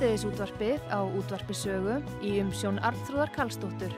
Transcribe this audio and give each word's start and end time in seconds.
Síðdeðis 0.00 0.22
útvarpið 0.24 0.84
á 0.88 1.04
útvarpisögu 1.04 1.98
í 2.24 2.30
umsjón 2.40 2.78
Arnþróðar 2.88 3.34
Karlsdóttur. 3.34 3.92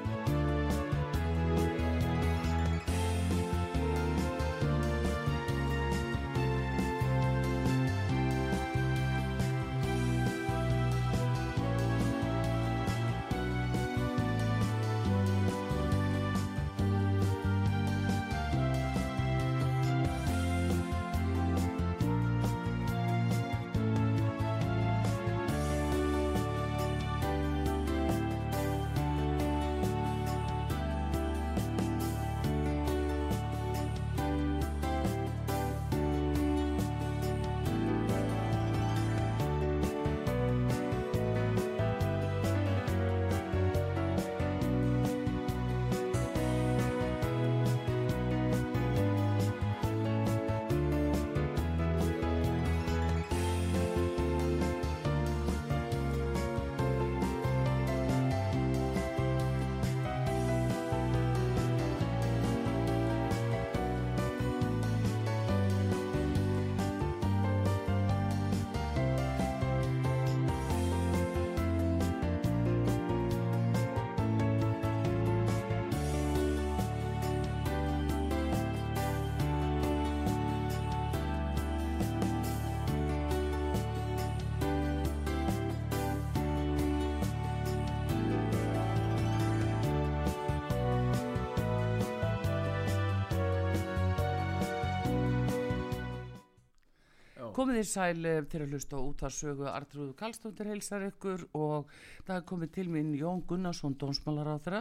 Komið 97.63 97.79
í 97.79 97.87
sæl 97.87 98.25
eh, 98.27 98.41
til 98.51 98.65
að 98.65 98.73
hlusta 98.75 98.99
út 98.99 99.21
að 99.23 99.35
sögu 99.37 99.67
Artrúðu 99.71 100.17
Kallstóttir 100.19 100.67
heilsar 100.67 101.05
ykkur 101.07 101.45
og 101.55 101.93
það 102.27 102.33
er 102.35 102.47
komið 102.49 102.73
til 102.75 102.85
minn 102.91 103.13
Jón 103.15 103.45
Gunnarsson, 103.47 103.95
dónsmálar 104.01 104.51
á 104.51 104.59
þeirra 104.65 104.81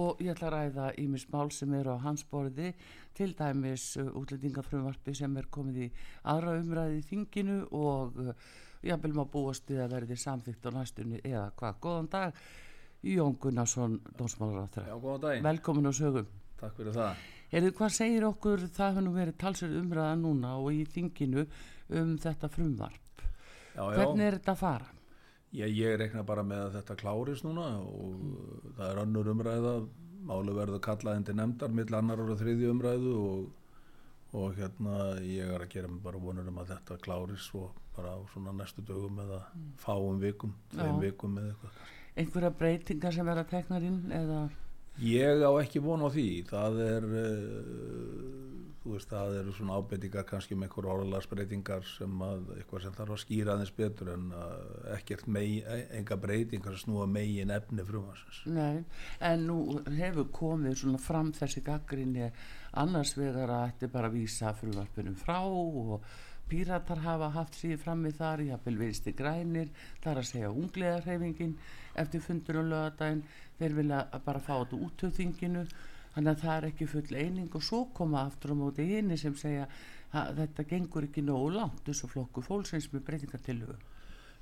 og 0.00 0.22
ég 0.24 0.32
ætla 0.32 0.48
að 0.48 0.54
ræða 0.54 0.86
ímis 1.04 1.26
mál 1.28 1.52
sem 1.52 1.74
eru 1.76 1.98
á 2.00 2.04
hans 2.06 2.24
borði 2.30 2.70
til 3.12 3.34
dæmis 3.36 3.84
uh, 4.00 4.08
útlendingafrumvarpi 4.22 5.18
sem 5.20 5.36
er 5.36 5.50
komið 5.52 5.84
í 5.84 5.90
aðra 6.32 6.56
umræði 6.62 6.96
í 7.02 7.06
þinginu 7.10 7.60
og 7.76 8.16
ég 8.88 9.04
vil 9.04 9.12
maður 9.12 9.32
búast 9.36 9.68
við 9.68 9.84
að 9.84 9.98
verði 9.98 10.20
samþygt 10.24 10.64
á 10.64 10.70
næstunni 10.80 11.20
eða 11.20 11.46
hvað, 11.60 11.80
góðan 11.84 12.12
dag 12.16 12.44
Jón 13.04 13.36
Gunnarsson, 13.36 14.00
dónsmálar 14.16 14.64
á 14.64 14.72
þeirra 14.78 14.94
Já, 14.94 15.00
góðan 15.04 15.24
daginn. 15.28 15.50
Velkomin 15.52 15.92
á 15.92 15.94
sögum 16.00 16.36
Takk 16.58 16.74
fyrir 16.74 16.94
það. 16.96 17.26
Erðu 17.54 17.72
hvað 17.78 17.92
segir 17.94 18.24
okkur, 18.26 18.62
það 18.74 18.96
nú 19.04 19.10
verið 19.14 19.36
talsverð 19.40 19.76
umræða 19.78 20.14
núna 20.20 20.56
og 20.58 20.72
í 20.74 20.80
þinginu 20.90 21.44
um 21.90 22.16
þetta 22.20 22.50
frumvarp. 22.52 23.22
Já, 23.74 23.82
já. 23.82 23.96
Hvernig 23.98 24.26
er 24.26 24.38
þetta 24.38 24.54
að 24.54 24.62
fara? 24.62 24.90
Ég, 25.56 25.72
ég 25.72 25.96
rekna 26.00 26.24
bara 26.28 26.44
með 26.44 26.66
að 26.66 26.74
þetta 26.78 26.96
klárist 27.00 27.46
núna 27.46 27.68
og 27.80 28.74
það 28.76 28.90
er 28.90 29.02
önnur 29.04 29.32
umræða. 29.32 29.74
Málu 30.28 30.54
verður 30.56 30.82
kallað 30.84 31.20
indi 31.20 31.34
nefndar 31.38 31.72
mill 31.72 31.94
annar 31.94 32.20
og 32.20 32.34
þriðju 32.40 32.72
umræðu 32.74 33.12
og, 33.22 33.44
og 34.36 34.58
hérna 34.58 34.96
ég 35.24 35.48
er 35.54 35.64
að 35.64 35.70
gera 35.72 35.88
mig 35.88 36.02
bara 36.04 36.20
vonur 36.20 36.50
um 36.50 36.58
að 36.60 36.74
þetta 36.74 36.98
klárist 37.06 37.54
og 37.56 37.70
bara 37.96 38.12
á 38.12 38.18
svona 38.32 38.52
næstu 38.52 38.84
dögum 38.84 39.22
eða 39.24 39.40
fáum 39.80 40.18
vikum, 40.20 40.52
þeim 40.74 40.98
Já. 40.98 41.00
vikum 41.06 41.38
eða 41.40 41.54
eitthvað. 41.54 41.78
Einhverja 42.18 42.50
breytingar 42.60 43.14
sem 43.14 43.30
verða 43.30 43.46
teknar 43.48 43.86
inn 43.86 44.02
eða... 44.12 44.48
Ég 44.98 45.44
á 45.46 45.50
ekki 45.60 45.78
von 45.82 46.02
á 46.02 46.08
því, 46.10 46.28
það 46.48 46.78
er, 46.82 47.04
uh, 47.06 48.72
þú 48.82 48.94
veist, 48.96 49.10
það 49.12 49.36
eru 49.40 49.54
svona 49.54 49.76
ábendingar 49.78 50.26
kannski 50.26 50.56
með 50.58 50.68
einhver 50.68 50.88
orðalagsbreytingar 50.94 51.86
sem 51.86 52.22
að, 52.26 52.48
eitthvað 52.56 52.84
sem 52.84 52.96
þarf 52.96 53.14
að 53.14 53.22
skýra 53.22 53.54
aðeins 53.54 53.74
betur 53.78 54.10
en 54.16 54.28
uh, 54.34 54.54
ekkert 54.96 55.28
mei, 55.30 55.60
enga 55.94 56.18
breytingar 56.18 56.74
sem 56.74 56.88
snúa 56.88 57.06
megin 57.10 57.54
efni 57.54 57.86
frumansins. 57.86 58.42
Nei, 58.50 58.82
en 59.30 59.46
nú 59.46 59.58
hefur 60.00 60.32
komið 60.34 60.80
svona 60.82 61.02
fram 61.02 61.30
þessi 61.36 61.62
gaggrinni 61.66 62.32
annars 62.82 63.14
vegar 63.18 63.54
að 63.54 63.68
þetta 63.68 63.86
er 63.86 63.94
bara 63.94 64.10
að 64.10 64.18
vísa 64.18 64.56
frumvarpunum 64.58 65.20
frá 65.20 65.38
og 65.46 66.02
píratar 66.48 67.02
hafa 67.04 67.28
haft 67.34 67.58
síði 67.58 67.76
frammi 67.82 68.12
þar, 68.16 68.42
jafnvel 68.46 68.78
vinsti 68.80 69.12
grænir, 69.16 69.68
þar 70.04 70.22
að 70.22 70.28
segja 70.30 70.52
ungleðarhefingin 70.54 71.54
eftir 71.98 72.22
fundur 72.24 72.62
og 72.62 72.70
lögadaginn, 72.70 73.22
þeir 73.58 73.76
vilja 73.78 74.00
bara 74.24 74.42
fá 74.42 74.54
þetta 74.60 74.80
út 74.86 75.04
úr 75.04 75.14
þinginu, 75.18 75.66
þannig 76.14 76.32
að 76.32 76.42
það 76.44 76.56
er 76.56 76.66
ekki 76.70 76.90
full 76.94 77.14
eining. 77.14 77.52
Og 77.54 77.64
svo 77.64 77.84
koma 77.94 78.24
aftur 78.24 78.54
á 78.54 78.56
móti 78.58 78.86
hini 78.88 79.18
sem 79.20 79.36
segja 79.38 79.68
að 80.16 80.42
þetta 80.42 80.66
gengur 80.70 81.08
ekki 81.08 81.24
nógu 81.24 81.52
langt, 81.56 81.84
þessu 81.86 82.10
flokku 82.10 82.44
fólksins 82.44 82.88
með 82.92 83.06
breytingatillugu. 83.08 83.78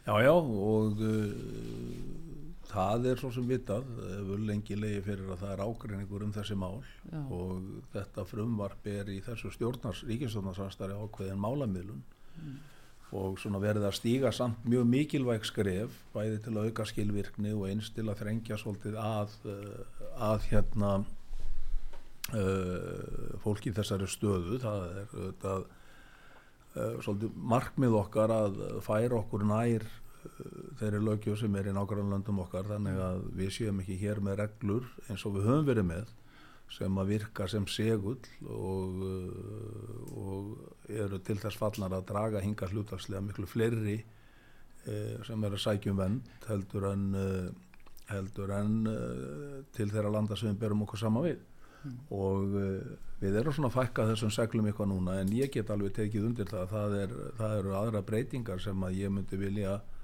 Já, 0.06 0.12
já, 0.22 0.30
og 0.30 1.00
uh, 1.02 1.32
það 2.70 3.08
er 3.10 3.18
svo 3.18 3.32
sem 3.34 3.48
vitað, 3.50 3.88
hefur 4.12 4.44
lengi 4.46 4.76
leiði 4.78 5.00
fyrir 5.08 5.32
að 5.34 5.40
það 5.42 5.54
er 5.56 5.62
ágreiningur 5.64 6.26
um 6.28 6.36
þessi 6.36 6.58
mál. 6.58 6.76
Já. 7.10 7.18
og 7.34 7.66
þetta 7.94 8.26
frumvarp 8.30 8.86
er 8.92 9.10
í 9.10 9.18
þessu 9.26 9.50
stjórnars, 9.54 10.04
ríkistjórnarsastari 10.06 10.94
ákveðin 10.94 11.42
málamiðlun 11.42 12.04
og 13.14 13.36
svona 13.38 13.60
verið 13.62 13.86
að 13.86 13.94
stíga 14.00 14.32
samt 14.34 14.64
mjög 14.66 14.88
mikilvæg 14.90 15.44
skref, 15.46 15.94
bæði 16.14 16.40
til 16.42 16.54
að 16.56 16.70
auka 16.70 16.86
skilvirkni 16.90 17.52
og 17.54 17.68
eins 17.68 17.92
til 17.94 18.06
að 18.08 18.18
þrengja 18.22 18.58
svolítið 18.58 18.98
að, 18.98 19.36
uh, 19.46 20.00
að 20.32 20.48
hérna 20.50 20.90
uh, 22.34 23.36
fólki 23.44 23.74
þessari 23.76 24.08
stöðu, 24.10 24.58
það 24.62 24.88
er 24.88 25.14
auðvitað 25.14 25.62
uh, 25.68 26.98
svolítið 27.06 27.38
markmið 27.54 27.96
okkar 28.02 28.34
að 28.34 28.60
færa 28.86 29.20
okkur 29.20 29.46
nær 29.46 29.86
uh, 29.86 29.96
þeirri 30.82 31.02
lögjöf 31.06 31.40
sem 31.44 31.58
er 31.60 31.70
í 31.70 31.76
nákvæmlega 31.76 32.16
löndum 32.16 32.42
okkar 32.42 32.66
þannig 32.74 33.02
að 33.06 33.26
við 33.38 33.56
séum 33.60 33.82
ekki 33.84 34.00
hér 34.02 34.22
með 34.24 34.40
reglur 34.42 34.90
eins 35.06 35.22
og 35.28 35.38
við 35.38 35.50
höfum 35.52 35.70
verið 35.70 35.92
með 35.94 36.14
sem 36.72 36.98
að 36.98 37.12
virka 37.12 37.46
sem 37.48 37.66
segull 37.70 38.18
og, 38.50 39.02
uh, 39.06 40.18
og 40.18 40.90
eru 40.90 41.20
til 41.24 41.38
þess 41.40 41.58
fallnar 41.60 41.94
að 41.94 42.08
draga 42.10 42.42
hinga 42.42 42.68
hlutarslega 42.72 43.22
miklu 43.24 43.46
fleiri 43.48 44.00
uh, 44.00 45.22
sem 45.26 45.46
er 45.46 45.56
að 45.56 45.62
sækjum 45.62 46.00
vend 46.00 46.30
heldur 46.48 46.88
en, 46.90 47.08
uh, 47.14 47.82
heldur 48.10 48.54
en 48.58 48.78
uh, 48.90 49.58
til 49.76 49.90
þeirra 49.92 50.12
landa 50.18 50.38
sem 50.38 50.50
við 50.52 50.62
berum 50.64 50.86
okkur 50.86 51.04
sama 51.06 51.24
við. 51.26 51.42
Og 52.10 52.56
uh, 52.58 52.94
við 53.20 53.38
erum 53.40 53.54
svona 53.54 53.70
að 53.70 53.78
fækka 53.78 54.08
þessum 54.10 54.32
seglum 54.34 54.66
eitthvað 54.68 54.90
núna 54.90 55.20
en 55.22 55.30
ég 55.36 55.52
get 55.54 55.70
alveg 55.70 55.94
tekið 56.00 56.30
undir 56.32 56.50
það 56.50 56.72
það, 56.74 56.96
er, 57.04 57.20
það 57.38 57.60
eru 57.60 57.76
aðra 57.78 58.02
breytingar 58.10 58.62
sem 58.64 58.88
að 58.88 58.98
ég 59.04 59.14
myndi 59.14 59.38
vilja 59.40 59.78
uh, 59.78 59.95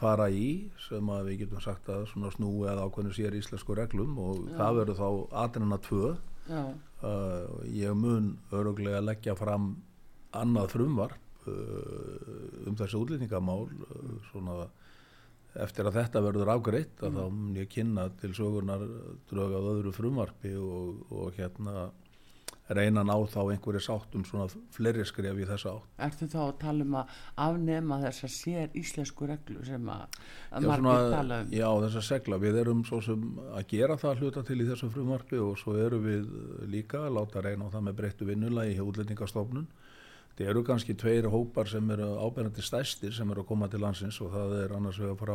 fara 0.00 0.26
í 0.32 0.70
sem 0.88 1.12
að 1.12 1.30
við 1.30 1.44
getum 1.44 1.62
sagt 1.64 1.88
að 1.92 2.06
svona 2.10 2.32
snúi 2.34 2.68
að 2.68 2.82
ákveðinu 2.84 3.16
sér 3.16 3.36
íslensku 3.38 3.76
reglum 3.78 4.18
og 4.20 4.42
það 4.58 4.80
verður 4.80 5.00
þá 5.00 5.08
aðrina 5.44 5.78
tvö. 5.86 6.10
Já, 6.50 6.62
uh, 7.06 7.62
ég 7.70 7.96
mun 7.96 8.34
öruglega 8.56 9.00
leggja 9.04 9.36
fram 9.38 9.72
annað 10.36 10.74
frumvarp 10.74 11.46
uh, 11.46 12.66
um 12.66 12.76
þessi 12.78 12.98
útlýningamál 12.98 13.68
svona 14.30 14.66
eftir 15.58 15.88
að 15.88 15.96
þetta 15.98 16.22
verður 16.22 16.52
afgreitt 16.52 17.00
að 17.02 17.10
mm. 17.10 17.16
þá 17.16 17.38
mun 17.38 17.56
ég 17.58 17.70
kynna 17.72 18.06
til 18.20 18.30
sögurnar 18.36 18.84
drögað 19.30 19.70
öðru 19.72 19.94
frumarpi 19.94 20.52
og, 20.60 21.00
og 21.10 21.38
hérna 21.38 21.88
reyna 22.78 23.02
að 23.02 23.08
ná 23.10 23.14
þá 23.32 23.40
einhverju 23.42 23.82
sáttum 23.84 24.24
svona 24.28 24.46
fleiri 24.74 25.04
skref 25.08 25.40
í 25.40 25.48
þessa 25.48 25.74
átt. 25.74 25.90
Ertu 26.06 26.28
þá 26.30 26.40
að 26.44 26.52
tala 26.62 26.86
um 26.86 26.96
að 27.00 27.14
afnema 27.46 28.00
þess 28.04 28.26
að 28.26 28.34
sér 28.36 28.78
íslensku 28.80 29.28
reglu 29.30 29.64
sem 29.66 29.92
að, 29.94 30.18
að 30.50 30.68
margir 30.70 31.14
tala 31.16 31.40
um? 31.44 31.52
Já, 31.54 31.68
þess 31.84 32.00
að 32.02 32.08
segla. 32.08 32.40
Við 32.46 32.60
erum 32.64 32.82
svo 32.88 33.02
sem 33.04 33.28
að 33.50 33.68
gera 33.74 34.00
það 34.00 34.24
hluta 34.24 34.46
til 34.46 34.60
í 34.60 34.68
þessu 34.70 34.90
frumarpi 34.94 35.42
og 35.42 35.56
svo 35.60 35.76
erum 35.80 36.06
við 36.06 36.34
líka 36.70 37.06
að 37.06 37.16
láta 37.18 37.44
reyna 37.44 37.70
á 37.70 37.72
það 37.74 37.86
með 37.88 38.00
breyttu 38.02 38.30
vinnulagi 38.30 38.76
hjá 38.78 38.84
útlendingastofnun 38.86 39.70
Það 40.40 40.48
eru 40.48 40.60
kannski 40.64 40.94
tveir 40.96 41.26
hópar 41.28 41.68
sem 41.68 41.90
eru 41.92 42.06
ábyrgandi 42.16 42.62
stæstir 42.64 43.12
sem 43.12 43.28
eru 43.28 43.42
að 43.42 43.48
koma 43.50 43.66
til 43.68 43.82
landsins 43.82 44.16
og 44.24 44.30
það 44.32 44.54
er 44.62 44.72
annars 44.72 44.96
vegar 45.02 45.18
frá 45.20 45.34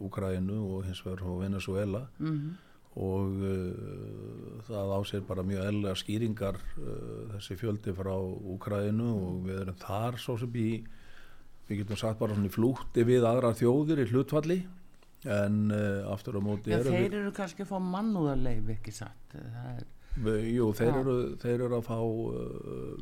Úkrænu 0.00 0.60
og 0.64 0.86
hins 0.86 1.02
vegar 1.04 1.20
frá 1.20 1.34
Venezuela 1.42 2.06
mm 2.18 2.30
-hmm. 2.30 2.54
Og 2.98 3.42
uh, 3.46 4.62
það 4.66 4.94
ásér 4.98 5.22
bara 5.28 5.44
mjög 5.46 5.68
elga 5.70 5.92
skýringar 5.98 6.58
uh, 6.58 7.36
þessi 7.36 7.56
fjöldi 7.60 7.94
frá 7.94 8.16
Úkrænu 8.18 9.12
og 9.12 9.46
við 9.46 9.62
erum 9.62 9.78
þar 9.78 10.18
svo 10.18 10.34
sem 10.40 10.58
í, 10.58 10.72
við 11.68 11.84
getum 11.84 12.00
sagt 12.00 12.18
bara 12.18 12.34
svona 12.34 12.50
í 12.50 12.54
flútti 12.54 13.06
við 13.06 13.28
aðra 13.28 13.54
þjóðir 13.54 14.02
í 14.02 14.10
hlutfalli 14.10 14.58
en 15.30 15.62
uh, 15.70 16.10
aftur 16.10 16.40
á 16.40 16.42
móti 16.42 16.74
Já, 16.74 16.80
þeir 16.82 17.06
eru, 17.06 17.22
eru 17.22 17.32
kannski 17.36 17.62
að 17.62 17.70
fá 17.70 17.78
mannúðarleif 17.78 18.74
ekki 18.74 18.94
satt, 18.96 19.38
það 19.38 19.72
er 19.76 19.88
Jú, 20.50 20.72
þeir 20.74 20.96
eru, 21.04 21.12
þeir 21.38 21.62
eru 21.68 21.76
að 21.76 21.84
fá 21.86 21.98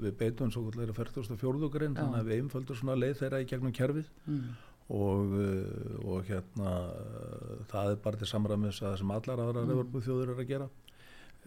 við 0.02 0.16
beitum 0.20 0.50
svo 0.52 0.66
að 0.68 0.90
44. 0.92 1.70
grein 1.72 1.94
þannig 1.96 2.18
að 2.18 2.28
við 2.28 2.42
einföldur 2.42 2.76
svona 2.76 2.98
leið 3.00 3.14
þeirra 3.22 3.40
í 3.40 3.46
gegnum 3.48 3.72
kerfið 3.72 4.10
mm. 4.28 4.50
Og, 4.88 5.32
uh, 5.36 5.94
og 6.08 6.28
hérna 6.28 6.74
uh, 6.88 7.56
það 7.70 7.94
er 7.94 8.04
bara 8.04 8.20
til 8.20 8.28
samræmis 8.30 8.82
að 8.82 8.90
það 8.90 9.00
sem 9.02 9.16
allar 9.16 9.42
aðra 9.44 9.64
mm. 9.64 9.72
reyfarbúð 9.72 10.06
þjóður 10.06 10.34
eru 10.34 10.44
að 10.44 10.52
gera. 10.52 10.68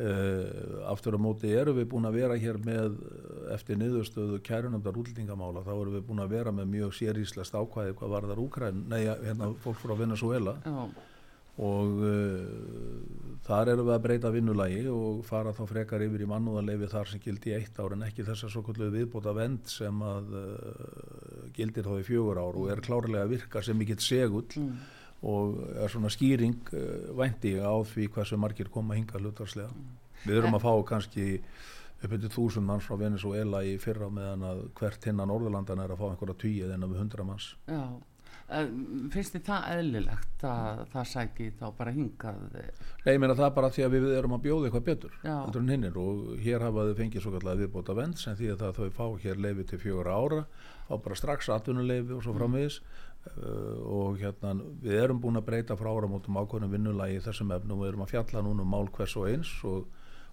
Uh, 0.01 0.81
aftur 0.87 1.17
á 1.17 1.19
móti 1.21 1.51
eru 1.51 1.75
við 1.75 1.89
búin 1.91 2.07
að 2.07 2.21
vera 2.21 2.37
hér 2.39 2.57
með 2.63 2.95
eftir 3.53 3.77
niðurstöðu 3.77 4.39
kærunumdar 4.47 4.97
útlendingamála 4.97 5.65
þá 5.65 5.73
eru 5.75 5.97
við 5.97 6.05
búin 6.07 6.23
að 6.23 6.35
vera 6.37 6.53
með 6.55 6.71
mjög 6.77 6.95
séríslast 6.95 7.57
ákvæði 7.57 7.97
hvað 7.99 8.13
var 8.15 8.29
þar 8.31 8.43
Úkræn, 8.45 8.85
nei 8.89 9.01
hérna 9.03 9.51
fólk 9.61 9.81
frá 9.83 9.97
Venezuela 9.99 10.55
Já 10.63 10.79
og 11.61 11.99
uh, 12.01 13.35
þar 13.45 13.73
eru 13.73 13.85
við 13.85 13.95
að 13.95 14.03
breyta 14.05 14.31
vinnulagi 14.33 14.81
og 14.89 15.21
fara 15.27 15.53
þá 15.53 15.61
frekar 15.69 16.03
yfir 16.05 16.23
í 16.25 16.29
mannúðarleifi 16.29 16.89
þar 16.91 17.11
sem 17.11 17.21
gildi 17.21 17.51
í 17.51 17.57
eitt 17.57 17.77
ár 17.81 17.95
en 17.95 18.05
ekki 18.07 18.25
þess 18.25 18.47
að 18.47 18.53
svo 18.55 18.63
kvöldu 18.65 18.89
viðbóta 18.93 19.33
vend 19.37 19.69
sem 19.69 20.01
að 20.05 20.33
uh, 20.39 21.45
gildir 21.57 21.85
þá 21.85 21.93
í 21.99 22.07
fjögur 22.07 22.41
ár 22.41 22.57
og 22.57 22.71
er 22.73 22.83
klárlega 22.85 23.27
að 23.27 23.35
virka 23.35 23.63
sem 23.65 23.77
mikill 23.77 24.01
segull 24.01 24.47
mm. 24.57 24.71
og 25.29 25.61
er 25.85 25.93
svona 25.93 26.13
skýring 26.13 26.73
uh, 26.73 27.11
vænti 27.21 27.57
á 27.61 27.73
því 27.93 28.09
sem 28.25 28.41
margir 28.41 28.73
koma 28.73 28.97
hinga 28.97 29.21
hlutarslega. 29.21 29.69
Mm. 29.69 29.97
Við 30.25 30.37
erum 30.41 30.57
að 30.57 30.65
fá 30.65 30.73
kannski 30.93 31.27
uppið 32.01 32.31
þúsund 32.33 32.65
manns 32.65 32.87
frá 32.89 32.97
Venezuela 32.97 33.61
í 33.65 33.75
fyrra 33.81 34.09
meðan 34.09 34.45
að 34.49 34.63
hvert 34.77 35.05
hinnan 35.05 35.33
Orðurlandan 35.33 35.83
er 35.83 35.93
að 35.93 36.01
fá 36.01 36.07
einhverja 36.09 36.41
tíið 36.41 36.73
en 36.73 36.87
að 36.87 36.95
við 36.95 37.03
hundra 37.03 37.25
manns. 37.27 37.51
Já 37.69 38.01
finnst 39.13 39.35
þið 39.35 39.43
það 39.47 39.67
eðlilegt 39.75 40.43
að 40.47 40.81
það 40.91 41.07
sæki 41.11 41.47
þá 41.59 41.65
bara 41.77 41.93
hingað? 41.95 42.41
Nei, 42.55 43.13
ég 43.13 43.21
meina 43.23 43.37
það 43.39 43.53
bara 43.57 43.71
því 43.71 43.85
að 43.85 43.95
við 43.95 44.07
erum 44.17 44.35
að 44.37 44.43
bjóða 44.47 44.69
eitthvað 44.69 44.87
betur 44.89 45.15
hinnir, 45.71 46.01
og 46.01 46.35
hér 46.43 46.67
hafaðu 46.67 46.97
fengið 46.99 47.25
svo 47.25 47.33
kallega 47.37 47.61
viðbóta 47.61 47.95
vend 47.97 48.19
sem 48.19 48.35
því 48.39 48.51
að 48.55 48.67
þau 48.79 48.89
fá 48.97 49.05
hér 49.23 49.41
leifi 49.45 49.67
til 49.71 49.81
fjögur 49.81 50.11
ára 50.11 50.43
fá 50.91 50.99
bara 50.99 51.15
strax 51.15 51.49
atvinnuleifi 51.53 52.15
og 52.17 52.25
svo 52.25 52.35
mm. 52.35 52.41
framvegis. 52.41 52.81
Uh, 53.21 53.77
og 53.85 54.15
hérna 54.17 54.55
við 54.81 54.97
erum 54.97 55.19
búin 55.21 55.37
að 55.37 55.45
breyta 55.51 55.75
frá 55.77 55.91
áramótum 55.93 56.39
ákveðnum 56.41 56.71
vinnulagi 56.73 57.19
í 57.19 57.21
þessum 57.21 57.51
efnum 57.53 57.75
og 57.75 57.83
við 57.83 57.91
erum 57.91 58.05
að 58.07 58.13
fjalla 58.15 58.41
núna 58.47 58.63
um 58.65 58.71
mál 58.73 58.89
hvers 58.95 59.13
og 59.21 59.27
eins 59.29 59.51
og 59.69 59.83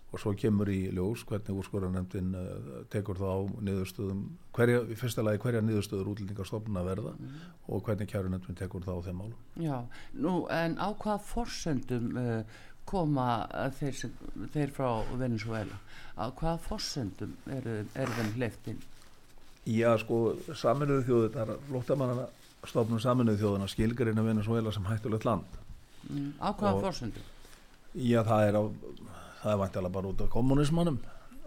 og 0.09 0.21
svo 0.23 0.33
kemur 0.41 0.71
í 0.73 0.79
ljós 0.95 1.25
hvernig 1.29 1.59
úrskorðanemndin 1.61 2.31
uh, 2.33 2.45
eh, 2.45 2.85
tekur 2.93 3.19
þá 3.21 3.59
niðurstöðum 3.61 4.23
hverja, 4.57 4.81
í 4.89 4.97
fyrsta 4.97 5.25
lagi 5.25 5.43
hverja 5.43 5.61
niðurstöður 5.65 6.15
útlendingarstofnun 6.15 6.81
að 6.81 6.89
verða 6.89 7.13
mm. 7.13 7.35
og 7.69 7.83
hvernig 7.85 8.09
kjærunemndin 8.13 8.59
tekur 8.59 8.87
þá 8.87 8.95
þeim 9.05 9.21
málum. 9.21 9.37
Já, 9.61 9.77
nú 10.17 10.35
en 10.55 10.79
á 10.81 10.89
hvaða 10.95 11.19
forsöndum 11.29 12.09
uh, 12.17 12.63
koma 12.89 13.29
þeir, 13.77 13.99
sem, 14.01 14.17
þeir 14.55 14.73
frá 14.73 14.89
Venezuela? 15.21 15.77
Á 16.17 16.33
hvaða 16.33 16.57
forsöndum 16.65 17.37
eru 17.59 17.83
er 17.93 18.17
þeim 18.17 18.33
hleyftinn? 18.39 18.81
Já, 19.69 19.91
sko, 20.01 20.39
saminuðu 20.57 21.05
þjóðunar, 21.05 21.57
flóttamannana 21.69 22.29
stofnum 22.65 23.01
saminuðu 23.03 23.43
þjóðunar 23.43 23.73
skilgarinn 23.73 24.21
af 24.23 24.29
Venezuela 24.31 24.73
sem 24.73 24.89
hættulegt 24.89 25.29
land. 25.29 25.59
Mm, 26.09 26.33
á 26.41 26.49
hvaða 26.57 26.87
forsöndum? 26.87 27.35
Já, 27.93 28.23
það 28.25 28.49
er 28.49 28.57
á 28.57 28.63
það 29.43 29.53
er 29.53 29.63
vantilega 29.63 29.97
bara 29.99 30.13
út 30.13 30.25
af 30.25 30.33
kommunismannum 30.33 30.99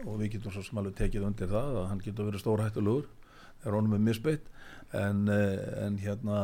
og 0.06 0.20
við 0.22 0.38
getum 0.38 0.54
svo 0.56 0.64
smalur 0.66 0.96
tekið 0.98 1.28
undir 1.28 1.52
það 1.52 1.78
að 1.82 1.90
hann 1.92 2.04
getur 2.06 2.30
verið 2.30 2.44
stórhættulegur 2.44 3.10
þegar 3.62 3.78
honum 3.78 3.98
er 3.98 4.04
misbytt 4.08 4.50
en, 4.98 5.28
eh, 5.30 5.86
en 5.86 5.98
hérna 6.02 6.40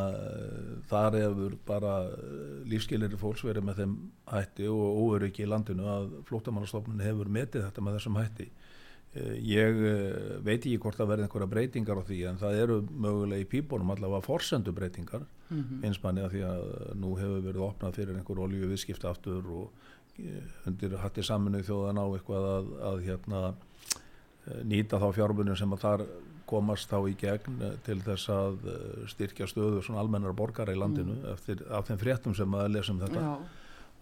þar 0.88 1.20
hefur 1.20 1.58
bara 1.68 1.98
eh, 2.08 2.62
lífskilir 2.70 3.18
fólks 3.20 3.44
verið 3.48 3.66
með 3.68 3.82
þeim 3.82 3.98
hætti 4.32 4.70
og 4.72 5.02
óöryggi 5.04 5.44
í 5.44 5.50
landinu 5.52 5.90
að 5.92 6.10
flótamannastofnun 6.30 7.04
hefur 7.04 7.32
metið 7.32 7.68
þetta 7.68 7.84
með 7.84 7.98
þessum 7.98 8.20
hætti 8.22 8.48
eh, 8.48 9.34
ég 9.44 9.82
veit 10.46 10.62
ekki 10.62 10.80
hvort 10.84 11.00
það 11.00 11.12
verði 11.14 11.28
einhverja 11.28 11.52
breytingar 11.56 12.00
á 12.00 12.08
því 12.08 12.22
en 12.30 12.40
það 12.44 12.62
eru 12.62 12.80
mögulega 12.88 13.44
í 13.44 13.52
pípunum 13.52 13.92
allavega 13.96 14.28
forsendu 14.30 14.76
breytingar 14.76 15.26
mm 15.50 15.60
-hmm. 15.60 15.84
eins 15.84 16.02
manni 16.04 16.24
að 16.24 16.38
því 16.38 16.48
að 16.54 16.96
nú 17.04 17.18
hefur 17.20 17.46
verið 17.50 17.68
opnað 17.68 18.00
fyrir 18.00 18.16
einhver 18.16 18.44
olju 18.46 18.72
viðskipta 18.72 19.10
aftur 19.10 19.44
og 19.44 19.72
undir 20.68 20.96
hattir 21.02 21.26
saminuð 21.26 21.68
þjóðan 21.68 22.02
á 22.02 22.06
eitthvað 22.08 22.48
að, 22.50 22.72
að 22.90 23.04
hérna, 23.06 23.42
eh, 24.48 24.64
nýta 24.66 25.00
þá 25.02 25.08
fjármunum 25.20 25.58
sem 25.60 25.76
að 25.76 25.84
þar 25.84 26.06
komast 26.48 26.90
þá 26.90 26.98
í 27.12 27.16
gegn 27.22 27.62
eh, 27.62 27.78
til 27.86 28.00
þess 28.06 28.34
að 28.34 28.68
eh, 28.74 29.00
styrkja 29.14 29.50
stöðu 29.52 29.84
svona 29.86 30.02
almennar 30.02 30.36
borgara 30.38 30.74
í 30.74 30.80
landinu 30.80 31.20
mm. 31.20 31.26
eftir, 31.36 31.64
af 31.70 31.90
þeim 31.90 32.02
fréttum 32.02 32.38
sem 32.38 32.58
að 32.58 32.72
lesum 32.74 33.02
þetta 33.04 33.26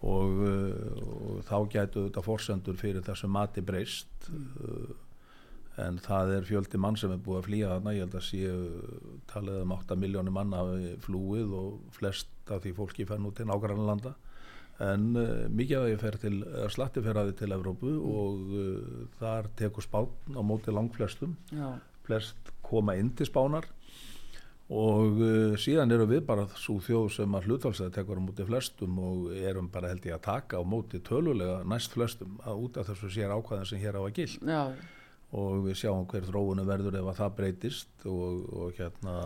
og, 0.06 0.40
og 0.44 1.42
þá 1.48 1.56
gætu 1.72 2.06
þetta 2.06 2.24
fórsendur 2.24 2.78
fyrir 2.80 3.04
þessu 3.04 3.28
mati 3.32 3.64
breyst 3.64 4.28
mm. 4.28 4.94
en 5.84 6.00
það 6.04 6.34
er 6.36 6.48
fjöldi 6.48 6.80
mann 6.80 6.96
sem 7.00 7.12
er 7.12 7.20
búið 7.20 7.40
að 7.40 7.48
flýja 7.50 7.72
þarna, 7.74 7.96
ég 7.96 8.06
held 8.06 8.16
að 8.16 8.26
séu 8.28 8.56
talið 9.32 9.64
um 9.64 9.76
8 9.76 10.00
miljónir 10.00 10.36
manna 10.36 10.64
flúið 11.04 11.56
og 11.56 11.96
flest 11.96 12.32
af 12.52 12.62
því 12.64 12.76
fólki 12.76 13.08
fenn 13.08 13.28
út 13.28 13.36
til 13.40 13.48
nákvæmlega 13.48 13.88
landa 13.88 14.14
en 14.84 15.06
uh, 15.16 15.46
mikið 15.48 15.78
að 15.78 15.90
ég 15.92 16.02
fer 16.02 16.18
til 16.20 16.34
slatti 16.72 17.02
ferraði 17.04 17.36
til 17.38 17.52
Evrópu 17.56 17.88
mm. 17.94 18.10
og 18.12 18.50
uh, 18.52 19.06
þar 19.20 19.48
tekur 19.56 19.84
spán 19.84 20.10
á 20.36 20.40
móti 20.44 20.74
langflestum 20.74 21.36
Já. 21.48 21.78
flest 22.06 22.52
koma 22.66 22.96
inn 23.00 23.12
til 23.16 23.28
spánar 23.28 23.68
og 24.66 25.20
uh, 25.22 25.54
síðan 25.62 25.94
eru 25.94 26.08
við 26.10 26.26
bara 26.28 26.48
svo 26.58 26.76
þjóð 26.82 27.08
sem 27.14 27.38
að 27.38 27.48
hlutvalslega 27.48 27.94
tekur 28.00 28.20
á 28.20 28.26
móti 28.26 28.48
flestum 28.48 28.98
og 29.00 29.30
erum 29.38 29.70
bara 29.72 29.92
held 29.94 30.08
ég 30.10 30.18
að 30.18 30.26
taka 30.26 30.60
á 30.60 30.62
móti 30.66 31.00
tölulega 31.06 31.62
næst 31.64 31.96
flestum 31.96 32.36
að 32.44 32.66
út 32.66 32.82
af 32.82 32.90
þessu 32.90 33.12
sér 33.14 33.32
ákvæðin 33.32 33.70
sem 33.70 33.80
hér 33.80 33.96
á 33.96 34.02
að 34.02 34.12
gild 34.18 34.50
og 35.36 35.64
við 35.64 35.80
sjáum 35.80 36.04
hver 36.10 36.26
þróunu 36.28 36.66
verður 36.68 37.00
ef 37.00 37.08
að 37.10 37.18
það 37.22 37.32
breytist 37.40 38.04
og, 38.06 38.44
og 38.52 38.76
hérna 38.76 39.16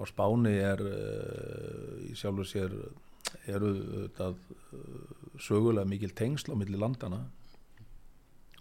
á 0.00 0.02
spáni 0.08 0.56
er 0.56 0.80
uh, 0.80 2.08
í 2.08 2.14
sjálfur 2.16 2.48
sér 2.48 2.72
eru 3.50 3.72
þetta 4.16 4.30
uh, 4.32 5.34
sögulega 5.40 5.88
mikil 5.88 6.14
tengsl 6.16 6.54
á 6.54 6.56
milli 6.56 6.80
landana 6.80 7.20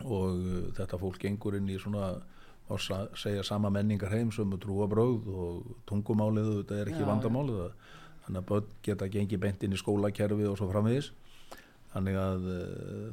og 0.03 0.35
uh, 0.35 0.67
þetta 0.75 0.99
fólk 0.99 1.21
gengur 1.23 1.57
inn 1.59 1.71
í 1.71 1.79
svona 1.79 2.11
að 2.69 3.07
segja 3.17 3.41
sama 3.45 3.71
menningar 3.73 4.11
heim 4.13 4.33
sem 4.35 4.51
trúabröð 4.61 5.31
og 5.33 5.71
tungumálið 5.89 6.51
þetta 6.59 6.75
er 6.77 6.91
ekki 6.91 7.01
Já, 7.01 7.07
vandamálið 7.07 7.63
ja. 7.63 7.69
þannig 8.25 8.43
að 8.43 8.49
börn 8.51 8.75
geta 8.85 9.09
gengið 9.09 9.41
beint 9.45 9.65
inn 9.65 9.73
í 9.73 9.79
skólakerfi 9.81 10.45
og 10.45 10.59
svo 10.59 10.67
framvegis 10.69 11.09
þannig 11.95 12.19
að 12.21 12.45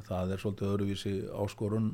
það 0.05 0.33
er 0.35 0.43
svolítið 0.43 0.73
öruvísi 0.75 1.13
áskorun 1.33 1.87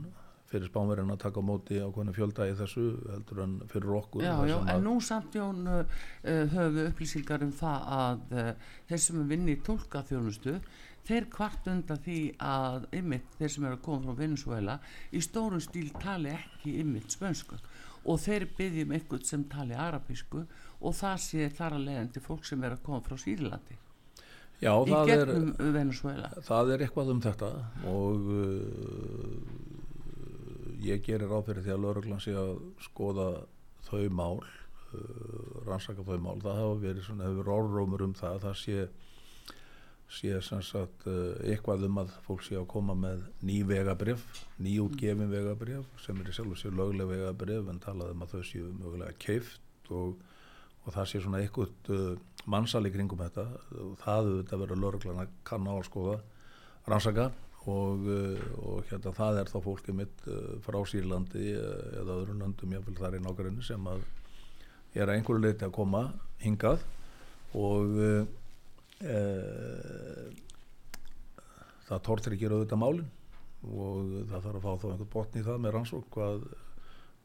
fyrir 0.53 0.69
spánverðin 0.69 1.13
að 1.15 1.21
taka 1.25 1.41
á 1.41 1.49
móti 1.49 1.81
á 1.81 1.87
hvernig 1.89 2.15
fjölda 2.17 2.47
í 2.49 2.55
þessu 2.61 2.85
heldur 3.09 3.43
en 3.43 3.59
fyrir 3.73 3.97
okkur 3.99 4.25
Já, 4.25 4.33
já, 4.47 4.55
en 4.73 4.87
nú 4.87 4.95
samt 5.03 5.35
Jón 5.37 5.67
uh, 5.67 5.83
höfðu 6.23 6.87
upplýsingar 6.91 7.45
um 7.45 7.53
það 7.57 7.91
að 7.97 8.25
uh, 8.37 8.49
þeir 8.89 9.05
sem 9.05 9.21
er 9.21 9.29
vinni 9.33 9.57
í 9.57 9.61
tólkaþjónustu 9.65 10.57
þeir 11.07 11.27
kvart 11.31 11.67
undan 11.67 12.01
því 12.03 12.17
að 12.43 12.87
ymmit 12.95 13.37
þeir 13.39 13.53
sem 13.55 13.65
eru 13.67 13.77
að 13.77 13.85
koma 13.85 14.05
frá 14.05 14.19
Venezuela 14.21 14.77
í 15.11 15.21
stórum 15.23 15.63
stíl 15.63 15.89
tali 15.99 16.31
ekki 16.31 16.77
ymmit 16.83 17.11
spönsku. 17.11 17.59
Og 18.07 18.19
þeir 18.19 18.47
byggjum 18.57 18.91
eitthvað 18.95 19.27
sem 19.27 19.43
tali 19.51 19.75
arabísku 19.79 20.43
og 20.83 20.95
það 20.95 21.17
sé 21.23 21.47
þar 21.55 21.77
að 21.77 21.87
leiðandi 21.87 22.23
fólk 22.23 22.47
sem 22.47 22.63
eru 22.63 22.77
að 22.77 22.85
koma 22.87 23.03
frá 23.03 23.19
Sýrlandi. 23.19 23.79
Já, 24.63 24.71
í 24.79 24.97
gegnum 25.09 25.49
er, 25.57 25.71
Venezuela 25.75 26.29
það 26.45 26.69
er 26.75 26.83
eitthvað 26.85 27.09
um 27.11 27.21
þetta 27.23 27.49
og 27.89 28.27
uh, 28.31 29.39
ég 30.83 31.05
gerir 31.05 31.31
áfyrir 31.31 31.63
því 31.63 31.73
að 31.75 31.85
lauruglan 31.85 32.21
sé 32.23 32.35
að 32.37 32.53
skoða 32.83 33.29
þau 33.87 34.03
mál 34.13 34.43
uh, 34.43 35.63
rannsaka 35.67 36.05
þau 36.05 36.19
mál. 36.21 36.37
Það 36.43 36.59
hafa 36.61 36.77
verið 36.83 37.07
svona, 37.07 37.29
hefur 37.29 37.51
orðrómur 37.57 38.05
um 38.07 38.15
það 38.17 38.43
það 38.47 38.61
sé 38.61 38.77
sé 40.13 40.35
sem 40.45 40.61
sagt 40.61 41.07
uh, 41.09 41.33
eitthvað 41.47 41.87
um 41.87 42.01
að 42.03 42.11
fólk 42.25 42.43
sé 42.45 42.57
að 42.59 42.67
koma 42.69 42.93
með 42.97 43.23
ný 43.41 43.61
vegabrif 43.65 44.25
nýjútgefin 44.61 45.31
vegabrif 45.31 45.87
sem 46.03 46.19
er 46.21 46.29
í 46.29 46.35
sjálf 46.35 46.53
og 46.53 46.59
sér 46.59 46.75
lögleg 46.77 47.09
vegabrif 47.09 47.71
en 47.71 47.81
talað 47.81 48.11
um 48.13 48.25
að 48.25 48.35
þau 48.35 48.43
séu 48.49 48.67
mögulega 48.77 49.15
keift 49.23 49.89
og, 49.89 50.19
og 50.83 50.93
það 50.93 51.09
sé 51.09 51.23
svona 51.23 51.41
eitthvað 51.41 51.93
uh, 51.95 52.13
mannsal 52.45 52.83
í 52.85 52.93
kringum 52.93 53.23
þetta. 53.23 53.47
Og 53.79 53.95
það 54.03 54.29
auðvitað 54.29 54.63
verður 54.65 54.83
lögreglana 54.83 55.27
kann 55.47 55.71
á 55.71 55.73
að 55.73 55.87
skoða 55.89 56.19
rannsaka 56.89 57.31
og, 57.69 58.07
uh, 58.07 58.41
og 58.59 58.89
hérna 58.89 59.13
það 59.15 59.39
er 59.41 59.51
þá 59.51 59.57
fólkið 59.63 59.97
mitt 59.99 60.25
uh, 60.27 60.57
frá 60.65 60.79
Sýrlandi 60.89 61.53
uh, 61.55 62.01
eða 62.01 62.17
öðrum 62.19 62.43
landum 62.43 62.75
jáfnvel 62.75 62.97
þar 62.99 63.17
í 63.17 63.21
nákvæmni 63.23 63.65
sem 63.65 63.87
að 63.91 64.03
er 64.93 65.07
að 65.07 65.15
einhverju 65.17 65.41
leiti 65.41 65.65
að 65.65 65.73
koma 65.73 66.03
hingað. 66.43 66.83
Og 67.57 67.95
e, 67.97 68.09
það 71.87 72.03
tortir 72.05 72.35
ekki 72.35 72.49
auðvitað 72.49 72.81
málin. 72.81 73.07
Og 73.63 74.11
það 74.29 74.45
þarf 74.45 74.59
að 74.59 74.63
fá 74.65 74.69
þá 74.69 74.85
einhvern 74.91 75.11
botni 75.15 75.41
í 75.41 75.47
það 75.47 75.63
með 75.63 75.73
rannsók 75.73 76.07
hvað, 76.13 76.45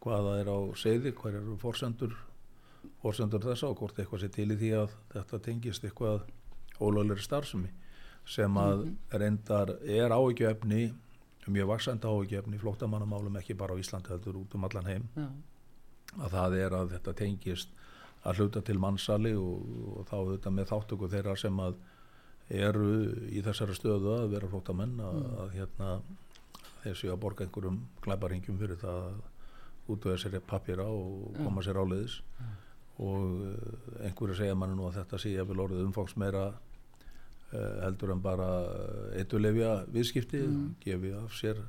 hvað 0.04 0.28
það 0.28 0.40
er 0.40 0.48
á 0.48 0.58
segði, 0.80 1.12
hvað 1.18 1.38
eru 1.42 1.58
forsendur 1.60 2.16
forsendur 3.02 3.44
þessa 3.44 3.70
og 3.70 3.80
hvort 3.80 3.98
eitthvað 3.98 4.24
sé 4.24 4.30
til 4.34 4.48
í 4.52 4.58
því 4.58 4.70
að 4.78 4.94
þetta 5.14 5.40
tengist 5.44 5.84
eitthvað 5.86 6.24
ólögleri 6.78 7.24
starfsemi 7.24 7.70
sem 8.28 8.56
að 8.60 8.84
-hmm. 8.84 9.18
reyndar 9.22 9.70
er 9.82 10.12
áhyggjöfni 10.12 10.82
mjög 11.48 11.68
vaksandi 11.68 12.06
áhyggjöfni 12.06 12.58
flóttamannamálum 12.60 13.36
ekki 13.40 13.54
bara 13.54 13.74
á 13.74 13.80
Íslandi 13.80 14.12
þetta 14.12 14.30
er 14.30 14.36
út 14.36 14.54
um 14.54 14.64
allan 14.64 14.86
heim 14.86 15.08
Já. 15.16 15.28
að 16.24 16.30
það 16.36 16.56
er 16.58 16.72
að 16.72 16.90
þetta 16.94 17.14
tengist 17.14 17.68
að 18.24 18.36
hluta 18.42 18.60
til 18.60 18.78
mannsali 18.78 19.34
og, 19.38 19.64
og 19.96 20.06
þá 20.10 20.14
auðvitað 20.18 20.56
með 20.58 20.70
þáttöku 20.72 21.08
þeirra 21.08 21.36
sem 21.36 21.60
að 21.60 21.74
eru 22.48 22.92
í 23.28 23.42
þessari 23.44 23.76
stöðu 23.76 24.14
að 24.14 24.30
vera 24.32 24.48
flótamenn 24.48 25.00
að, 25.04 25.18
mm. 25.18 25.34
að 25.42 25.50
hérna 25.56 25.90
þessi 26.82 27.10
að 27.12 27.20
borga 27.24 27.44
einhverjum 27.44 27.82
glæbaringjum 28.04 28.60
fyrir 28.60 28.80
það 28.80 29.02
að 29.08 29.18
útvöða 29.92 30.20
sér 30.22 30.40
pappira 30.44 30.84
og 30.84 31.36
koma 31.36 31.64
sér 31.64 31.80
áleiðis 31.80 32.18
mm. 32.20 32.54
og 33.04 33.44
eh, 33.48 34.08
einhverju 34.08 34.38
segja 34.40 34.56
mann 34.58 34.76
nú 34.76 34.88
að 34.88 35.00
þetta 35.00 35.20
sé 35.20 35.34
að 35.40 35.52
vil 35.52 35.62
orðið 35.64 35.84
umfangs 35.86 36.16
meira 36.20 36.46
heldur 37.56 38.12
en 38.12 38.22
bara 38.22 38.46
eitulefja 39.16 39.74
viðskipti 39.92 40.40
mm. 40.44 40.70
gefi 40.84 41.12
af 41.16 41.36
sér 41.36 41.60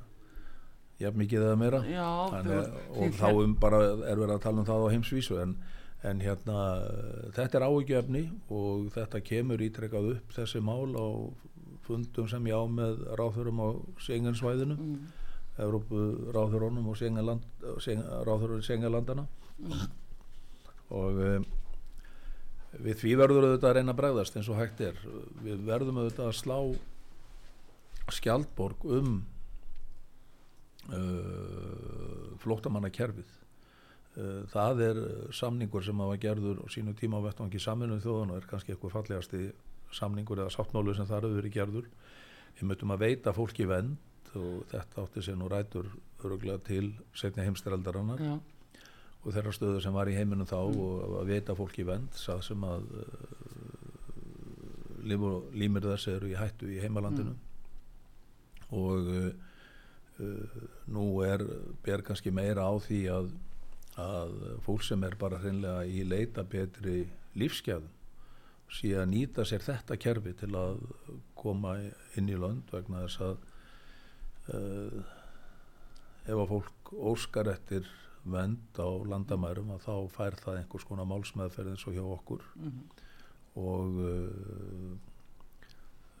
jafn 1.00 1.20
mikið 1.22 1.46
eða 1.46 1.60
meira 1.60 1.82
Já, 1.88 2.08
Þannig, 2.34 2.74
og 2.92 3.14
þá 3.16 3.28
um 3.32 3.54
bara 3.60 3.84
er 4.04 4.20
verið 4.20 4.34
að 4.34 4.42
tala 4.44 4.60
um 4.60 4.68
það 4.68 4.84
á 4.84 4.92
heimsvísu 4.92 5.38
en 5.40 5.54
en 6.08 6.20
hérna 6.24 6.58
þetta 7.36 7.58
er 7.58 7.64
áhugjefni 7.66 8.22
og 8.56 8.88
þetta 8.94 9.20
kemur 9.24 9.60
ítrekkað 9.60 10.14
upp 10.14 10.36
þessi 10.36 10.62
mál 10.64 10.94
á 10.96 11.08
fundum 11.84 12.28
sem 12.30 12.46
ég 12.48 12.56
á 12.56 12.64
með 12.64 13.02
ráþurum 13.20 13.60
á 13.60 13.68
Sengensvæðinu 14.06 14.76
mm. 14.78 15.00
Európu 15.60 16.04
ráþurónum 16.32 16.88
og 16.88 16.96
ráþurum 18.28 18.62
Sengalandana 18.64 19.26
mm. 19.58 19.82
og 20.96 21.20
við 22.78 23.02
því 23.02 23.16
verður 23.18 23.48
auðvitað 23.48 23.70
að 23.70 23.76
reyna 23.78 23.94
að 23.94 24.00
bregðast 24.00 24.38
eins 24.38 24.50
og 24.50 24.60
hægt 24.60 24.80
er. 24.84 25.02
Við 25.42 25.66
verðum 25.66 26.00
auðvitað 26.02 26.30
að 26.30 26.38
slá 26.38 26.58
skjaldborg 28.10 28.86
um 28.90 29.12
uh, 30.90 32.36
flóttamannakerfið. 32.42 33.36
Eh, 34.18 34.38
það 34.50 34.80
er 34.82 34.98
samningur 35.36 35.84
sem 35.86 36.00
hafa 36.02 36.16
gerður 36.18 36.64
á 36.64 36.66
sínu 36.72 36.96
tíma 36.98 37.20
á 37.22 37.26
vettvangi 37.28 37.60
saminuð 37.62 38.00
þjóðan 38.02 38.32
og 38.34 38.40
er 38.40 38.48
kannski 38.50 38.74
eitthvað 38.74 38.96
fallegasti 38.96 39.42
samningur 39.94 40.42
eða 40.42 40.54
sáttmálu 40.54 40.94
sem 40.96 41.06
það 41.06 41.20
eru 41.20 41.36
verið 41.36 41.54
gerður. 41.54 41.90
Við 42.58 42.64
mötum 42.72 42.94
að 42.94 43.04
veita 43.04 43.34
fólki 43.36 43.68
vend 43.70 44.32
og 44.34 44.64
þetta 44.70 45.04
átti 45.04 45.22
sér 45.26 45.38
nú 45.38 45.50
rætur 45.50 45.86
öruglega 46.24 46.58
til 46.66 46.90
setni 47.14 47.46
heimstreldarannar. 47.46 48.24
Og 49.20 49.34
þeirra 49.34 49.52
stöðu 49.52 49.82
sem 49.84 49.94
var 49.94 50.08
í 50.08 50.16
heiminum 50.16 50.48
þá 50.48 50.58
mm. 50.62 50.80
og 50.80 51.18
að 51.20 51.30
veita 51.34 51.56
fólki 51.58 51.84
vend 51.88 52.16
sað 52.16 52.40
sem 52.48 52.64
að 52.64 52.82
uh, 53.02 53.04
límir 55.04 55.84
þess 55.84 56.08
eru 56.14 56.30
í 56.30 56.38
hættu 56.38 56.70
í 56.72 56.80
heimalandinu 56.80 57.34
mm. 57.34 57.38
og 58.80 59.12
uh, 59.12 59.30
uh, 60.24 60.58
nú 60.92 61.06
er 61.26 61.44
ber 61.84 62.04
kannski 62.06 62.32
meira 62.32 62.64
á 62.64 62.74
því 62.80 63.04
að 63.12 63.30
að 64.00 64.36
fólk 64.64 64.84
sem 64.86 65.02
er 65.04 65.16
bara 65.18 65.40
hreinlega 65.42 65.82
í 65.84 66.04
leita 66.06 66.44
betri 66.46 67.02
lífsgjafum 67.36 67.90
sé 68.70 68.92
að 68.94 69.08
nýta 69.10 69.44
sér 69.44 69.64
þetta 69.66 69.96
kerfi 69.98 70.32
til 70.38 70.52
að 70.56 70.78
koma 71.38 71.74
inn 72.18 72.30
í 72.30 72.36
lönd 72.38 72.70
vegna 72.70 73.02
þess 73.02 73.24
að 73.26 73.34
uh, 74.54 75.00
ef 76.30 76.36
að 76.36 76.52
fólk 76.52 76.92
óskar 77.10 77.50
eftir 77.50 77.88
vend 78.24 78.78
á 78.78 78.88
landamærum 79.12 79.70
að 79.74 79.86
þá 79.86 79.94
fær 80.16 80.36
það 80.42 80.58
einhvers 80.60 80.84
konar 80.88 81.08
málsmeðferð 81.08 81.72
eins 81.72 81.86
og 81.86 81.96
hjá 81.96 82.04
okkur 82.04 82.42
mm 82.56 82.70
-hmm. 82.70 82.84
og 83.56 83.88
uh, 84.04 84.94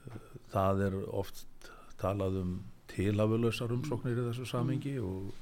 uh, 0.06 0.20
það 0.48 0.82
er 0.86 0.98
oft 1.08 1.70
talað 2.00 2.40
um 2.40 2.58
tilhafulösar 2.88 3.72
umsóknir 3.72 4.18
í 4.18 4.26
þessu 4.30 4.46
samingi 4.46 4.96
-hmm. 4.98 5.04
og 5.04 5.34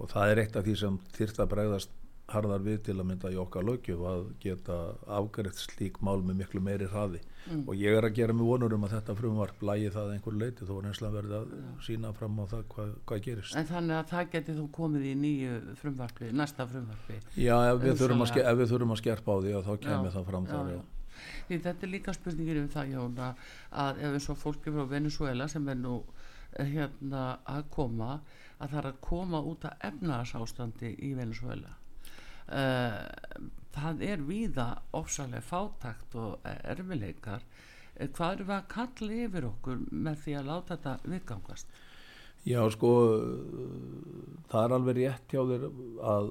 og 0.00 0.08
það 0.08 0.32
er 0.32 0.42
eitt 0.44 0.56
af 0.56 0.64
því 0.64 0.76
sem 0.80 0.98
þyrst 1.16 1.42
að 1.42 1.50
bregðast 1.54 1.96
harðar 2.30 2.62
við 2.64 2.78
til 2.86 2.96
að 2.98 3.06
mynda 3.08 3.30
í 3.32 3.38
okkar 3.40 3.66
lögjöf 3.66 4.02
að 4.10 4.22
geta 4.42 4.76
afgært 5.18 5.58
slík 5.58 5.98
mál 6.04 6.20
með 6.22 6.40
miklu 6.42 6.62
meiri 6.64 6.88
hraði 6.90 7.20
mm. 7.46 7.64
og 7.64 7.74
ég 7.78 7.96
er 7.96 8.06
að 8.06 8.14
gera 8.18 8.36
mig 8.36 8.46
vonur 8.48 8.76
um 8.76 8.86
að 8.86 8.94
þetta 8.96 9.16
frumvarp 9.18 9.64
lægi 9.66 9.90
það 9.94 10.12
einhver 10.14 10.38
leiti 10.42 10.68
þó 10.68 10.72
er 10.76 10.88
einslega 10.90 11.16
verið 11.16 11.34
að 11.38 11.56
sína 11.86 12.12
fram 12.16 12.38
á 12.38 12.44
það 12.52 12.64
hvað, 12.74 12.94
hvað 13.10 13.24
gerist. 13.26 13.56
En 13.58 13.68
þannig 13.70 13.96
að 13.98 14.12
það 14.12 14.30
geti 14.36 14.56
þú 14.60 14.68
komið 14.78 15.08
í 15.10 15.16
nýju 15.24 15.58
frumvarpi, 15.80 16.30
næsta 16.42 16.68
frumvarpi? 16.70 17.18
Já, 17.34 17.56
ef 17.72 17.82
við, 17.84 17.96
þurfum 18.02 18.26
að, 18.26 18.40
ef 18.44 18.60
við 18.62 18.72
þurfum 18.74 18.96
að 18.96 19.02
skerpa 19.02 19.36
á 19.36 19.38
því 19.40 19.56
að 19.58 19.68
þá 19.68 19.72
kemur 19.86 20.16
það 20.16 20.28
fram 20.30 20.48
já, 20.48 20.52
þar. 20.54 20.72
Já. 20.74 20.80
Því 21.48 21.58
þetta 21.66 21.86
er 21.86 21.92
líka 21.92 22.14
spurningir 22.16 22.60
um 22.62 22.70
það 22.72 22.94
Jón 22.94 23.18
að 23.20 24.04
ef 24.06 24.14
eins 24.14 24.28
og 24.32 24.38
fólki 24.40 24.72
frá 24.72 24.86
Venezuela 24.88 25.48
sem 25.50 25.66
er 25.68 25.76
nú 25.80 25.98
eh, 26.54 26.70
hérna 26.70 27.24
að 27.44 27.66
koma 27.74 28.20
að 28.60 28.72
það 28.72 28.80
er 28.80 28.88
að 28.92 29.02
koma 29.04 29.42
út 29.50 29.66
af 29.68 29.84
efnarsástandi 29.90 30.94
í 31.04 31.12
Venezuela 31.18 31.79
það 32.50 34.02
er 34.02 34.24
víða 34.26 34.66
ofsalega 34.98 35.44
fátakt 35.46 36.16
og 36.18 36.46
erfileikar 36.46 37.44
uh, 37.44 38.08
hvað 38.08 38.34
eru 38.34 38.48
við 38.48 38.56
að 38.56 38.68
kalla 38.74 39.18
yfir 39.24 39.48
okkur 39.52 39.82
með 39.90 40.22
því 40.24 40.36
að 40.40 40.50
láta 40.50 40.76
þetta 40.76 41.14
viðgangast? 41.14 41.80
Já 42.48 42.60
sko 42.72 42.92
það 44.50 44.62
er 44.64 44.74
alveg 44.76 45.00
rétt 45.00 45.34
hjá 45.34 45.42
þér 45.50 45.66
að 46.14 46.30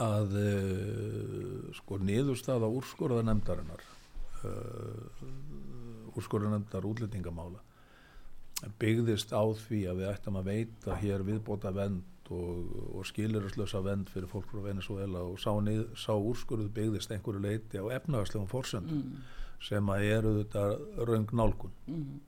að 0.00 0.36
uh, 0.38 1.72
sko 1.80 1.98
niðurstaða 1.98 2.70
úrskorða 2.70 3.24
nefndarinnar 3.26 3.82
úrskorða 6.16 6.54
nefndar 6.54 6.86
útlendingamála 6.88 7.58
byggðist 8.80 9.32
á 9.32 9.42
því 9.66 9.80
að 9.90 10.00
við 10.00 10.10
ættum 10.10 10.38
að 10.40 10.48
veita 10.50 10.96
hér 11.00 11.24
viðbóta 11.26 11.72
vend 11.74 12.19
og, 12.30 12.72
og 12.96 13.06
skilurislösa 13.08 13.82
vend 13.84 14.10
fyrir 14.12 14.30
fólk 14.30 14.48
frá 14.50 14.62
Venezuela 14.64 15.22
og 15.26 15.38
sá, 15.42 15.50
nið, 15.64 15.84
sá 15.98 16.12
úrskurðu 16.14 16.70
byggðist 16.74 17.12
einhverju 17.14 17.42
leiti 17.44 17.80
á 17.80 17.84
efnagaslegum 17.96 18.48
fórsöndum 18.50 19.04
mm. 19.04 19.22
sem 19.68 19.92
að 19.94 20.06
eru 20.08 20.34
þetta 20.40 20.64
raung 21.08 21.34
nálgun 21.36 21.74
mm. 21.86 22.20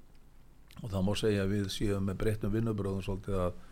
og 0.82 0.94
það 0.94 1.06
má 1.09 1.12
segja 1.23 1.49
við 1.50 1.68
séum 1.75 2.09
með 2.11 2.21
breyttum 2.25 2.54
vinnubröðum 2.54 3.06
svolítið 3.06 3.40
að, 3.47 3.62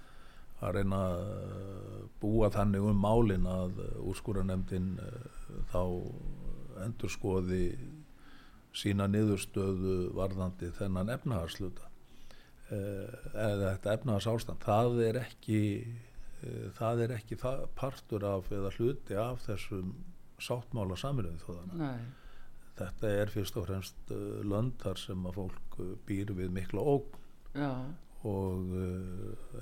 að 0.61 0.75
reyna 0.79 1.03
að 1.11 2.09
búa 2.23 2.51
þannig 2.55 2.89
um 2.91 3.05
málin 3.07 3.51
að 3.51 3.85
úrskurðanemdin 4.01 4.91
eh, 5.03 5.47
þá 5.73 5.83
endur 6.87 7.13
skoði 7.13 7.65
sína 8.77 9.11
niðurstöðu 9.11 10.13
varðandi 10.15 10.71
þennan 10.79 11.11
efnagasluta 11.13 11.91
Eh, 12.71 13.15
eða 13.35 13.73
þetta 13.75 13.95
efnaðars 13.97 14.27
ástand 14.31 14.61
það 14.63 15.01
er 15.03 15.17
ekki 15.25 15.61
það 16.77 17.05
er 17.05 17.15
ekki 17.19 17.37
partur 17.77 18.25
af 18.25 18.51
eða 18.55 18.73
hluti 18.79 19.17
af 19.21 19.43
þessum 19.47 19.95
sáttmála 20.41 20.97
saminuði 20.97 21.43
þóðana 21.43 21.95
þetta 22.81 23.11
er 23.23 23.33
fyrst 23.33 23.59
og 23.61 23.67
fremst 23.69 24.13
uh, 24.15 24.39
löndar 24.47 24.97
sem 25.01 25.27
að 25.29 25.41
fólk 25.41 25.81
býr 26.09 26.33
við 26.37 26.55
mikla 26.55 26.81
ógn. 26.81 27.19
Já. 27.51 27.73
og 28.23 28.69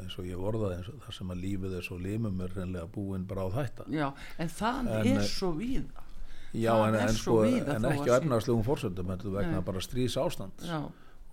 eins 0.02 0.16
og 0.18 0.26
ég 0.28 0.36
vorðaði 0.36 0.82
það 1.04 1.14
sem 1.14 1.30
að 1.32 1.38
lífið 1.44 1.76
er 1.78 1.86
svo 1.86 1.96
limum 2.02 2.40
er 2.44 2.52
reynlega 2.56 2.90
búin 2.92 3.24
bráð 3.30 3.54
hætta 3.54 3.86
Já, 3.88 4.08
en 4.36 4.50
það 4.50 4.90
en, 4.98 5.10
er 5.14 5.28
svo 5.30 5.52
víða. 5.56 6.04
Já, 6.52 6.72
það 6.74 6.86
en, 6.88 6.96
en, 7.00 7.14
sko, 7.16 7.36
en 7.46 7.88
ekki 7.92 8.10
á 8.10 8.18
efnaðarslegum 8.18 8.66
fórsöndum 8.66 9.12
þetta 9.14 9.32
vegna 9.36 9.60
Nei. 9.60 9.64
bara 9.70 9.84
strís 9.84 10.18
ástand 10.20 10.66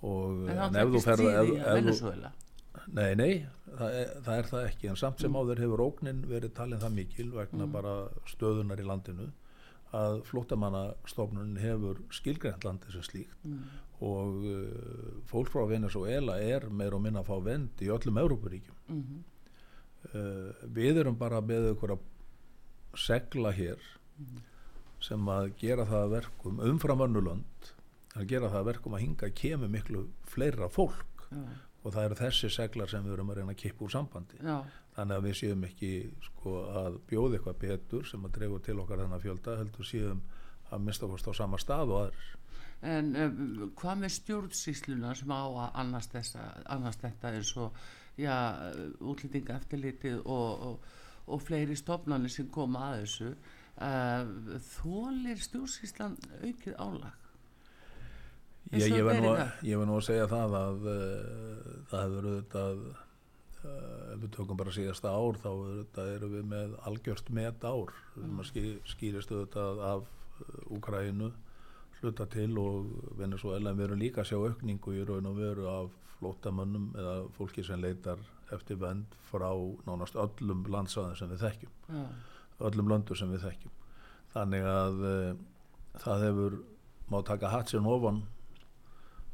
og 0.05 0.45
en, 0.51 0.63
en 0.67 0.79
ef 0.79 0.93
þú 0.93 1.03
ferð 1.05 1.29
ef, 1.31 1.51
ef, 1.73 2.44
Nei, 2.95 3.15
nei, 3.15 3.31
það 3.77 3.95
er, 4.01 4.09
það 4.25 4.37
er 4.41 4.49
það 4.51 4.67
ekki 4.69 4.89
en 4.91 4.95
samt 4.99 5.19
sem 5.23 5.35
áður 5.39 5.61
hefur 5.63 5.83
ógnin 5.85 6.21
verið 6.29 6.53
talin 6.57 6.79
það 6.81 6.93
mikil 6.99 7.29
vegna 7.35 7.67
bara 7.71 7.95
stöðunar 8.31 8.79
í 8.81 8.85
landinu 8.87 9.29
að 9.95 10.21
flótamannastofnun 10.27 11.55
hefur 11.61 12.01
skilgrænt 12.11 12.63
landi 12.67 12.91
sem 12.91 13.03
slíkt 13.05 13.35
og 14.03 14.41
uh, 14.43 15.21
fólk 15.29 15.49
frá 15.53 15.63
Venezuela 15.69 16.35
er 16.43 16.65
meir 16.69 16.93
og 16.97 17.01
minna 17.05 17.21
að 17.23 17.29
fá 17.29 17.37
vend 17.45 17.79
í 17.85 17.87
öllum 17.93 18.17
Európaríkjum 18.23 18.75
Mhm. 18.89 19.23
uh, 20.13 20.51
við 20.75 20.97
erum 21.03 21.15
bara 21.17 21.39
með 21.41 21.71
að 21.79 21.99
segla 22.95 23.51
hér 23.55 23.79
sem 25.01 25.25
að 25.29 25.49
gera 25.59 25.85
það 25.85 26.03
að 26.05 26.13
verkum 26.17 26.59
umfram 26.59 27.01
önnulönd 27.07 27.71
að 28.15 28.27
gera 28.31 28.47
það 28.49 28.59
að 28.61 28.69
verkum 28.71 28.93
að 28.95 29.01
hinga 29.05 29.29
kemur 29.35 29.67
miklu 29.69 30.05
fleira 30.23 30.69
fólk 30.69 31.27
og 31.85 31.93
það 31.93 32.07
eru 32.07 32.17
þessi 32.17 32.49
seglar 32.49 32.89
sem 32.89 33.03
við 33.05 33.13
erum 33.15 33.29
að 33.29 33.39
reyna 33.39 33.53
að 33.53 33.61
kippa 33.61 33.85
úr 33.85 33.93
sambandi. 33.93 34.39
Já, 34.41 34.55
þannig 34.95 35.19
að 35.19 35.27
við 35.27 35.35
séum 35.41 35.67
ekki 35.67 35.91
sko, 36.25 36.55
að 36.81 36.97
bjóða 37.11 37.37
eitthvað 37.37 37.59
betur 37.61 38.07
sem 38.09 38.25
að 38.25 38.39
dreifur 38.39 38.63
til 38.65 38.79
okkar 38.81 39.03
þennan 39.03 39.21
fjölda 39.21 39.57
heldur 39.59 39.89
séum 39.89 40.23
að 40.73 40.87
mista 40.87 41.05
okkur 41.05 41.29
á 41.29 41.33
sama 41.37 41.59
stað 41.61 41.93
og 41.93 42.01
aðrir. 42.05 42.31
En 42.85 43.11
um, 43.17 43.35
hvað 43.77 44.01
með 44.01 44.13
stjórnsýsluna 44.19 45.13
sem 45.17 45.31
á 45.31 45.43
að 45.45 45.77
annast, 45.83 46.15
þessa, 46.15 46.47
annast 46.73 47.05
þetta 47.05 47.33
og 47.63 47.77
já, 48.19 48.35
útlýtinga 49.01 49.59
eftirlitið 49.59 50.23
og, 50.25 50.65
og, 50.69 50.89
og 51.29 51.43
fleiri 51.43 51.77
stofnanir 51.77 52.33
sem 52.33 52.49
koma 52.53 52.89
að 52.91 53.03
þessu 53.03 53.29
uh, 53.31 54.59
þólir 54.73 55.45
stjórnsýslan 55.47 56.17
aukið 56.41 56.75
álag? 56.81 57.24
Ég, 58.73 58.89
ég, 58.89 59.03
verð 59.05 59.21
nú, 59.21 59.33
nú 59.85 59.97
að 59.99 60.05
segja 60.07 60.25
það 60.29 60.55
að 60.57 60.87
uh, 60.89 61.65
það 61.91 62.05
hefur 62.05 62.27
auðvitað 62.29 62.79
uh, 62.85 64.13
ef 64.15 64.23
við 64.23 64.31
tökum 64.33 64.59
bara 64.59 64.73
síðasta 64.73 65.11
ár 65.13 65.37
þá 65.43 65.51
erum 66.05 66.33
við 66.33 66.47
með 66.49 66.73
algjört 66.89 67.29
met 67.35 67.67
ár 67.67 67.93
ský, 68.47 68.63
skýrist 68.89 69.33
auðvitað 69.33 69.83
af 69.91 70.07
uh, 70.07 70.73
Úkrænu 70.73 71.29
hluta 72.01 72.25
til 72.29 72.51
og 72.59 72.89
Venezuela 73.19 73.71
en 73.71 73.79
við 73.79 73.87
erum 73.89 74.01
líka 74.01 74.23
að 74.23 74.31
sjá 74.31 74.39
aukningu 74.41 74.97
í 74.97 75.05
raun 75.07 75.29
og 75.29 75.39
veru 75.39 75.69
af 75.71 75.93
flótamönnum 76.17 76.91
eða 76.97 77.15
fólki 77.37 77.63
sem 77.65 77.81
leitar 77.81 78.21
eftir 78.53 78.79
vend 78.81 79.15
frá 79.29 79.49
nánast 79.87 80.17
öllum 80.19 80.65
landsaðin 80.71 81.17
sem 81.17 81.31
við 81.33 81.43
þekkjum. 81.45 81.73
Já, 81.89 82.03
öllum 82.69 82.91
löndu 82.91 83.17
sem 83.17 83.31
við 83.33 83.47
þekkjum. 83.47 83.73
Þannig 84.35 84.69
að 84.69 85.03
uh, 85.09 85.35
það 86.03 86.25
hefur 86.27 86.57
má 87.11 87.19
taka 87.25 87.51
hatsinn 87.53 87.89
ofan 87.89 88.23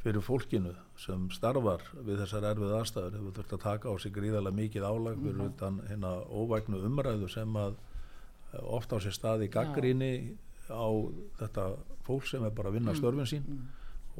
fyrir 0.01 0.23
fólkinu 0.25 0.73
sem 0.99 1.27
starfar 1.33 1.83
við 1.93 2.23
þessar 2.23 2.47
erfið 2.51 2.75
aðstæður 2.79 3.17
hefur 3.17 3.35
þurft 3.37 3.55
að 3.57 3.63
taka 3.65 3.91
á 3.91 3.95
sig 4.01 4.13
gríðarlega 4.15 4.57
mikið 4.57 4.85
álag 4.87 5.19
fyrir 5.21 5.43
utan 5.45 5.81
hérna 5.89 6.13
óvægnu 6.25 6.81
umræðu 6.87 7.29
sem 7.29 7.59
að 7.61 7.75
eh, 7.75 8.63
oft 8.77 8.93
á 8.93 8.97
sér 9.03 9.17
stað 9.17 9.45
í 9.45 9.51
gaggríni 9.53 10.13
á 10.71 10.89
þetta 11.41 11.67
fólk 12.07 12.25
sem 12.29 12.45
er 12.45 12.55
bara 12.55 12.71
að 12.71 12.79
vinna 12.79 12.95
störfin 12.97 13.29
sín. 13.29 13.45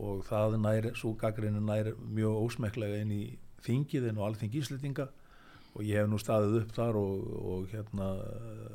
Og 0.02 0.22
það 0.28 0.58
nær, 0.64 0.92
svo 0.98 1.16
gaggríni 1.20 1.62
nær 1.64 1.92
mjög 2.00 2.38
ósmeklega 2.46 3.02
inn 3.04 3.12
í 3.16 3.24
þingiðin 3.66 4.20
og 4.22 4.30
alþing 4.30 4.56
íslitinga 4.62 5.10
og 5.72 5.84
ég 5.88 6.02
hef 6.02 6.10
nú 6.12 6.18
staðið 6.20 6.58
upp 6.62 6.72
þar 6.76 6.98
og, 7.00 7.28
og 7.52 7.68
hérna 7.72 8.08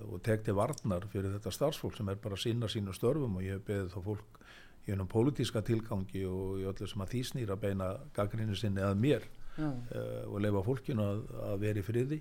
og 0.07 0.21
tekti 0.25 0.55
varnar 0.57 1.05
fyrir 1.13 1.35
þetta 1.37 1.53
starfsfólk 1.53 1.97
sem 1.99 2.09
er 2.09 2.21
bara 2.23 2.39
að 2.39 2.45
sinna 2.47 2.71
sínu 2.73 2.95
störfum. 2.97 3.39
Og 3.39 3.47
ég 3.47 3.59
hef 3.59 3.67
beðið 3.69 3.93
þá 3.95 3.99
fólk 4.11 4.41
í 4.87 4.93
hennum 4.93 5.09
pólitíska 5.11 5.63
tilgangi 5.67 6.23
og 6.31 6.61
í 6.63 6.67
öllu 6.71 6.87
sem 6.87 7.03
að 7.03 7.13
því 7.15 7.23
snýra 7.31 7.57
beina 7.59 7.89
gaggrinni 8.15 8.57
sinni 8.57 8.81
að 8.87 8.97
mér 9.03 9.27
uh, 9.59 10.25
og 10.31 10.41
leifa 10.45 10.63
fólkinu 10.67 11.03
að, 11.03 11.23
að 11.51 11.59
vera 11.65 11.83
í 11.83 11.87
friði. 11.87 12.21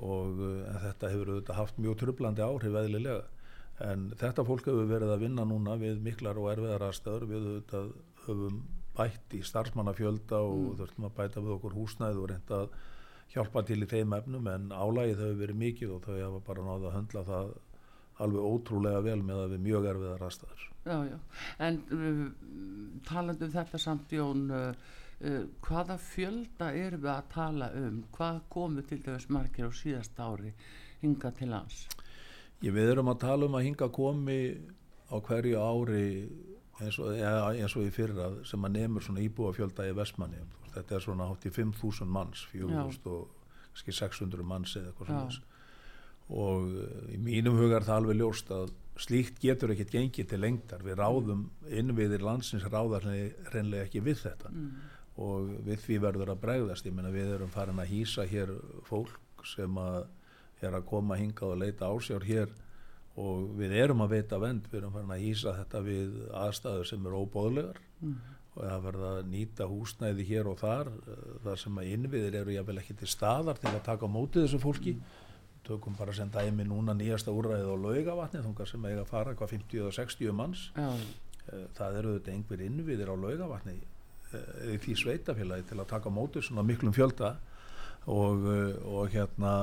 Og 0.00 0.38
uh, 0.40 0.80
þetta 0.86 1.10
hefur 1.12 1.32
auðvitað 1.34 1.58
haft 1.60 1.78
mjög 1.82 1.98
trublandi 2.00 2.42
áhrif 2.46 2.76
eðlilega. 2.82 3.24
En 3.80 4.10
þetta 4.20 4.44
fólk 4.44 4.66
hefur 4.68 4.88
verið 4.88 5.14
að 5.14 5.22
vinna 5.24 5.44
núna 5.48 5.76
við 5.80 6.00
miklar 6.04 6.38
og 6.40 6.50
erfiðar 6.52 6.86
aðstöður 6.88 7.26
við 7.30 7.48
auðvitað 7.50 7.90
höfum 8.26 8.62
bætt 8.96 9.34
í 9.36 9.40
starfsmannafjölda 9.46 10.40
og 10.44 10.56
Mm. 10.60 10.78
þurftum 10.80 11.04
að 11.08 11.14
bæta 11.16 11.40
við 11.40 11.52
okkur 11.56 11.76
húsnæð 11.78 12.18
og 12.20 12.28
reynda 12.30 12.56
að 12.64 12.72
hjálpa 13.30 13.62
til 13.64 13.82
í 13.82 13.86
þeim 13.86 14.12
efnum 14.16 14.48
en 14.50 14.64
álægið 14.74 15.20
hefur 15.22 15.38
verið 15.40 15.60
mikið 15.62 15.92
og 15.94 16.00
þau 16.04 16.16
hafa 16.18 16.40
bara 16.48 16.64
náða 16.66 16.88
að 16.90 16.96
höndla 16.96 17.22
það 17.28 17.52
alveg 18.24 18.50
ótrúlega 18.52 19.02
vel 19.04 19.20
með 19.24 19.44
að 19.44 19.54
við 19.54 19.64
mjög 19.68 19.88
erfiðar 19.92 20.26
aðstæður 20.28 20.66
já, 20.84 20.96
já. 21.10 21.18
En 21.58 21.80
uh, 21.92 22.24
talandi 23.08 23.46
um 23.46 23.54
þetta 23.54 23.80
samt 23.80 24.12
Jón, 24.14 24.44
uh, 24.50 24.92
uh, 25.20 25.40
hvaða 25.66 25.96
fjölda 26.02 26.70
erum 26.76 27.04
við 27.04 27.12
að 27.14 27.32
tala 27.34 27.70
um? 27.80 28.02
Hvað 28.16 28.42
komu 28.52 28.84
til 28.88 29.00
dæmis 29.04 29.28
margir 29.32 29.68
á 29.68 29.72
síðast 29.74 30.20
ári 30.20 30.54
hinga 31.02 31.32
til 31.36 31.52
hans? 31.54 31.82
Ég, 32.60 32.72
við 32.76 32.94
erum 32.94 33.12
að 33.12 33.22
tala 33.24 33.48
um 33.48 33.58
að 33.58 33.66
hinga 33.68 33.90
komi 33.92 34.40
á 35.10 35.16
hverju 35.16 35.60
ári 35.60 36.06
eins 36.80 36.96
og, 37.00 37.12
ja, 37.18 37.34
eins 37.52 37.76
og 37.76 37.84
í 37.84 37.92
fyrra 37.92 38.30
sem 38.48 38.64
að 38.64 38.78
nefnur 38.78 39.04
svona 39.04 39.24
íbúafjölda 39.24 39.88
í 39.90 39.94
Vestmanni 39.96 40.40
þetta 40.70 40.96
er 40.96 41.04
svona 41.04 41.28
hátt 41.28 41.46
í 41.48 41.52
5.000 41.52 42.08
manns 42.08 42.46
4.000 42.52 43.10
og 43.10 43.28
kannski 43.70 43.94
600 43.96 44.46
manns 44.46 44.76
eða 44.78 44.92
eitthvað 44.92 45.10
svona 45.10 45.49
og 46.30 46.70
eh, 46.78 47.16
í 47.16 47.18
mínum 47.20 47.58
huga 47.58 47.80
er 47.80 47.88
það 47.88 48.00
alveg 48.00 48.20
ljóst 48.20 48.54
að 48.54 48.70
slíkt 49.00 49.40
getur 49.40 49.72
ekkert 49.74 49.94
gengið 49.94 50.30
til 50.30 50.40
lengdar. 50.42 50.84
Við 50.84 50.98
ráðum 51.00 51.44
innviðir 51.72 52.24
landsins 52.24 52.66
ráðar 52.68 53.06
reynlega 53.52 53.86
ekki 53.86 54.02
við 54.04 54.24
þetta. 54.26 54.50
Og 55.20 55.52
við 55.66 55.84
því 55.84 56.00
verður 56.04 56.32
að 56.34 56.42
bregðast. 56.44 56.88
Ég 56.88 56.96
meina 56.96 57.12
við 57.12 57.34
erum 57.36 57.52
farin 57.52 57.80
að 57.80 57.94
hýsa 57.94 58.26
hér 58.28 58.52
fólk 58.88 59.46
sem 59.48 59.78
að 59.80 60.02
er 60.60 60.76
að 60.76 60.84
koma 60.90 61.16
hingað 61.16 61.54
og 61.54 61.62
leita 61.62 61.88
ásjár 61.88 62.26
hér. 62.28 62.52
Og 63.20 63.48
við 63.56 63.72
erum 63.80 64.04
að 64.04 64.18
veita 64.18 64.38
vend 64.40 64.68
við 64.68 64.82
erum 64.82 64.92
farin 64.92 65.14
að 65.16 65.24
hýsa 65.24 65.56
þetta 65.56 65.80
við 65.86 66.20
aðstæður 66.42 66.90
sem 66.92 67.08
eru 67.08 67.24
óbóðlegar 67.24 67.80
og 68.50 68.62
það 68.66 68.84
verða 68.84 69.10
að 69.16 69.26
nýta 69.30 69.66
húsnæði 69.70 70.24
hér 70.28 70.48
og 70.50 70.60
þar. 70.60 70.92
Eh, 71.08 71.26
þar 71.44 71.58
sem 71.64 71.80
að 71.80 71.90
innviðir 71.94 72.38
eru 72.42 72.54
jáfnvel 72.54 72.78
ekki 72.82 72.96
til 73.00 73.10
staðar 73.10 73.60
til 73.60 73.72
að 73.72 73.84
taka 73.86 74.06
á 74.06 74.10
móti 74.10 74.44
þessu 74.44 74.60
fólki 74.60 74.96
tökum 75.70 75.96
bara 75.98 76.12
sem 76.16 76.30
dæmi 76.34 76.66
núna 76.68 76.94
nýjasta 76.98 77.32
úrræðið 77.32 77.72
á 77.72 77.76
laugavatni 77.86 78.44
þungar 78.44 78.70
sem 78.70 78.86
eiga 78.90 79.06
að 79.06 79.10
fara 79.14 79.34
hvað 79.38 79.56
50 79.56 79.88
og 79.88 79.98
60 80.02 80.36
manns. 80.36 80.68
Já, 80.76 80.90
Eh, 81.50 81.66
það 81.76 82.00
eru 82.00 82.16
þetta 82.16 82.34
einhver 82.34 82.64
innviðir 82.64 83.10
á 83.10 83.16
laugavatni 83.18 83.76
eða 84.30 84.74
í 84.74 84.80
því 84.84 84.96
sveitafélagi 85.00 85.66
til 85.70 85.78
að 85.80 85.88
taka 85.90 86.12
móti 86.14 86.42
svona 86.44 86.62
miklum 86.66 86.94
fjölda 86.94 87.32
og, 88.06 88.44
eh, 88.46 88.74
og 88.86 89.10
hérna 89.10 89.54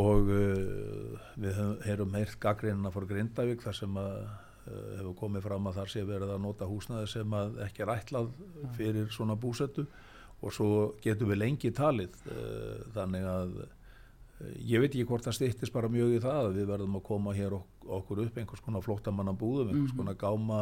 og 0.00 0.30
við 0.30 1.56
heyrum 1.82 2.14
heyrt 2.14 2.38
gaggrínina 2.42 2.92
fór 2.94 3.08
Grindavík 3.10 3.62
þar 3.62 3.74
sem 3.74 3.96
að 3.98 4.18
hefur 4.70 5.16
komið 5.18 5.42
fram 5.42 5.66
að 5.66 5.80
þar 5.80 5.90
sé 5.90 6.04
verið 6.06 6.30
að 6.30 6.42
nota 6.44 6.68
húsnæði 6.70 7.08
sem 7.10 7.32
að 7.34 7.56
ekki 7.64 7.82
er 7.82 7.90
ætlað 7.96 8.28
fyrir 8.76 9.10
svona 9.10 9.34
búsettu 9.34 9.86
og 10.40 10.54
svo 10.54 10.68
getum 11.02 11.32
við 11.32 11.40
lengi 11.42 11.72
talið 11.74 12.14
þannig 12.94 13.26
að 13.26 13.56
ég 14.40 14.80
veit 14.80 14.90
ekki 14.90 15.06
hvort 15.08 15.26
það 15.26 15.36
stýttist 15.36 15.74
bara 15.74 15.90
mjög 15.92 16.16
í 16.16 16.20
það 16.22 16.46
að 16.48 16.58
við 16.58 16.68
verðum 16.72 16.98
að 17.00 17.06
koma 17.08 17.34
hér 17.36 17.56
ok 17.58 17.79
okkur 17.86 18.24
upp 18.26 18.38
einhvers 18.38 18.62
konar 18.64 18.84
flóttamanna 18.84 19.32
búðum 19.36 19.72
einhvers 19.72 19.96
konar 19.96 20.18
gáma 20.20 20.60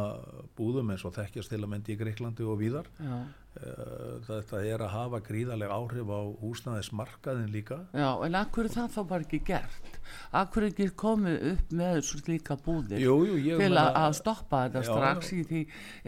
búðum 0.57 0.93
eins 0.93 1.05
og 1.05 1.15
þekkjast 1.17 1.53
til 1.53 1.61
að 1.63 1.71
myndi 1.73 1.95
í 1.95 1.99
Greiklandi 1.99 2.47
og 2.47 2.59
víðar. 2.61 2.89
Já, 2.99 3.23
Eh, 3.59 4.19
þetta 4.27 4.59
er 4.61 4.81
að 4.85 4.91
hafa 4.93 5.19
gríðarlega 5.25 5.73
áhrif 5.73 6.09
á 6.13 6.21
húsnæðismarkaðin 6.37 7.49
líka. 7.49 7.79
Já, 7.97 8.11
en 8.23 8.35
akkur 8.37 8.67
er 8.69 8.75
það 8.75 8.91
þá 8.93 8.99
bara 9.09 9.25
ekki 9.25 9.39
gert? 9.47 9.95
Akkur 10.37 10.63
er 10.63 10.69
ekki 10.69 10.87
komið 10.93 11.37
upp 11.55 11.73
með 11.79 11.97
slíka 12.05 12.55
búðir? 12.61 13.01
jú, 13.01 13.15
jú, 13.25 13.57
til 13.57 13.71
að, 13.73 13.89
að 13.99 14.13
stoppa 14.19 14.61
þetta 14.67 14.83
Já, 14.85 14.89
strax 14.91 15.31
í 15.33 15.39
því 15.49 15.61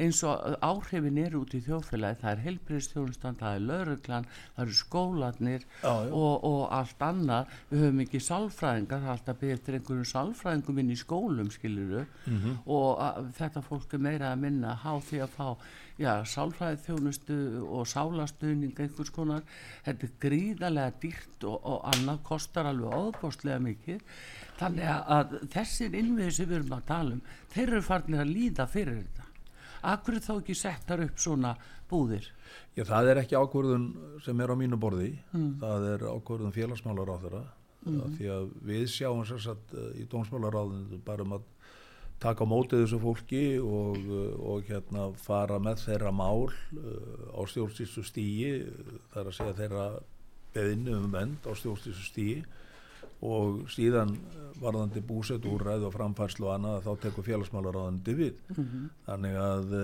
eins 0.05 0.21
og 0.29 0.45
áhrifin 0.69 1.17
eru 1.25 1.41
út 1.41 1.55
í 1.57 1.63
þjóðfélagi 1.65 2.21
það 2.21 2.31
er 2.31 2.43
helbriðstjónustan, 2.45 3.39
það 3.41 3.57
er 3.57 3.65
lauruglan 3.71 4.29
það 4.37 4.63
eru 4.67 4.77
skólanir 4.79 5.67
Já, 5.81 5.91
og, 5.91 6.45
og 6.45 6.61
allt 6.77 7.05
annað. 7.09 7.57
Við 7.73 7.85
höfum 7.87 8.03
ekki 8.05 8.23
sálfræðingar, 8.29 9.01
það 9.01 9.09
er 9.09 9.17
alltaf 9.17 9.45
eftir 9.49 9.79
einhverjum 9.79 10.09
sálfræðingum 10.13 10.81
inn 10.85 10.93
í 10.93 11.00
skólum 11.01 11.49
skiluru 11.51 12.05
Mhm. 12.27 12.57
og 12.65 12.99
að, 12.99 13.31
þetta 13.39 13.63
fólk 13.65 13.93
er 13.93 13.99
meira 13.99 14.31
að 14.33 14.39
minna 14.45 14.75
há 14.75 14.93
því 15.01 15.21
að 15.25 15.33
fá 15.37 15.47
já, 15.99 16.13
sálfræði 16.25 16.79
þjónustu 16.85 17.37
og 17.67 17.85
sálastuðning 17.87 18.79
einhvers 18.79 19.09
konar. 19.13 19.41
Þetta 19.85 20.07
er 20.07 20.13
gríðarlega 20.23 20.93
dýrt 21.01 21.43
og, 21.49 21.59
og 21.65 21.83
annað 21.93 22.23
kostar 22.23 22.65
alveg 22.65 22.93
óbóstlega 22.93 23.59
mikið. 23.61 24.01
Þannig 24.61 24.89
að, 25.07 25.35
þessir 25.53 25.93
innviði 25.97 26.31
sem 26.37 26.49
við 26.49 26.59
erum 26.61 26.77
að 26.77 26.85
tala 26.85 27.13
um 27.17 27.21
þeir 27.53 27.67
eru 27.67 27.81
farnir 27.81 28.21
að 28.23 28.33
líða 28.35 28.67
fyrir 28.69 29.01
þetta. 29.03 29.27
Akkur 29.83 30.19
þá 30.21 30.33
ekki 30.39 30.53
settar 30.55 31.01
upp 31.01 31.17
svona 31.17 31.55
búðir? 31.89 32.27
Já, 32.77 32.83
það 32.85 33.07
er 33.11 33.19
ekki 33.23 33.35
ákvörðun 33.39 33.87
sem 34.23 34.39
er 34.43 34.51
á 34.53 34.55
mínu 34.55 34.77
borði, 34.79 35.15
það 35.33 35.87
er 35.95 36.03
ákvörðun 36.11 36.53
félagsmálar 36.53 37.09
á 37.09 37.17
þeirra, 37.23 37.41
því 37.85 38.29
að 38.29 38.51
við 38.67 38.85
sjáum 38.93 39.23
sér 39.25 39.41
satt 39.41 39.73
í 39.97 40.05
dómsmálaráðinu 40.11 41.01
bara 41.05 41.25
um 41.25 41.37
að 41.39 41.47
taka 42.21 42.45
mótið 42.45 42.83
þessu 42.83 42.99
fólki 43.01 43.43
og, 43.57 43.97
og 44.37 44.67
hérna 44.69 45.07
fara 45.17 45.57
með 45.63 45.85
þeirra 45.87 46.11
mál 46.13 46.45
uh, 46.45 47.33
á 47.33 47.41
stjórnstísu 47.49 48.03
stíi 48.05 48.51
þar 49.13 49.31
að 49.31 49.37
segja 49.39 49.57
þeirra 49.57 49.85
beðinu 50.53 50.99
um 50.99 51.07
vend 51.15 51.47
á 51.49 51.51
stjórnstísu 51.57 52.05
stíi 52.05 52.43
og 53.21 53.65
síðan 53.69 54.15
varðandi 54.61 55.01
búsett 55.05 55.45
úrræð 55.45 55.87
og 55.87 55.93
framfærslu 55.93 56.47
og 56.47 56.55
annað 56.55 56.87
þá 56.87 56.91
tekur 57.03 57.25
félagsmálaráðandi 57.27 58.15
við. 58.17 58.39
Mm 58.49 58.63
-hmm. 58.63 58.87
þannig 59.05 59.35
að 59.41 59.75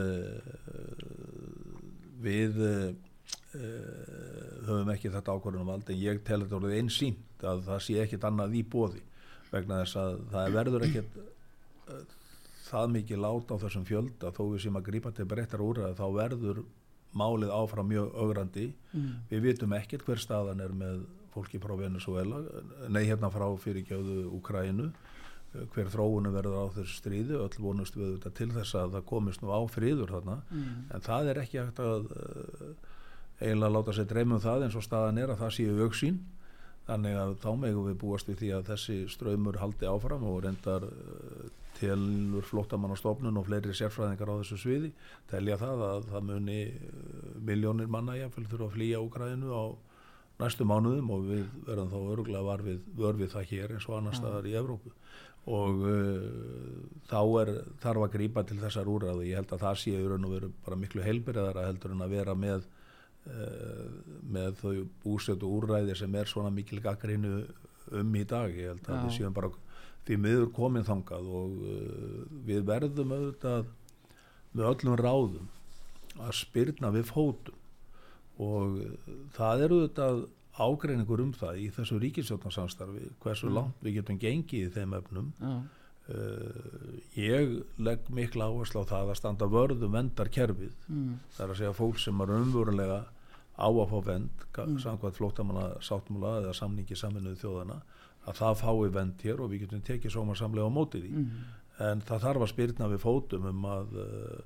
við 2.25 2.57
höfum 4.67 4.91
ekki 4.93 5.11
þetta 5.13 5.35
ákvörðunum 5.35 5.71
vald 5.71 5.91
en 5.91 5.99
ég 6.01 6.21
tel 6.27 6.41
þetta 6.43 6.59
orðið 6.59 6.77
einsýnt 6.81 7.45
að 7.47 7.63
það 7.67 7.83
sé 7.85 7.97
ekkit 8.03 8.27
annað 8.27 8.57
í 8.59 8.63
bóði 8.67 9.03
vegna 9.51 9.81
þess 9.83 9.99
að 10.01 10.17
það 10.33 10.57
verður 10.57 10.87
ekkit 10.87 11.19
uh, 11.21 12.01
það 12.67 12.95
mikið 12.97 13.21
láta 13.23 13.55
á 13.55 13.61
þessum 13.63 13.85
fjölda 13.87 14.33
þó 14.35 14.41
við 14.53 14.63
sem 14.65 14.79
að 14.79 14.87
grípa 14.89 15.13
til 15.15 15.27
breyttar 15.29 15.63
úrræð 15.63 15.95
þá 15.99 16.07
verður 16.17 16.63
málið 17.17 17.53
áfram 17.55 17.87
mjög 17.89 18.09
ögrandi 18.23 18.65
mm. 18.91 19.13
við 19.29 19.45
vitum 19.45 19.75
ekkert 19.77 20.03
hver 20.07 20.21
staðan 20.21 20.63
er 20.63 20.73
með 20.75 21.05
fólki 21.33 21.61
frá 21.61 21.75
Venezuela 21.79 22.41
nei 22.91 23.05
hérna 23.07 23.29
frá 23.33 23.47
fyrirgjáðu 23.61 24.25
Úkrænu 24.37 24.89
hver 25.73 25.89
þróunu 25.89 26.33
verður 26.33 26.59
á 26.59 26.75
þessu 26.75 26.99
stríði 26.99 27.37
öll 27.39 27.61
vonust 27.63 27.95
við 27.97 28.17
þetta 28.17 28.33
til 28.35 28.49
þess 28.51 28.75
að 28.77 28.97
það 28.97 29.07
komist 29.09 29.41
nú 29.41 29.53
á 29.55 29.61
friður 29.71 30.11
þarna 30.17 30.37
mm. 30.43 30.75
en 30.93 31.05
það 31.07 31.31
er 31.31 31.41
ekki 31.43 31.61
hægt 31.61 31.81
að 31.81 32.09
eiginlega 33.41 33.73
láta 33.73 33.93
sér 33.93 34.09
dreymum 34.09 34.41
það 34.41 34.67
eins 34.67 34.77
og 34.77 34.85
staðan 34.85 35.21
er 35.21 35.33
að 35.33 35.41
það 35.43 35.55
séu 35.57 35.77
auksín 35.85 36.19
þannig 36.87 37.17
að 37.19 37.33
þá 37.43 37.49
megum 37.61 37.87
við 37.89 37.97
búast 38.01 38.29
við 38.29 38.41
því 38.41 38.51
að 38.57 38.67
þessi 38.71 38.97
ströymur 39.11 39.59
haldi 39.61 39.89
áfram 39.89 40.23
og 40.27 40.39
reyndar 40.45 40.85
uh, 40.87 41.49
tilur 41.77 42.45
flottamannastofnun 42.47 43.37
og 43.37 43.47
fleiri 43.49 43.75
sérfræðingar 43.77 44.31
á 44.33 44.39
þessu 44.39 44.59
sviði 44.61 44.93
telja 45.29 45.59
það 45.61 45.83
að 45.89 46.07
það 46.13 46.29
muni 46.31 46.61
uh, 46.71 47.35
miljónir 47.49 47.91
manna 47.91 48.17
jáfnvel 48.17 48.47
þurfa 48.47 48.69
að 48.69 48.77
flýja 48.77 49.03
Úkrænu 49.03 49.51
á 49.51 49.65
næstu 50.37 50.67
mánuðum 50.69 51.11
og 51.13 51.27
við 51.27 51.45
verðum 51.65 51.91
þá 51.91 51.99
öruglega 52.13 52.45
varfið, 52.45 52.81
vörfið 52.97 53.31
það 53.33 53.51
hér 53.51 53.75
eins 53.75 53.87
og 53.89 53.97
annar 53.97 54.17
staðar 54.17 54.45
í 54.47 54.53
Evrópu. 54.57 54.93
Og 55.47 55.85
uh, 55.87 56.25
þá 57.09 57.21
er 57.41 57.53
þarf 57.83 58.07
að 58.07 58.15
grýpa 58.15 58.43
til 58.47 58.59
þessar 58.61 58.89
úrræðu 58.91 59.27
ég 59.27 59.39
held 59.39 59.53
að 59.55 59.63
það 59.65 59.79
sé 59.83 59.95
í 59.95 60.07
raun 60.07 60.27
og 60.27 60.35
veru 60.35 60.51
bara 60.65 60.79
miklu 60.79 61.03
heilbyrðara 61.03 61.67
heldur 61.67 61.95
en 61.95 62.03
að 62.05 62.15
vera 62.15 62.35
með 62.37 62.67
með 64.27 64.59
þau 64.61 64.73
búsett 65.03 65.43
og 65.43 65.55
úrræði 65.59 65.95
sem 65.99 66.15
er 66.15 66.29
svona 66.29 66.51
mikil 66.53 66.79
gaggrínu 66.83 67.41
um 67.97 68.15
í 68.15 68.23
dag 68.27 68.51
ég 68.55 68.73
held 68.73 68.87
að 68.87 68.95
Já. 68.95 69.03
við 69.05 69.15
séum 69.17 69.35
bara 69.35 69.51
því 70.07 70.17
miður 70.23 70.49
komin 70.55 70.87
þangað 70.87 71.29
og 71.41 71.59
uh, 71.67 72.23
við 72.47 72.65
verðum 72.67 73.13
auðvitað 73.15 73.71
með 74.55 74.69
öllum 74.71 74.99
ráðum 75.01 75.49
að 76.17 76.35
spyrna 76.39 76.91
við 76.95 77.09
fótum 77.11 77.63
og 78.41 78.77
það 79.35 79.63
eru 79.65 79.79
þetta 79.85 80.07
ágreiningur 80.57 81.21
um 81.21 81.33
það 81.37 81.59
í 81.61 81.65
þessu 81.73 81.97
ríkisjóttansamstarfi 82.01 83.11
hversu 83.21 83.49
mm. 83.49 83.57
langt 83.57 83.83
við 83.83 83.99
getum 83.99 84.21
gengið 84.21 84.69
í 84.69 84.71
þeim 84.73 84.95
öfnum 84.97 85.27
mm. 85.41 85.59
uh, 86.13 86.95
ég 87.17 87.57
legg 87.81 88.09
mikla 88.13 88.49
áherslu 88.49 88.85
á 88.85 88.89
það 88.89 89.13
að 89.13 89.19
standa 89.21 89.49
vörðum 89.51 89.93
vendarkerfið 89.97 90.73
mm. 90.87 91.13
það 91.35 91.45
er 91.45 91.53
að 91.53 91.61
segja 91.61 91.77
fólk 91.77 92.01
sem 92.01 92.25
er 92.25 92.35
umvörulega 92.39 93.03
á 93.57 93.67
að 93.67 93.89
fá 93.89 93.97
vend 94.05 94.47
mm. 94.53 94.79
samkvæmt 94.83 95.17
flóttamanna 95.17 95.69
sáttmúla 95.81 96.37
eða 96.43 96.55
samningi 96.57 96.97
saminuði 96.97 97.41
þjóðana 97.41 97.79
að 98.27 98.41
það 98.41 98.59
fái 98.61 98.89
vend 98.93 99.23
hér 99.25 99.41
og 99.41 99.51
við 99.51 99.63
getum 99.65 99.85
tekið 99.87 100.13
sóma 100.13 100.35
samlega 100.37 100.69
á 100.69 100.77
mótið 100.77 101.07
í 101.07 101.13
mm. 101.15 101.45
en 101.89 102.03
það 102.05 102.25
þarf 102.25 102.45
að 102.45 102.51
spyrna 102.53 102.89
við 102.91 103.03
fótum 103.03 103.47
um 103.51 103.69
að 103.71 103.95
uh, 104.03 104.41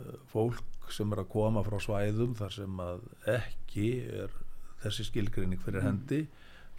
uh, 0.00 0.16
fólk 0.32 0.90
sem 0.92 1.14
er 1.14 1.22
að 1.22 1.30
koma 1.32 1.64
frá 1.66 1.78
svæðum 1.82 2.34
þar 2.38 2.56
sem 2.58 2.82
að 2.82 3.06
ekki 3.36 3.88
er 4.24 4.36
þessi 4.84 5.08
skilgrinning 5.08 5.62
fyrir 5.62 5.82
mm. 5.82 5.88
hendi 5.88 6.20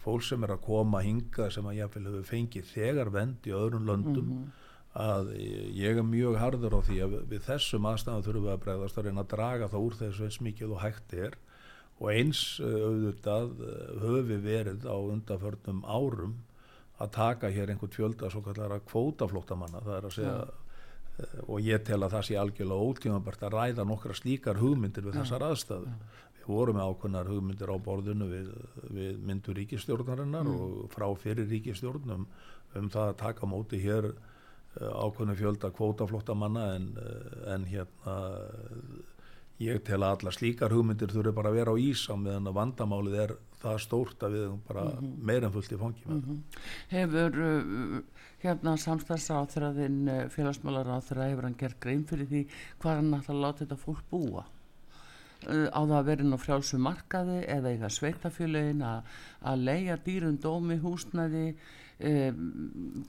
fólk 0.04 0.24
sem 0.24 0.46
er 0.46 0.54
að 0.54 0.64
koma 0.68 1.02
hinga 1.04 1.50
sem 1.52 1.66
að 1.66 1.80
jáfnvel 1.80 2.06
hefur 2.06 2.30
fengið 2.30 2.72
þegar 2.72 3.12
vend 3.12 3.50
í 3.50 3.54
öðrum 3.56 3.88
löndum 3.88 4.28
mm 4.28 4.38
-hmm. 4.38 4.64
að 5.08 5.32
ég 5.74 5.98
er 5.98 6.06
mjög 6.06 6.38
hardur 6.38 6.78
á 6.78 6.80
því 6.86 7.00
að 7.04 7.18
við 7.32 7.42
þessum 7.50 7.88
aðstæðan 7.90 8.24
þurfum 8.28 8.46
við 8.46 8.54
að 8.54 8.64
bregðast 8.64 8.98
að 8.98 9.04
reyna 9.08 9.24
að 9.24 9.32
draga 9.34 9.68
það 9.68 9.84
úr 9.88 9.98
þessu 9.98 10.24
eins 10.24 10.40
mikið 10.40 10.74
og 10.76 10.82
hægt 10.84 11.12
er 11.12 11.38
og 11.98 12.12
eins 12.12 12.44
eh, 12.62 12.78
auðvitað 12.88 13.64
eh, 13.66 13.90
höfum 14.04 14.30
við 14.32 14.46
verið 14.46 14.86
á 14.86 14.96
undarförnum 14.98 15.82
árum 15.84 16.38
að 16.98 17.12
taka 17.14 17.50
hér 17.54 17.70
einhvern 17.70 17.94
fjölda 17.94 18.30
svo 18.30 18.42
kallar 18.42 18.74
að 18.74 18.86
kvótaflóttamanna 18.90 19.84
það 19.84 19.98
er 19.98 20.08
að 20.08 20.16
segja 20.16 20.38
ja 20.38 20.48
Eh, 21.18 21.42
og 21.50 21.62
ég 21.64 21.82
tel 21.86 22.00
að 22.04 22.14
það 22.14 22.26
sé 22.28 22.38
algjörlega 22.38 22.88
ótímabært 22.92 23.44
að 23.46 23.56
ræða 23.56 23.86
nokkra 23.88 24.14
slíkar 24.14 24.60
hugmyndir 24.62 25.06
við 25.08 25.16
ja, 25.16 25.24
þessar 25.24 25.46
aðstæðu. 25.48 25.92
Ja. 25.92 26.24
Við 26.38 26.48
vorum 26.54 26.78
með 26.78 26.92
ákveðnar 26.92 27.30
hugmyndir 27.32 27.72
á 27.74 27.76
borðinu 27.88 28.30
við, 28.30 28.48
við 28.94 29.20
myndur 29.26 29.58
ríkistjórnarinnar 29.58 30.46
mm. 30.46 30.62
og 30.64 30.92
frá 30.94 31.06
fyrir 31.18 31.48
ríkistjórnum 31.50 32.26
um 32.78 32.90
það 32.92 33.12
að 33.12 33.20
taka 33.24 33.48
móti 33.50 33.80
hér 33.82 34.12
ákveðnu 34.78 35.34
fjölda 35.34 35.72
kvótaflóttamanna 35.74 36.64
en, 36.76 36.88
en 37.50 37.64
hérna 37.66 38.16
ég 39.62 39.82
tel 39.86 40.02
að 40.02 40.18
alla 40.18 40.32
slíkar 40.34 40.74
hugmyndir 40.74 41.10
þurfi 41.12 41.34
bara 41.34 41.50
að 41.50 41.58
vera 41.58 41.74
á 41.74 41.76
ís 41.82 42.04
á 42.06 42.14
meðan 42.14 42.50
að 42.50 42.58
vandamálið 42.58 43.16
er 43.24 43.32
það 43.58 43.80
stórt 43.82 44.22
að 44.22 44.36
við 44.36 44.52
bara 44.68 44.84
mm 44.84 44.98
-hmm. 44.98 45.24
meira 45.30 45.46
en 45.46 45.52
fullt 45.52 45.72
í 45.72 45.78
fangi 45.78 46.04
mm 46.06 46.20
-hmm. 46.22 46.38
Hefur 46.88 47.40
uh, 47.46 48.02
hérna 48.42 48.76
samstagsráþræðin 48.76 49.98
uh, 50.08 50.28
félagsmálaráþræð 50.28 51.30
hefur 51.30 51.42
hann 51.42 51.58
gert 51.58 51.80
grein 51.80 52.04
fyrir 52.04 52.26
því 52.26 52.46
hvað 52.78 52.94
hann 52.94 53.14
ætla 53.14 53.34
að 53.34 53.40
láta 53.40 53.64
þetta 53.64 53.76
fólk 53.76 54.04
búa 54.10 54.44
uh, 55.48 55.68
á 55.74 55.80
það 55.82 55.98
að 55.98 56.04
vera 56.04 56.22
inn 56.22 56.36
á 56.38 56.44
frjálsum 56.44 56.80
markaði 56.80 57.38
eða 57.46 57.68
eitthvað 57.70 57.98
sveitafjöluðin 57.98 58.82
að 58.82 59.56
leia 59.56 59.96
dýrun 59.96 60.38
dómi 60.38 60.78
húsnaði 60.78 61.56
um, 62.06 63.04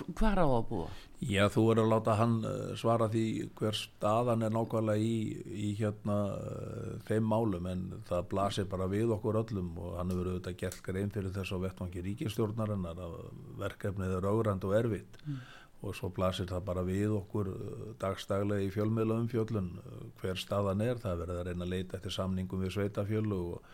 hvað 0.00 0.30
er 0.30 0.40
á 0.40 0.46
að 0.46 0.66
búa? 0.70 0.88
Já, 1.20 1.42
þú 1.52 1.64
verður 1.66 1.84
að 1.84 1.92
láta 1.92 2.16
hann 2.16 2.36
eh, 2.48 2.72
svara 2.80 3.08
því 3.12 3.24
hver 3.58 3.76
staðan 3.76 4.44
er 4.46 4.54
nákvæmlega 4.54 5.04
í, 5.04 5.16
í 5.52 5.70
hérna 5.76 6.18
uh, 6.32 6.92
þeim 7.08 7.26
málum 7.28 7.68
en 7.68 7.82
það 8.08 8.28
blasir 8.32 8.68
bara 8.70 8.88
við 8.90 9.12
okkur 9.16 9.40
öllum 9.42 9.74
og 9.76 9.98
hann 9.98 10.12
hefur 10.14 10.30
auðvitað 10.30 10.58
gert 10.62 10.82
grein 10.86 11.12
fyrir 11.12 11.34
þess 11.34 11.52
að 11.56 11.66
vettvangi 11.66 12.04
ríkistjórnarinnar 12.06 13.02
að 13.04 13.18
verkefnið 13.60 14.16
er 14.16 14.30
augrand 14.30 14.64
og 14.68 14.76
erfitt 14.78 15.20
mm. 15.26 15.42
og 15.84 15.98
svo 15.98 16.12
blasir 16.16 16.48
það 16.48 16.66
bara 16.70 16.86
við 16.88 17.18
okkur 17.18 17.52
eh, 17.52 17.84
dagstaglega 18.00 18.64
í 18.64 18.72
fjölmiðla 18.72 19.20
um 19.20 19.28
fjöllun 19.28 19.70
hver 20.22 20.40
staðan 20.40 20.86
er, 20.86 20.96
það 21.02 21.24
verður 21.26 21.42
að 21.42 21.52
reyna 21.52 21.68
að 21.68 21.76
leita 21.76 22.00
eftir 22.00 22.16
samningum 22.16 22.64
við 22.64 22.76
sveitafjölu 22.78 23.44
og 23.50 23.70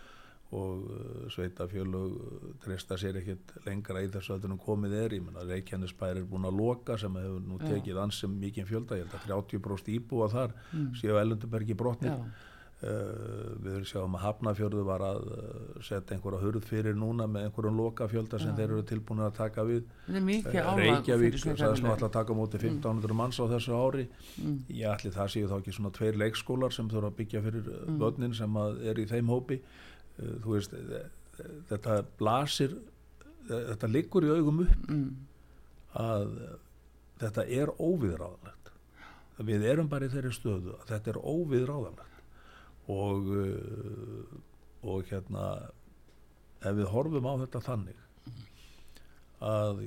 og 0.55 0.83
uh, 0.87 1.27
sveitafjölug 1.35 2.13
uh, 2.15 2.51
treysta 2.63 2.99
sér 3.01 3.19
ekkert 3.19 3.57
lengra 3.67 4.03
í 4.05 4.11
þessu 4.15 4.37
að 4.37 4.47
það 4.47 4.59
komið 4.63 4.99
er, 5.01 5.15
ég 5.19 5.25
menna 5.27 5.47
Reykjanesbær 5.47 6.21
er 6.21 6.27
búin 6.31 6.47
að 6.47 6.61
loka 6.61 6.99
sem 7.01 7.15
hefur 7.19 7.41
nú 7.43 7.59
tekið 7.65 8.03
ansum 8.05 8.37
mikið 8.39 8.69
fjölda, 8.69 9.01
ég 9.01 9.09
held 9.09 9.17
að 9.19 9.57
30% 9.59 9.95
íbúa 9.97 10.29
þar 10.31 10.55
mm. 10.71 10.93
séu 11.01 11.17
Ellundubergi 11.19 11.75
brotnir 11.75 12.15
uh, 12.15 12.29
við 13.65 13.89
sjáum 13.91 14.15
að 14.15 14.23
Hafnafjörðu 14.23 14.85
var 14.87 15.03
að 15.09 15.27
setja 15.83 16.15
einhverja 16.15 16.39
hurð 16.45 16.69
fyrir 16.69 16.95
núna 16.95 17.27
með 17.27 17.49
einhverjum 17.49 17.81
lokafjölda 17.81 18.39
sem 18.39 18.53
Já. 18.53 18.61
þeir 18.61 18.69
eru 18.69 18.85
tilbúin 18.87 19.25
að 19.27 19.35
taka 19.41 19.67
við 19.67 19.83
Reykjavík 20.07 21.41
sagðist 21.43 21.83
nú 21.83 21.91
alltaf 21.91 22.13
að 22.13 22.15
taka 22.21 22.39
móti 22.39 22.63
1500 22.63 23.11
mm. 23.11 23.19
manns 23.19 23.43
á 23.43 23.51
þessu 23.51 23.75
ári 23.75 24.07
mm. 24.37 24.63
ég 24.79 24.95
ætli 24.95 25.11
það 25.19 25.35
séu 25.35 25.51
þá 25.51 25.59
ekki 25.59 25.75
svona 25.81 25.93
tveir 25.99 26.23
leikskólar 26.23 26.79
sem 26.79 26.87
þurfa 26.95 27.11
að 27.11 27.19
byggja 27.19 27.45
fyrir 27.49 27.67
mm. 27.67 28.01
vögnin 28.05 28.39
sem 28.45 28.63
er 28.63 29.03
í 29.03 29.11
þeim 29.11 29.35
hópi 29.35 29.61
Eh, 29.61 29.96
þú 30.19 30.55
veist 30.55 30.75
eh, 30.77 31.09
þetta 31.71 32.01
blasir 32.19 32.77
eh, 32.77 33.63
þetta 33.73 33.91
liggur 33.93 34.27
í 34.27 34.35
augum 34.35 34.63
upp 34.67 34.91
mm. 34.91 35.07
að 36.03 36.37
þetta 37.23 37.47
er 37.61 37.73
óviðráðanlegt. 37.77 38.73
Við 39.47 39.65
erum 39.69 39.89
bara 39.93 40.09
í 40.09 40.13
þeirri 40.13 40.33
stöðu 40.33 40.77
að 40.79 40.91
þetta 40.93 41.13
er 41.13 41.23
óviðráðanlegt. 41.23 42.13
Og 42.87 43.33
og 44.87 45.09
hérna 45.11 45.45
ef 46.63 46.77
við 46.77 46.91
horfum 46.93 47.29
á 47.29 47.35
þetta 47.43 47.63
þannig 47.65 48.03
að 49.45 49.81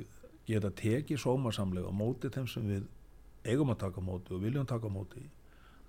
geta 0.50 0.72
tekið 0.78 1.22
sómasamlega 1.22 1.90
á 1.90 1.94
móti 1.94 2.32
þeim 2.34 2.48
sem 2.50 2.66
við 2.70 2.88
eigum 3.48 3.72
að 3.74 3.84
taka 3.86 4.04
móti 4.04 4.36
og 4.36 4.44
viljum 4.44 4.68
taka 4.70 4.92
móti 4.92 5.24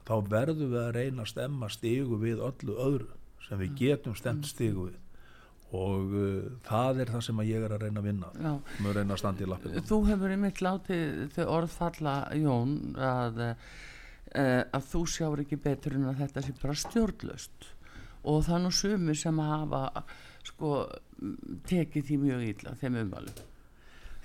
þá 0.08 0.14
verðum 0.30 0.72
við 0.72 0.82
að 0.82 0.94
reyna 0.96 1.24
að 1.24 1.32
stemma 1.32 1.70
stígu 1.72 2.20
við 2.20 2.42
öllu 2.44 2.76
öðru 2.86 3.19
sem 3.46 3.60
við 3.60 3.76
getum 3.80 4.16
stemt 4.18 4.48
stígu 4.48 4.88
við. 4.88 4.98
Og 5.70 6.14
uh, 6.18 6.46
það 6.66 7.04
er 7.04 7.12
það 7.14 7.24
sem 7.28 7.42
ég 7.46 7.66
er 7.66 7.74
að 7.76 7.84
reyna 7.84 8.02
að 8.02 8.08
vinna. 8.08 8.30
Að 8.82 8.96
reyna 8.96 9.14
að 9.14 9.20
standa 9.22 9.44
í 9.44 9.50
lappinu 9.50 9.84
Þú 9.86 10.00
hefur 10.08 10.34
einmitt 10.34 10.62
látið 10.66 11.20
þau 11.36 11.44
orðfalla 11.58 12.14
Jón 12.40 12.72
að, 12.98 13.44
uh, 13.44 14.64
að 14.64 14.88
þú 14.90 15.04
sjáur 15.14 15.44
ekki 15.44 15.60
betur 15.62 15.94
en 15.98 16.08
að 16.10 16.24
þetta 16.24 16.46
sé 16.46 16.56
bara 16.58 16.80
stjórnlaust. 16.82 17.70
Og 18.30 18.42
það 18.48 18.56
er 18.56 18.64
nú 18.66 18.72
sumi 18.74 19.14
sem 19.16 19.38
hafa 19.40 19.84
sko 20.44 20.74
tekið 21.68 22.06
því 22.08 22.18
mjög 22.24 22.44
illa 22.50 22.74
þeim 22.80 22.98
umvalið 23.04 23.46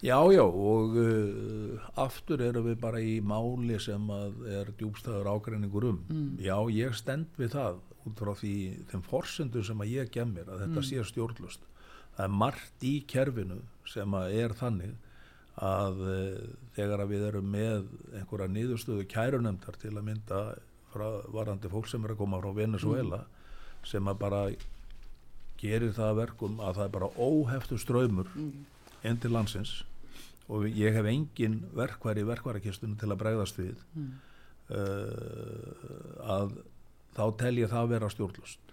Já, 0.04 0.20
já, 0.30 0.44
og 0.44 0.98
uh, 1.00 1.86
aftur 2.04 2.42
erum 2.44 2.68
við 2.68 2.76
bara 2.82 3.00
í 3.02 3.16
máli 3.24 3.78
sem 3.82 4.10
er 4.52 4.68
djúbstæður 4.78 5.30
ágreiningur 5.32 5.88
um. 5.88 6.02
Já, 6.42 6.58
ég 6.76 6.94
stend 7.00 7.32
við 7.40 7.56
það 7.56 7.80
út 8.06 8.20
frá 8.20 8.34
því 8.38 8.56
þeim 8.92 9.06
forsendur 9.06 9.66
sem 9.66 9.82
að 9.82 9.94
ég 9.94 10.12
gemmir 10.14 10.50
að 10.50 10.66
þetta 10.66 10.84
sé 10.86 11.08
stjórnlust. 11.10 11.66
Það 12.16 12.28
er 12.28 12.38
margt 12.44 12.86
í 12.86 12.94
kerfinu 13.10 13.60
sem 13.90 14.16
að 14.18 14.38
er 14.44 14.56
þannig 14.56 14.94
að 15.56 16.00
uh, 16.04 16.46
þegar 16.76 17.04
að 17.04 17.12
við 17.14 17.26
erum 17.30 17.50
með 17.52 17.90
einhverja 18.20 18.52
niðurstöðu 18.52 19.08
kærunemdar 19.12 19.80
til 19.80 19.94
að 19.94 20.08
mynda 20.10 20.42
frá 20.92 21.08
varandi 21.32 21.72
fólk 21.72 21.90
sem 21.92 22.04
er 22.06 22.14
að 22.14 22.22
koma 22.22 22.42
frá 22.44 22.52
Venezuela 22.56 23.22
sem 23.88 24.08
að 24.08 24.20
bara 24.20 24.42
gerir 25.60 25.94
það 25.96 26.12
að 26.12 26.22
verkum 26.22 26.60
að 26.60 26.80
það 26.80 26.86
er 26.86 26.94
bara 26.96 27.12
óheftu 27.16 27.80
ströymur 27.80 28.32
inn 29.06 29.20
til 29.22 29.32
landsins 29.32 29.78
og 30.52 30.68
ég 30.68 30.94
hef 30.94 31.08
engin 31.10 31.62
verkværi 31.76 32.22
í 32.22 32.30
verkværakistunum 32.30 32.98
til 33.02 33.10
að 33.10 33.22
bregðast 33.24 33.60
við. 33.60 33.82
Uh, 34.66 36.26
að 36.26 36.56
þá 37.16 37.26
tel 37.40 37.56
ég 37.60 37.72
það 37.72 37.92
vera 37.96 38.12
stjórnlust 38.12 38.66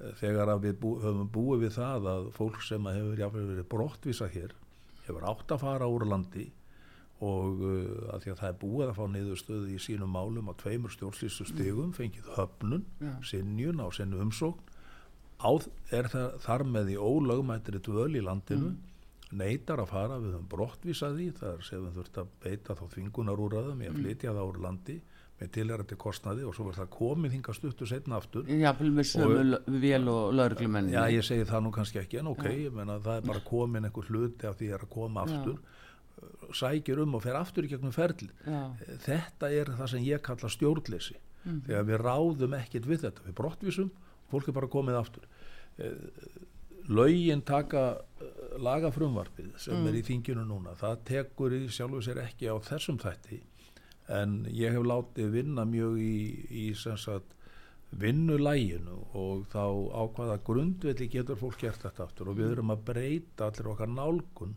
Eh, 0.00 0.14
þegar 0.20 0.54
að 0.54 0.64
við 0.68 0.78
bú, 0.80 0.94
höfum 1.02 1.28
búið 1.32 1.66
við 1.66 1.76
það 1.76 2.08
að 2.14 2.30
fólk 2.36 2.62
sem 2.64 2.88
að 2.88 2.96
hefur 3.00 3.20
jáfnvel 3.20 3.44
verið 3.50 3.68
brottvísa 3.74 4.30
hér 4.32 4.56
hefur 5.04 5.26
átt 5.28 5.52
að 5.52 5.62
fara 5.64 5.88
úr 5.90 6.06
landi 6.08 6.46
og 7.20 7.60
uh, 7.60 8.12
að 8.14 8.22
því 8.22 8.30
að 8.32 8.38
það 8.38 8.48
er 8.48 8.58
búið 8.62 8.86
að 8.86 8.94
fá 8.96 9.02
niðurstöðu 9.12 9.72
í 9.74 9.80
sínum 9.84 10.14
málum 10.14 10.48
á 10.48 10.54
tveimur 10.56 10.92
stjórnslýstu 10.94 11.44
stigum, 11.50 11.90
fengið 11.92 12.30
höfnun 12.32 12.86
Já. 12.96 13.10
sinjun 13.28 13.82
á 13.84 13.92
sinni 13.92 14.16
umsókn. 14.24 14.70
Á, 15.44 15.52
er 15.92 16.08
það, 16.08 16.38
þar 16.46 16.64
með 16.78 16.94
í 16.94 16.96
ólögmættri 16.96 17.82
dvöl 17.84 18.14
í 18.16 18.24
landinu 18.24 18.72
neytar 19.36 19.84
að 19.84 19.92
fara, 19.92 20.16
við 20.16 20.32
höfum 20.32 20.48
brottvísað 20.54 21.20
því 21.20 21.28
það 21.42 21.52
er 21.52 21.68
sem 21.68 21.84
við 21.84 22.00
þurft 22.00 22.22
að 22.22 22.32
beita 22.46 22.78
þá 22.78 22.84
þvingunarúraðum 22.94 23.84
í 23.84 23.90
að 23.90 24.00
flytja 24.00 24.32
það 24.38 24.48
úr 24.48 24.62
landi 24.64 24.96
með 25.40 25.50
tilherandi 25.56 25.96
kostnaði 26.00 26.44
og 26.44 26.54
svo 26.56 26.66
verður 26.66 26.82
það 26.82 26.90
komið 26.96 27.34
hinga 27.36 27.54
stuttu 27.56 27.86
setna 27.88 28.18
aftur 28.20 28.48
Jafnvel 28.52 28.90
með 28.96 29.06
sömu 29.08 29.38
og, 29.40 29.70
vél 29.80 30.10
og 30.12 30.34
lauruglumenni. 30.36 30.92
Já, 30.92 31.02
ég 31.14 31.24
segi 31.24 31.46
það 31.48 31.64
nú 31.64 31.72
kannski 31.74 32.00
ekki, 32.02 32.20
en 32.20 32.28
ok, 32.34 32.46
menna 32.76 32.98
það 33.00 33.22
er 33.22 33.28
bara 33.30 33.44
komin 33.46 33.88
einhver 33.88 34.10
hluti 34.10 34.48
af 34.50 34.58
því 34.60 34.68
að 34.76 34.84
koma 34.92 35.24
aftur, 35.24 35.56
sækir 36.60 37.00
um 37.00 37.16
og 37.16 37.24
fer 37.24 37.38
aftur 37.40 37.64
í 37.64 37.72
gegnum 37.72 37.94
ferli. 37.96 38.28
Já. 38.44 38.60
Þetta 39.06 39.52
er 39.56 39.72
það 39.78 39.92
sem 39.94 40.06
ég 40.10 40.24
kalla 40.28 40.52
stjórnleysi, 40.52 41.16
þegar 41.46 41.88
við 41.88 42.00
ráðum 42.04 42.56
ekkit 42.60 42.88
við 42.90 43.06
þetta, 43.06 43.26
við 43.28 43.36
brottvísum, 43.40 43.90
fólk 44.30 44.50
er 44.50 44.58
bara 44.60 44.72
komið 44.76 45.00
aftur. 45.00 45.28
Eh, 45.80 45.96
Lögin 46.90 47.42
taka 47.46 47.82
eh, 48.18 48.56
lagafrumvarpið 48.58 49.52
sem 49.62 49.84
er 49.86 49.96
í 50.00 50.02
þinginu 50.04 50.42
núna, 50.48 50.72
það 50.80 51.02
tekur 51.06 51.54
í 51.54 51.60
sjálfu 51.70 52.00
sér 52.02 52.22
ekki 52.24 52.48
á 52.50 52.56
þessum 52.66 52.98
þætti, 52.98 53.38
en 54.10 54.40
ég 54.50 54.74
hef 54.74 54.86
látið 54.86 55.30
vinna 55.36 55.66
mjög 55.68 56.00
í, 56.02 56.16
í 56.50 56.64
sagt, 56.74 57.36
vinnulæginu 57.90 58.96
og 59.18 59.46
þá 59.50 59.64
á 59.90 60.02
hvaða 60.14 60.36
grundvelli 60.46 61.08
getur 61.10 61.38
fólk 61.40 61.58
gert 61.64 61.82
þetta 61.82 62.06
aftur 62.06 62.30
og 62.30 62.38
við 62.38 62.52
erum 62.54 62.74
að 62.74 62.84
breyta 62.92 63.48
allir 63.48 63.72
okkar 63.72 63.90
nálgun 63.90 64.54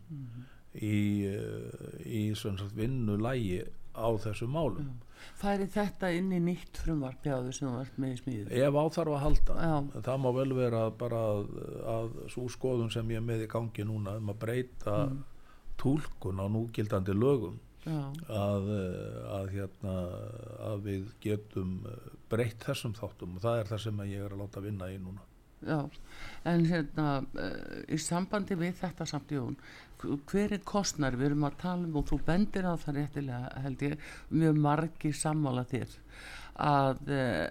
í, 0.74 1.26
eh, 1.26 1.96
í 2.06 2.22
sagt, 2.38 2.76
vinnulægi 2.78 3.64
á 3.94 4.08
þessu 4.22 4.46
málum 4.50 4.94
Færi 5.38 5.66
þetta 5.72 6.10
inn 6.14 6.32
í 6.34 6.40
nýtt 6.42 6.78
frumvarp 6.84 7.24
hjá 7.24 7.36
þau 7.42 7.52
sem 7.56 7.76
ert 7.80 7.98
með 8.00 8.12
í 8.12 8.18
smíðu? 8.20 8.48
ef 8.66 8.78
áþarf 8.78 9.14
að 9.16 9.22
halda 9.24 9.54
Já. 9.56 9.74
það 10.08 10.18
má 10.24 10.30
vel 10.38 10.56
vera 10.58 10.82
bara 11.02 11.20
að, 11.32 11.44
að 11.94 12.10
svo 12.34 12.48
skoðun 12.52 12.92
sem 12.92 13.12
ég 13.14 13.22
er 13.22 13.26
með 13.26 13.46
í 13.46 13.50
gangi 13.54 13.86
núna 13.88 14.18
um 14.20 14.32
að 14.34 14.40
breyta 14.44 14.96
mm. 15.06 15.22
túlkun 15.80 16.42
á 16.42 16.46
núgildandi 16.50 17.16
lögum. 17.16 17.56
Að, 17.84 18.70
eh, 18.72 19.20
að, 19.36 19.50
hérna, 19.52 19.94
að 20.64 20.84
við 20.88 21.08
getum 21.20 21.76
eh, 21.88 22.10
breytt 22.32 22.64
þessum 22.64 22.94
þáttum 22.96 23.36
og 23.36 23.44
það 23.44 23.60
er 23.60 23.70
það 23.72 23.82
sem 23.84 24.04
ég 24.08 24.24
er 24.24 24.34
að 24.34 24.44
láta 24.44 24.62
vinna 24.64 24.90
í 24.92 24.98
núna. 24.98 25.24
Já, 25.64 25.78
en 26.44 26.66
hérna 26.68 27.08
uh, 27.24 27.84
í 27.88 27.96
sambandi 27.96 28.56
við 28.60 28.74
þetta 28.82 29.06
samt 29.08 29.30
Jón 29.32 29.54
hver 30.28 30.52
er 30.52 30.60
kostnar, 30.60 31.16
við 31.16 31.30
erum 31.30 31.46
að 31.48 31.54
tala 31.62 31.86
um 31.88 31.94
og 31.96 32.10
þú 32.10 32.18
bendir 32.26 32.66
á 32.68 32.76
það 32.76 32.98
réttilega 32.98 33.62
held 33.64 33.84
ég, 33.86 33.94
mjög 34.28 34.58
margir 34.66 35.14
sammála 35.16 35.64
þér 35.70 35.94
að 36.60 37.00
uh, 37.08 37.46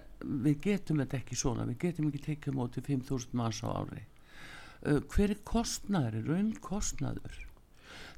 við 0.46 0.60
getum 0.68 1.02
þetta 1.02 1.18
ekki 1.18 1.40
svona, 1.40 1.66
við 1.72 1.80
getum 1.88 2.12
ekki 2.12 2.22
tekið 2.28 2.58
móti 2.60 2.84
5.000 2.86 3.34
manns 3.34 3.64
á 3.66 3.68
ári. 3.74 4.06
Hver 4.84 5.32
er 5.32 5.38
kostnar, 5.48 6.14
raun 6.28 6.52
kostnaður 6.62 7.38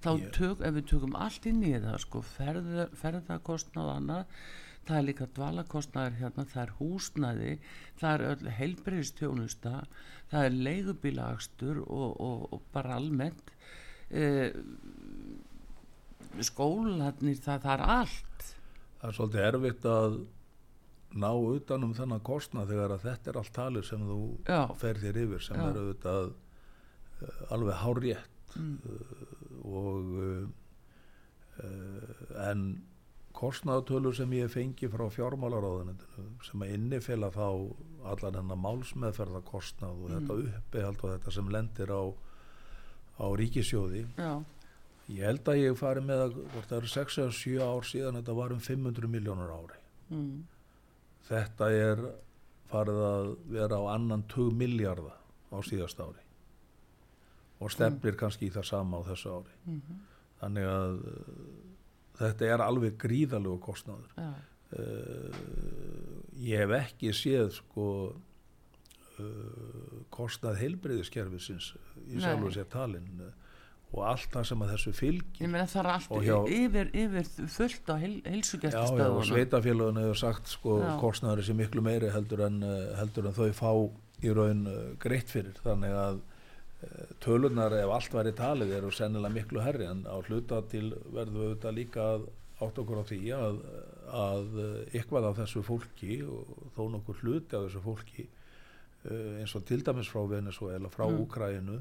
þá 0.05 0.11
tök, 0.37 0.63
ef 0.63 0.77
við 0.77 0.87
tökum 0.93 1.19
allt 1.19 1.49
inn 1.49 1.65
í 1.67 1.75
það 1.81 1.99
sko, 2.05 2.23
ferða, 2.37 2.87
ferðakostnað 3.01 3.91
og 3.91 3.97
annað 3.97 4.39
það 4.87 4.99
er 4.99 5.07
líka 5.09 5.27
dvalakostnaður 5.35 6.19
hérna, 6.21 6.45
það 6.53 6.63
er 6.63 6.73
húsnæði, 6.79 7.55
það 7.99 8.13
er 8.13 8.25
öll 8.31 8.53
heilbreyðistjónusta, 8.61 9.75
það 10.31 10.49
er 10.49 10.59
leigubílagstur 10.69 11.83
og, 11.83 12.15
og, 12.23 12.47
og 12.55 12.63
bara 12.75 13.01
almennt 13.01 13.53
eh, 14.11 14.55
skólanir, 16.47 17.41
það, 17.43 17.61
það 17.67 17.73
er 17.75 17.85
allt. 17.97 18.49
það 19.01 19.11
er 19.11 19.19
svolítið 19.19 19.47
erfitt 19.51 19.91
að 19.91 20.19
ná 21.17 21.31
utanum 21.33 21.95
þennan 21.97 22.25
kostnað 22.27 22.73
þegar 22.73 22.97
að 22.97 23.07
þetta 23.07 23.31
er 23.31 23.39
allt 23.41 23.55
talið 23.57 23.87
sem 23.89 24.03
þú 24.07 24.21
Já. 24.47 24.61
fer 24.81 25.01
þér 25.01 25.21
yfir 25.25 25.45
sem 25.47 25.59
Já. 25.61 25.67
er 25.67 25.79
auðvitað 25.81 26.27
uh, 26.29 27.55
alveg 27.57 27.81
hárétt 27.83 28.57
uh, 28.61 29.26
og 29.67 30.13
uh, 30.23 30.49
uh, 31.63 32.51
en 32.51 32.67
kostnaðatölur 33.37 34.17
sem 34.17 34.33
ég 34.33 34.49
fengi 34.53 34.89
frá 34.89 35.05
fjármálaráðunendinu 35.13 36.27
sem 36.47 36.63
að 36.65 36.75
innifela 36.79 37.29
þá 37.35 37.47
allan 38.09 38.39
hennar 38.41 38.61
málsmeðferðarkostnað 38.65 40.05
og 40.07 40.13
þetta 40.15 40.37
uppehald 40.47 41.03
og 41.05 41.13
þetta 41.17 41.35
sem 41.37 41.51
lendir 41.53 41.93
á, 41.93 42.03
á 43.21 43.27
ríkisjóði 43.37 44.07
Já, 44.17 44.33
Ég 45.07 45.23
held 45.23 45.47
að 45.53 45.61
ég 45.61 45.77
fari 45.79 46.01
með 46.03 46.23
að 46.25 46.39
það 46.67 46.77
eru 46.81 46.89
6 46.91 47.19
eða 47.23 47.35
7 47.39 47.59
ár 47.63 47.85
síðan 47.87 48.17
þetta 48.19 48.35
var 48.41 48.55
um 48.57 48.63
500 48.65 49.11
miljónur 49.13 49.53
ári. 49.55 49.77
mm, 50.11 50.41
Þetta 51.29 51.69
er 51.75 52.03
farið 52.71 53.03
að 53.07 53.29
vera 53.55 53.79
á 53.79 53.83
annan 53.95 54.25
2 54.33 54.49
miljardar 54.57 55.15
á 55.55 55.59
síðast 55.63 56.01
ári 56.03 56.26
og 57.61 57.71
stefnir 57.73 58.17
kannski 58.21 58.47
í 58.49 58.53
það 58.53 58.65
sama 58.69 58.99
á 59.01 59.03
þessu 59.09 59.33
ári. 59.39 59.57
mhm, 59.67 60.03
Þannig 60.41 60.67
að 60.69 60.99
uh, 61.09 61.31
þetta 62.19 62.45
er 62.55 62.61
alveg 62.67 62.99
gríðalegu 62.99 63.59
kostnaður. 63.61 64.13
já, 64.17 64.33
Uh, 64.77 65.31
ég 66.43 66.59
hef 66.59 66.73
ekki 66.75 67.13
séð 67.15 67.53
sko 67.55 67.85
uh, 69.21 70.05
kostnað 70.13 70.59
heilbreyðiskerfisins 70.63 71.69
í 72.07 72.17
Nei. 72.17 72.23
sjálfu 72.25 72.51
sér 72.57 72.67
talin 72.73 73.07
uh, 73.23 73.31
og 73.95 74.03
allt 74.11 74.27
það 74.35 74.49
sem 74.51 74.65
að 74.67 74.73
þessu 74.75 74.93
fylgir 74.99 75.53
það 75.55 75.77
er 75.85 75.89
allt 75.93 76.11
Og 76.19 76.25
hjá- 76.27 76.51
yfir, 76.59 76.91
yfir 76.99 77.31
fullt 77.55 77.93
á 77.93 77.97
heil, 78.03 78.17
Já, 78.17 78.19
já, 78.19 78.27
og 78.27 78.33
heilsugestastöðuna. 78.35 79.27
sveitafélagin 79.31 80.01
hefur 80.03 80.19
sagt 80.25 80.51
sko 80.51 80.79
Já. 80.83 80.91
kostnæður 81.01 81.47
sem 81.47 81.57
miklu 81.63 81.85
meiri 81.87 82.11
heldur 82.13 82.43
en, 82.49 82.59
eh, 82.67 82.97
heldur 82.99 83.31
en 83.31 83.37
þau 83.39 83.51
fá 83.55 83.71
í 84.27 84.35
raun 84.35 84.67
greitt 84.99 85.31
fyrir 85.31 85.55
þannig 85.63 85.95
að 85.95 86.21
tölunar 87.25 87.73
ef 87.73 87.91
allt 87.97 88.13
væri 88.15 88.33
talið 88.37 88.73
eru 88.79 88.91
sennilega 88.93 89.33
miklu 89.35 89.63
herri 89.65 89.87
en 89.89 90.03
á 90.05 90.17
hluta 90.29 90.63
til 90.71 90.91
verðum 91.15 91.41
við 91.41 91.47
auðvitað 91.51 91.77
líka 91.79 92.07
átt 92.67 92.79
okkur 92.83 93.01
á 93.01 93.05
því 93.09 93.21
að, 93.37 93.59
að 94.17 94.59
eitthvað 94.95 95.29
af 95.31 95.39
þessu 95.41 95.63
fólki 95.67 96.19
og 96.25 96.53
þó 96.77 96.83
nokkur 96.95 97.19
hluti 97.23 97.57
af 97.57 97.67
þessu 97.67 97.83
fólki 97.85 98.27
eh, 98.27 99.41
eins 99.43 99.55
og 99.59 99.65
til 99.69 99.83
dæmis 99.85 100.09
frá 100.13 100.23
Venezuela, 100.31 100.89
frá 100.93 101.07
Mm. 101.09 101.21
Úkræinu 101.25 101.79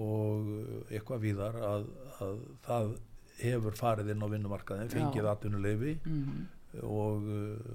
og 0.00 0.46
eitthvað 0.90 1.20
víðar 1.26 1.58
að, 1.60 1.86
að 2.24 2.38
það 2.64 2.94
hefur 3.42 3.74
farið 3.76 4.10
inn 4.14 4.22
á 4.24 4.28
vinnumarkaðin, 4.30 4.90
fengið 4.94 5.26
atvinnuleifi 5.28 5.96
Mhm, 6.06 6.44
og, 6.82 7.26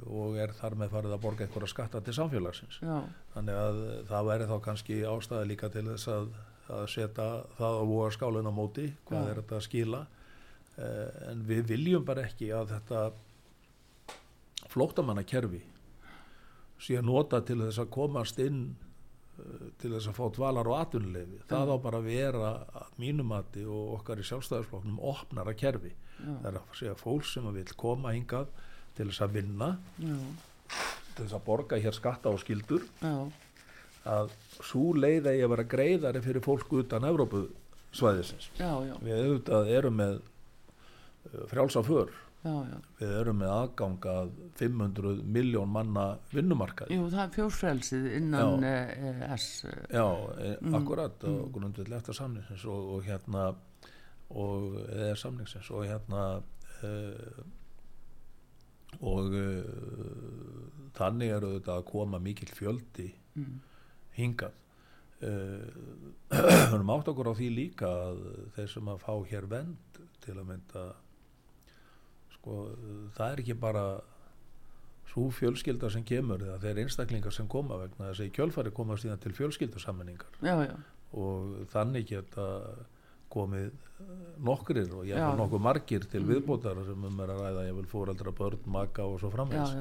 og 0.10 0.38
er 0.42 0.52
þar 0.58 0.76
með 0.82 0.90
farið 0.96 1.14
að 1.16 1.22
borga 1.24 1.46
einhverja 1.46 1.70
skatta 1.72 2.02
til 2.04 2.14
samfélagsins. 2.18 2.80
já, 2.84 2.98
Þannig 3.36 3.60
að 3.64 3.80
það 4.10 4.28
væri 4.32 4.48
þá 4.50 4.56
kannski 4.66 4.98
ástæði 5.08 5.50
líka 5.54 5.70
til 5.74 5.86
þess 5.88 6.08
að, 6.12 6.28
að 6.70 6.86
setja 6.94 7.28
það 7.58 7.80
á 7.80 7.84
voga 7.94 8.10
skálinn 8.18 8.50
á 8.52 8.54
móti, 8.54 8.88
hvað 9.08 9.24
Já. 9.26 9.30
er 9.32 9.42
þetta 9.42 9.56
að 9.60 9.66
skila. 9.70 10.02
Uh, 10.80 11.08
en 11.32 11.42
við 11.48 11.66
viljum 11.74 12.06
bara 12.08 12.24
ekki 12.28 12.52
að 12.56 12.70
þetta 12.76 13.00
flóttamannakerfi 14.70 15.62
sé 16.80 16.96
að 17.00 17.08
nota 17.10 17.42
til 17.44 17.58
þess 17.66 17.82
að 17.84 17.90
komast 17.92 18.40
inn 18.40 18.62
uh, 18.70 19.66
til 19.82 19.92
þess 19.96 20.08
að 20.12 20.16
fá 20.20 20.26
dvalar 20.38 20.70
og 20.72 20.78
atvinnuleifi. 20.80 21.42
Það 21.50 21.74
á 21.76 21.78
bara 21.84 22.00
að 22.00 22.08
vera 22.14 22.52
að 22.84 22.94
mínumati 23.02 23.66
og 23.68 23.98
okkar 24.00 24.22
í 24.22 24.28
sjálfstæðisfloknum 24.30 25.02
opnara 25.12 25.56
kerfi. 25.60 25.92
já, 25.92 26.32
Það 26.44 26.50
er 26.54 26.60
að 26.62 26.74
segja 26.80 26.96
fólk 27.00 27.28
sem 27.28 27.50
vil 27.56 27.68
koma 27.80 28.14
hingað 28.16 28.48
til 29.00 29.08
þess 29.08 29.24
að 29.24 29.36
vinna, 29.40 29.70
já, 30.04 30.18
til 31.16 31.24
þess 31.24 31.38
að 31.38 31.46
borga 31.48 31.80
hér 31.80 31.96
skatta 31.96 32.34
og 32.34 32.42
skildur, 32.44 32.84
já, 33.00 33.16
að 34.10 34.34
svo 34.60 34.92
leið 34.98 35.30
eigi 35.32 35.44
að 35.46 35.54
vera 35.54 35.68
greiðari 35.74 36.24
fyrir 36.24 36.44
fólk 36.44 36.74
utan 36.82 37.08
Evrópu 37.08 37.46
svæðisins 37.96 38.50
já, 38.60 38.72
já, 38.86 38.96
við 39.04 39.22
auðvitað 39.22 39.70
erum 39.76 39.96
með 40.00 40.18
uh, 40.20 41.46
frjálsa 41.52 41.86
för. 41.86 42.12
Já, 42.40 42.54
já. 42.70 42.76
við 43.02 43.10
erum 43.20 43.42
með 43.42 43.50
aðgang 43.52 44.06
að 44.08 44.30
500 44.62 45.24
miljón 45.28 45.72
manna 45.74 46.06
vinnumarkað 46.32 46.94
Jú, 46.96 47.10
það 47.12 47.24
er 47.26 47.34
fjósfrelsið 47.36 48.06
innan 48.16 48.64
eh, 48.64 49.26
ES. 49.26 49.48
eh, 49.68 49.82
já, 49.92 50.06
e, 50.46 50.54
akkurat 50.80 51.20
mm. 51.20 51.34
og 51.34 51.50
grundvill 51.58 51.98
eftir 51.98 52.16
samningsins 52.16 52.64
og, 52.64 52.94
og 52.96 53.04
hérna 53.10 53.50
og 54.30 54.78
eða 54.86 55.18
samningsins 55.20 55.68
og 55.76 55.84
hérna 55.90 56.24
uh, 56.40 57.44
og 59.00 59.36
uh, 59.38 60.80
þannig 60.98 61.32
eru 61.38 61.52
þetta 61.58 61.76
að 61.80 61.86
koma 61.94 62.20
mikill 62.24 62.52
fjöldi 62.56 63.12
Mm. 63.40 63.60
hingað. 64.18 64.56
Uh, 65.24 65.68
við 66.34 66.74
erum 66.74 66.90
átt 66.96 67.08
okkur 67.12 67.30
á 67.32 67.34
því 67.38 67.50
líka 67.56 67.88
að 68.10 68.18
þeir 68.56 68.70
sem 68.74 68.90
að 68.92 69.02
fá 69.06 69.14
hér 69.30 69.46
vend 69.52 70.00
til 70.26 70.34
að 70.36 70.48
mynda 70.50 70.84
sko, 72.36 72.58
það 73.16 73.32
er 73.36 73.42
ekki 73.44 73.56
bara 73.62 73.84
svo 75.10 75.30
fjölskylda 75.34 75.90
sem 75.94 76.04
kemur 76.06 76.44
eða 76.46 76.60
þeir 76.66 76.82
einstaklingar 76.84 77.34
sem 77.36 77.48
koma 77.50 77.80
vegna 77.82 78.10
þess 78.12 78.22
að 78.26 78.30
í 78.30 78.34
kjölfari 78.38 78.74
koma 78.76 78.98
síðan 79.02 79.22
til 79.24 79.34
fjölskyldusammenningar 79.38 80.36
Já, 80.46 80.56
já, 80.68 80.76
og 81.18 81.56
þannig 81.74 82.10
geta 82.12 82.46
komið 83.32 83.72
uh, 83.72 84.14
nokkrir 84.46 84.94
og 84.94 85.08
Já. 85.08 85.16
jáfnvel 85.18 85.42
nokkuð 85.44 85.66
margir 85.70 86.06
til 86.12 86.24
viðbótar 86.28 86.84
sem 86.88 87.10
um 87.10 87.20
er 87.26 87.34
að 87.34 87.44
ræða 87.46 87.66
jáfnvel 87.70 87.90
fóreldra, 87.92 88.36
börn, 88.36 88.64
maka 88.66 89.08
og 89.08 89.20
svo 89.22 89.34
framvegs 89.34 89.76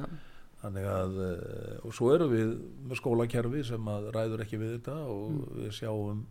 þannig 0.59 0.89
að 0.91 1.21
uh, 1.23 1.87
og 1.87 1.95
svo 1.95 2.11
erum 2.15 2.33
við 2.33 2.51
með 2.89 2.99
skólakerfi 2.99 3.63
sem 3.71 3.93
að 3.93 4.11
ræður 4.15 4.43
ekki 4.45 4.59
við 4.59 4.75
þetta 4.77 4.99
og 5.07 5.39
við 5.61 5.73
sjáum 5.79 6.27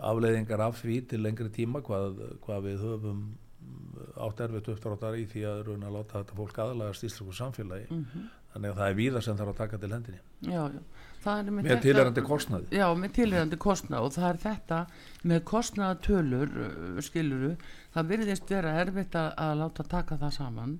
afleiðingar 0.00 0.64
af 0.64 0.80
því 0.80 0.98
til 1.10 1.20
lengri 1.24 1.52
tíma 1.52 1.82
hvað, 1.84 2.20
hvað 2.44 2.66
við 2.66 2.84
höfum 2.86 3.20
mm, 3.20 4.10
átt 4.26 4.42
erfitt 4.46 4.70
uppdráttar 4.72 5.18
í 5.20 5.26
því 5.28 5.44
að 5.50 5.62
raun 5.68 5.86
að 5.86 5.96
láta 5.98 6.22
þetta 6.22 6.38
fólk 6.38 6.60
aðlagast 6.64 7.06
íslensku 7.08 7.36
samfélagi. 7.36 7.88
Mhm, 7.92 8.28
þannig 8.54 8.72
að 8.72 8.80
það 8.80 8.92
er 8.92 8.98
víða 9.00 9.22
sem 9.26 9.40
þarf 9.40 9.52
að 9.52 9.60
taka 9.60 9.80
til 9.82 9.92
hendinni. 9.94 10.22
Já, 10.48 10.62
já. 10.72 10.80
Með 11.20 11.82
tilherandi 11.84 12.24
kostnaði. 12.24 12.70
Já, 12.78 12.86
með 12.96 13.14
tilhengandi 13.18 13.60
kostnað 13.60 14.06
og 14.06 14.14
það 14.16 14.28
er 14.30 14.40
þetta 14.46 14.80
með 15.28 15.44
kostnaðatölur 15.50 16.54
skiluru, 17.04 17.54
það 17.94 18.10
virðist 18.14 18.50
vera 18.50 18.74
erfitt 18.80 19.18
að, 19.20 19.30
að 19.36 19.54
láta 19.60 19.88
taka 19.90 20.20
það 20.20 20.36
saman 20.38 20.76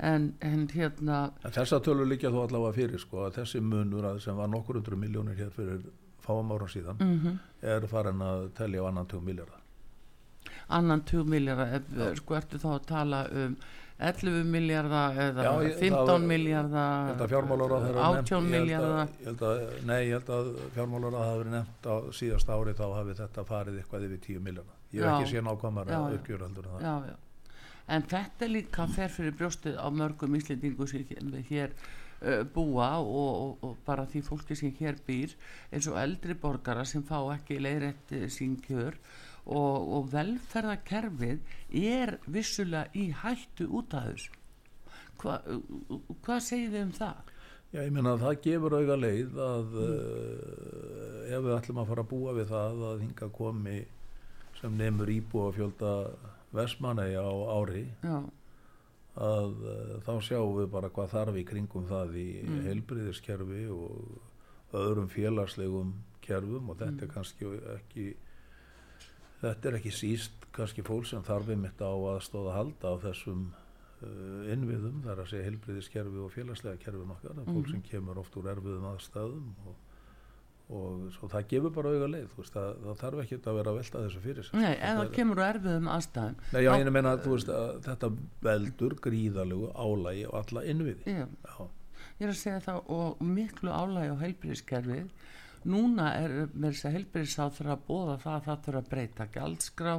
en, 0.00 0.34
en 0.40 0.68
hérna 0.72 1.18
en 1.44 1.54
þessa 1.54 1.80
tölur 1.84 2.08
líka 2.08 2.30
þó 2.32 2.44
allavega 2.46 2.76
fyrir 2.76 3.02
sko 3.02 3.28
þessi 3.34 3.60
munur 3.64 4.06
að 4.12 4.22
sem 4.24 4.36
var 4.36 4.50
nokkur 4.52 4.80
hundru 4.80 4.98
miljónir 5.00 5.38
hér 5.40 5.50
fyrir 5.54 5.82
fáum 6.24 6.52
árum 6.54 6.70
síðan 6.70 7.00
mm 7.00 7.38
er 7.60 7.84
farin 7.86 8.22
að 8.24 8.46
telja 8.56 8.80
á 8.80 8.88
annan 8.88 9.06
20 9.06 9.24
miljardar 9.24 9.60
annan 10.68 11.02
20 11.04 11.28
miljardar 11.28 12.14
sko 12.16 12.36
ertu 12.38 12.60
þá 12.62 12.68
að 12.72 12.86
tala 12.88 13.18
um 13.28 13.56
11 14.00 14.44
miljardar 14.48 15.16
eða 15.26 15.44
Já, 15.44 15.50
ég- 15.60 15.74
það 15.74 15.80
15 15.84 16.06
var- 16.08 16.26
miljardar 16.30 16.92
Ég 17.00 17.10
held 17.10 17.24
að 17.24 17.32
fjármálar 17.34 17.74
að 17.76 18.00
18 18.08 18.50
miljardar 18.50 19.08
Nei, 19.86 20.00
ég 20.08 20.12
held 20.16 20.30
að 20.36 20.50
fjármálar 20.74 21.10
að 21.10 21.18
það 21.20 21.30
hafi 21.30 21.40
verið 21.42 21.54
nefnt 21.56 21.88
á 21.90 21.94
síðast 22.20 22.52
ári 22.56 22.74
þá 22.80 22.84
hafi 22.96 23.16
þetta 23.20 23.44
farið 23.50 23.80
eitthvað 23.82 24.06
yfir 24.08 24.20
10 24.28 24.44
miljardar 24.48 24.76
Ég 24.90 25.04
hef 25.04 25.16
ekki 25.20 25.32
séð 25.34 25.44
nákvæmara 25.50 26.00
uppgjör 26.16 26.44
heldur 26.46 26.64
en 26.66 26.72
það. 26.74 26.82
Já, 26.82 26.94
já. 27.10 27.16
en 27.90 28.02
þetta 28.10 28.48
líka 28.50 28.86
fer 28.94 29.08
fyrir 29.10 29.34
brjóstið 29.38 29.76
á 29.78 29.86
mörgum 29.90 30.34
íslendingu 30.38 30.86
sem 30.88 31.04
hér- 31.10 31.44
hér 31.50 31.70
uh, 32.22 32.44
búa 32.54 32.88
og, 32.98 33.06
og, 33.42 33.64
og 33.64 33.76
bara 33.86 34.04
því 34.06 34.22
fólki 34.26 34.56
sem 34.58 34.72
hér 34.80 34.96
býr 35.06 35.34
eins 35.72 35.86
og 35.90 35.96
eldri 35.98 36.34
borgara 36.34 36.84
sem 36.84 37.02
fá 37.02 37.18
ekki 37.36 37.58
leiðrætt 37.60 38.12
uh, 38.16 38.26
sín 38.30 38.56
kjör 38.64 38.94
og, 39.50 39.88
og 39.98 40.08
velferðarkerfið 40.12 41.54
er 41.84 42.14
vissulega 42.30 42.90
í 42.94 43.08
hættu 43.22 43.66
út 43.80 43.94
af 43.98 44.10
þessu 44.12 44.36
Hva, 45.20 45.34
hvað 46.24 46.38
segir 46.46 46.70
þið 46.72 46.82
um 46.86 46.92
það? 46.96 47.18
Já, 47.70 47.80
ég 47.84 47.90
meina 47.94 48.14
að 48.16 48.22
það 48.24 48.38
gefur 48.46 48.74
auga 48.80 48.94
leið 48.98 49.34
að 49.46 49.74
uh, 49.84 51.28
ef 51.30 51.42
við 51.44 51.54
ætlum 51.58 51.80
að 51.82 51.90
fara 51.92 52.04
að 52.06 52.10
búa 52.14 52.32
við 52.38 52.48
það 52.50 52.80
að 52.90 53.02
hinga 53.04 53.28
komi 53.36 53.76
sem 54.60 54.76
nefnur 54.80 55.12
íbúa 55.14 55.52
fjölda 55.54 55.92
Vestmanei 56.56 57.12
á 57.14 57.28
ári 57.30 57.84
Já, 58.02 58.16
að 59.20 59.60
uh, 59.60 59.92
þá 60.08 60.12
sjáum 60.26 60.56
við 60.58 60.70
bara 60.72 60.90
hvað 60.96 61.12
þarf 61.14 61.38
í 61.38 61.44
kringum 61.52 61.86
það 61.90 62.16
í 62.24 62.26
Mm. 62.40 62.58
heilbriðiskerfi 62.66 63.62
og 63.76 64.74
öðrum 64.80 65.08
félagslegum 65.12 65.92
kerfum 66.24 66.72
og 66.72 66.80
þetta 66.80 67.06
er 67.06 67.12
kannski 67.14 67.48
ekki 67.76 68.08
þetta 69.40 69.68
er 69.70 69.78
ekki 69.80 69.92
síst 69.94 70.46
kannski 70.54 70.82
fólk 70.86 71.06
sem 71.08 71.22
þarf 71.26 71.48
einmitt 71.54 71.80
á 71.80 71.90
að 71.90 72.22
stóða 72.26 72.56
halda 72.58 72.90
á 72.90 72.94
þessum 73.06 73.44
uh, 74.02 74.50
innviðum 74.52 75.02
þar 75.06 75.22
að 75.22 75.30
segja 75.32 75.46
heilbriðiskerfi 75.50 76.24
og 76.24 76.32
félagslega 76.34 76.80
kerfin 76.82 77.14
okkar 77.14 77.36
mm. 77.38 77.46
fólk 77.46 77.62
Mhm. 77.68 77.70
sem 77.76 77.84
kemur 77.90 78.18
oft 78.24 78.36
úr 78.40 78.50
erfiðum 78.54 78.88
aðstæðum 78.90 79.48
og, 79.70 79.78
og 80.70 81.06
svo 81.16 81.28
það 81.32 81.46
gefur 81.54 81.72
bara 81.78 81.92
auga 81.94 82.08
leið 82.12 82.28
veist, 82.36 82.52
það, 82.54 82.68
það 82.84 83.00
þarf 83.04 83.22
ekki 83.24 83.38
að 83.40 83.56
vera 83.60 83.72
að 83.74 83.78
velta 83.80 84.02
þessu 84.06 84.22
fyrir 84.26 84.46
sig 84.50 84.60
Nei, 84.60 84.74
er- 84.76 85.12
kemur 85.16 85.40
úr 85.40 85.46
erfiðum 85.48 85.88
aðstæðum 85.96 86.36
Nei, 86.52 86.62
já, 86.66 86.70
ég 86.78 86.92
meina 86.94 87.14
að 87.16 87.28
veist 87.32 87.48
að 87.54 87.80
þetta 87.88 88.12
veldur 88.48 88.96
gríðalegu 89.08 89.70
álægi 89.74 90.24
á 90.26 90.32
alla 90.42 90.64
innviði 90.74 91.16
Já, 91.16 91.26
Já, 91.26 91.56
ég 92.20 92.26
er 92.28 92.34
að 92.34 92.40
segja 92.42 92.60
það 92.68 92.92
og 92.98 93.22
miklu 93.38 93.70
álægi 93.72 94.12
á 94.14 94.16
heilbyrðiskerfið 94.26 95.10
núna 95.68 96.10
er 96.16 96.34
með 96.54 96.72
þess 96.74 96.86
að 96.88 96.94
heilbyrðisáþur 96.96 97.70
að 97.74 97.86
bóða 97.88 98.18
það 98.22 98.34
að 98.36 98.44
það 98.48 98.60
þurfa 98.66 98.80
að 98.84 98.90
breyta 98.90 99.26
gjaldskrá 99.34 99.94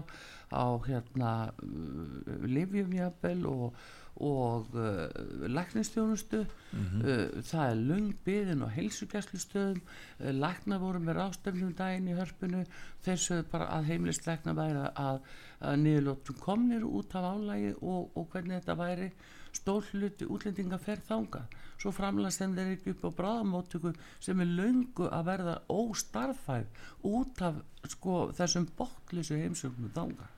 á 0.52 0.66
hérna 0.88 1.32
uh, 1.64 2.46
livjumjabel 2.52 3.46
og, 3.48 3.76
og 4.22 4.74
uh, 4.76 5.06
læknistjónustu 5.48 6.42
Mhm. 6.72 7.02
uh, 7.04 7.42
það 7.44 7.70
er 7.70 7.80
lungbiðin 7.92 8.62
og 8.64 8.72
heilsugæslustöðum. 8.72 9.82
Uh, 10.20 10.32
lækna 10.32 10.78
voru 10.80 11.00
með 11.04 11.18
rástefnum 11.20 11.74
daginn 11.76 12.08
í 12.08 12.16
hörpunu 12.16 12.64
þessu 13.06 13.42
bara 13.52 13.68
að 13.78 13.90
heimilistlækna 13.92 14.54
væri 14.56 14.86
að, 14.96 15.20
að 15.62 15.78
niðurlótum 15.84 16.40
komnir 16.40 16.84
út 16.88 17.16
af 17.16 17.28
álægi 17.36 17.74
og, 17.82 18.12
og 18.16 18.28
hvernig 18.32 18.62
þetta 18.62 18.78
væri 18.80 19.12
stór 19.56 19.88
hluti 19.92 20.28
útlendinga 20.30 20.80
fer 20.82 21.02
þanga 21.08 21.44
svo 21.82 21.92
framlega 21.96 22.34
sem 22.36 22.54
þeir 22.56 22.76
ekki 22.76 22.94
upp 22.96 23.08
á 23.08 23.18
bráðamóttöku 23.20 23.94
sem 24.20 24.44
er 24.44 24.54
löngu 24.60 25.10
að 25.10 25.28
verða 25.32 25.56
óstarfæð 25.72 26.86
út 27.10 27.42
af 27.48 27.62
sko 27.96 28.18
þessum 28.38 28.70
botlisu 28.78 29.40
heimsögnum 29.42 29.94
þanga 29.96 30.30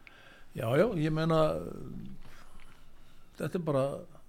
já, 0.56 0.67
já, 0.80 0.88
ég 0.97 1.13
meina 1.13 1.43
þetta 3.38 3.60
er 3.60 3.65
bara 3.65 3.86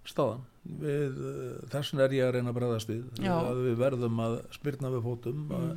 staðan 0.09 0.45
við, 0.65 1.19
uh, 1.19 1.57
þessin 1.73 2.03
er 2.05 2.15
ég 2.17 2.29
að 2.29 2.37
reyna 2.39 2.53
að 2.53 2.59
bregðast 2.59 2.91
við 2.91 3.25
Já. 3.25 3.35
að 3.37 3.61
við 3.67 3.77
verðum 3.81 4.23
að 4.25 4.39
spyrna 4.57 4.93
við 4.95 5.05
fótum 5.07 5.45
mm. 5.49 5.75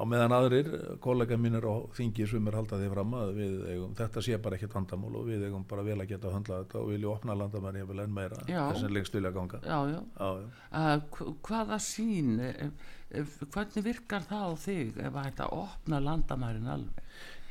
Á 0.00 0.04
meðan 0.08 0.32
aðrir 0.32 0.68
kollega 1.04 1.36
mínir 1.36 1.66
á 1.68 1.74
þingi 1.92 2.24
sem 2.30 2.46
er 2.48 2.56
haldað 2.56 2.80
því 2.84 2.90
fram 2.94 3.10
að 3.18 3.32
við 3.36 3.56
eigum, 3.74 3.90
þetta 3.98 4.22
sé 4.24 4.38
bara 4.40 4.56
ekkert 4.56 4.76
vandamál 4.78 5.10
og 5.20 5.26
við 5.28 5.44
eigum 5.48 5.66
bara 5.68 5.84
vel 5.84 5.98
að 6.00 6.08
geta 6.14 6.30
að 6.30 6.36
höndla 6.38 6.60
þetta 6.62 6.80
og 6.80 6.88
vilja 6.94 7.10
opna 7.12 7.36
landamæri 7.36 7.82
jafnvel 7.82 8.00
enn 8.06 8.14
meira 8.16 8.38
Já. 8.48 8.62
þessin 8.70 8.94
lengst 8.96 9.18
vilja 9.18 9.32
ganga 9.36 9.60
já, 9.60 9.78
já, 9.92 10.00
já, 10.00 10.30
já. 10.40 10.48
uh, 10.72 11.04
hv- 11.18 11.34
hvaða 11.50 11.78
sín 11.84 12.32
eh, 12.48 12.70
eh, 13.10 13.36
hvernig 13.52 13.86
virkar 13.90 14.24
það 14.30 14.48
á 14.48 14.52
þig 14.64 15.02
ef 15.04 15.12
að 15.20 15.28
þetta 15.28 15.50
opna 15.60 16.00
landamærin 16.08 16.72
alveg 16.78 17.04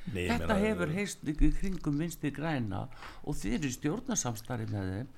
Nei, 0.09 0.23
þetta 0.31 0.47
meina, 0.55 0.61
hefur 0.65 0.93
heist 0.95 1.27
í 1.29 1.35
kringum 1.59 1.99
vinstri 2.01 2.31
græna 2.33 2.87
og 3.29 3.35
þið 3.37 3.59
eru 3.59 3.73
stjórnarsamstari 3.77 4.65
með 4.71 4.93
þeim 4.95 5.09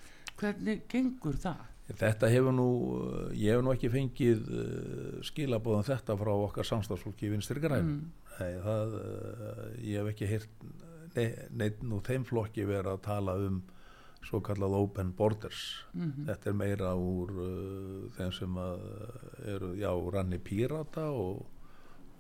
hvernig 0.42 0.82
gengur 0.92 1.38
það? 1.40 1.68
Þetta 1.90 2.30
hefur 2.32 2.56
nú, 2.56 2.70
uh, 2.96 3.28
ég 3.36 3.56
hef 3.56 3.66
nú 3.66 3.74
ekki 3.74 3.92
fengið 3.92 4.48
uh, 4.48 5.20
skilabóðan 5.28 5.88
þetta 5.90 6.16
frá 6.20 6.32
okkar 6.34 6.68
samstagsfólki 6.68 7.28
í 7.28 7.34
vinstri 7.34 7.64
græn. 7.64 7.90
Mm. 7.90 8.32
Nei, 8.38 8.54
það, 8.64 8.96
uh, 9.02 9.68
ég 9.84 10.00
hef 10.00 10.12
ekki 10.14 10.32
heyrt 10.32 10.66
neitt 11.12 11.82
nú 11.84 11.98
þeim 12.08 12.24
flokki 12.24 12.64
verið 12.64 12.94
að 12.94 13.02
tala 13.04 13.34
um 13.44 13.58
svo 14.24 14.40
kallað 14.46 14.78
open 14.78 15.10
borders. 15.18 15.82
Mhm. 15.92 16.28
Þetta 16.30 16.50
er 16.52 16.56
meira 16.56 16.92
úr 16.96 17.34
þeim 18.16 18.32
sem 18.32 18.60
eru, 19.50 19.74
já, 19.76 19.90
ranni 20.14 20.38
pírata 20.40 21.10
og, 21.10 21.42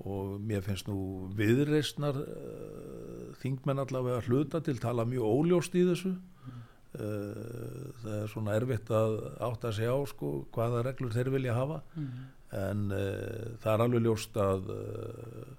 og 0.04 0.42
mér 0.42 0.66
finnst 0.66 0.90
nú 0.90 1.30
viðreistnar 1.38 2.20
uh, 2.20 3.32
þingmenn 3.40 3.86
allavega 3.86 4.26
hluta 4.26 4.60
til 4.66 4.82
tala 4.82 5.06
mjög 5.08 5.30
óljóst 5.30 5.78
í 5.78 5.86
þessu. 5.88 6.18
Uh, 6.18 6.60
það 6.92 8.14
er 8.18 8.28
svona 8.34 8.56
erfitt 8.60 8.89
að 8.92 9.14
átta 9.48 9.72
sig 9.74 9.88
á 9.88 9.96
sko, 10.12 10.32
hvaða 10.52 10.82
reglur 10.89 11.14
þeir 11.16 11.30
vilja 11.38 11.54
hafa 11.56 11.82
Mhm. 11.96 12.24
en 12.52 12.82
uh, 12.92 13.58
það 13.64 13.74
er 13.74 13.84
alveg 13.86 14.02
ljóst 14.04 14.36
að 14.36 14.70
uh, 14.76 15.52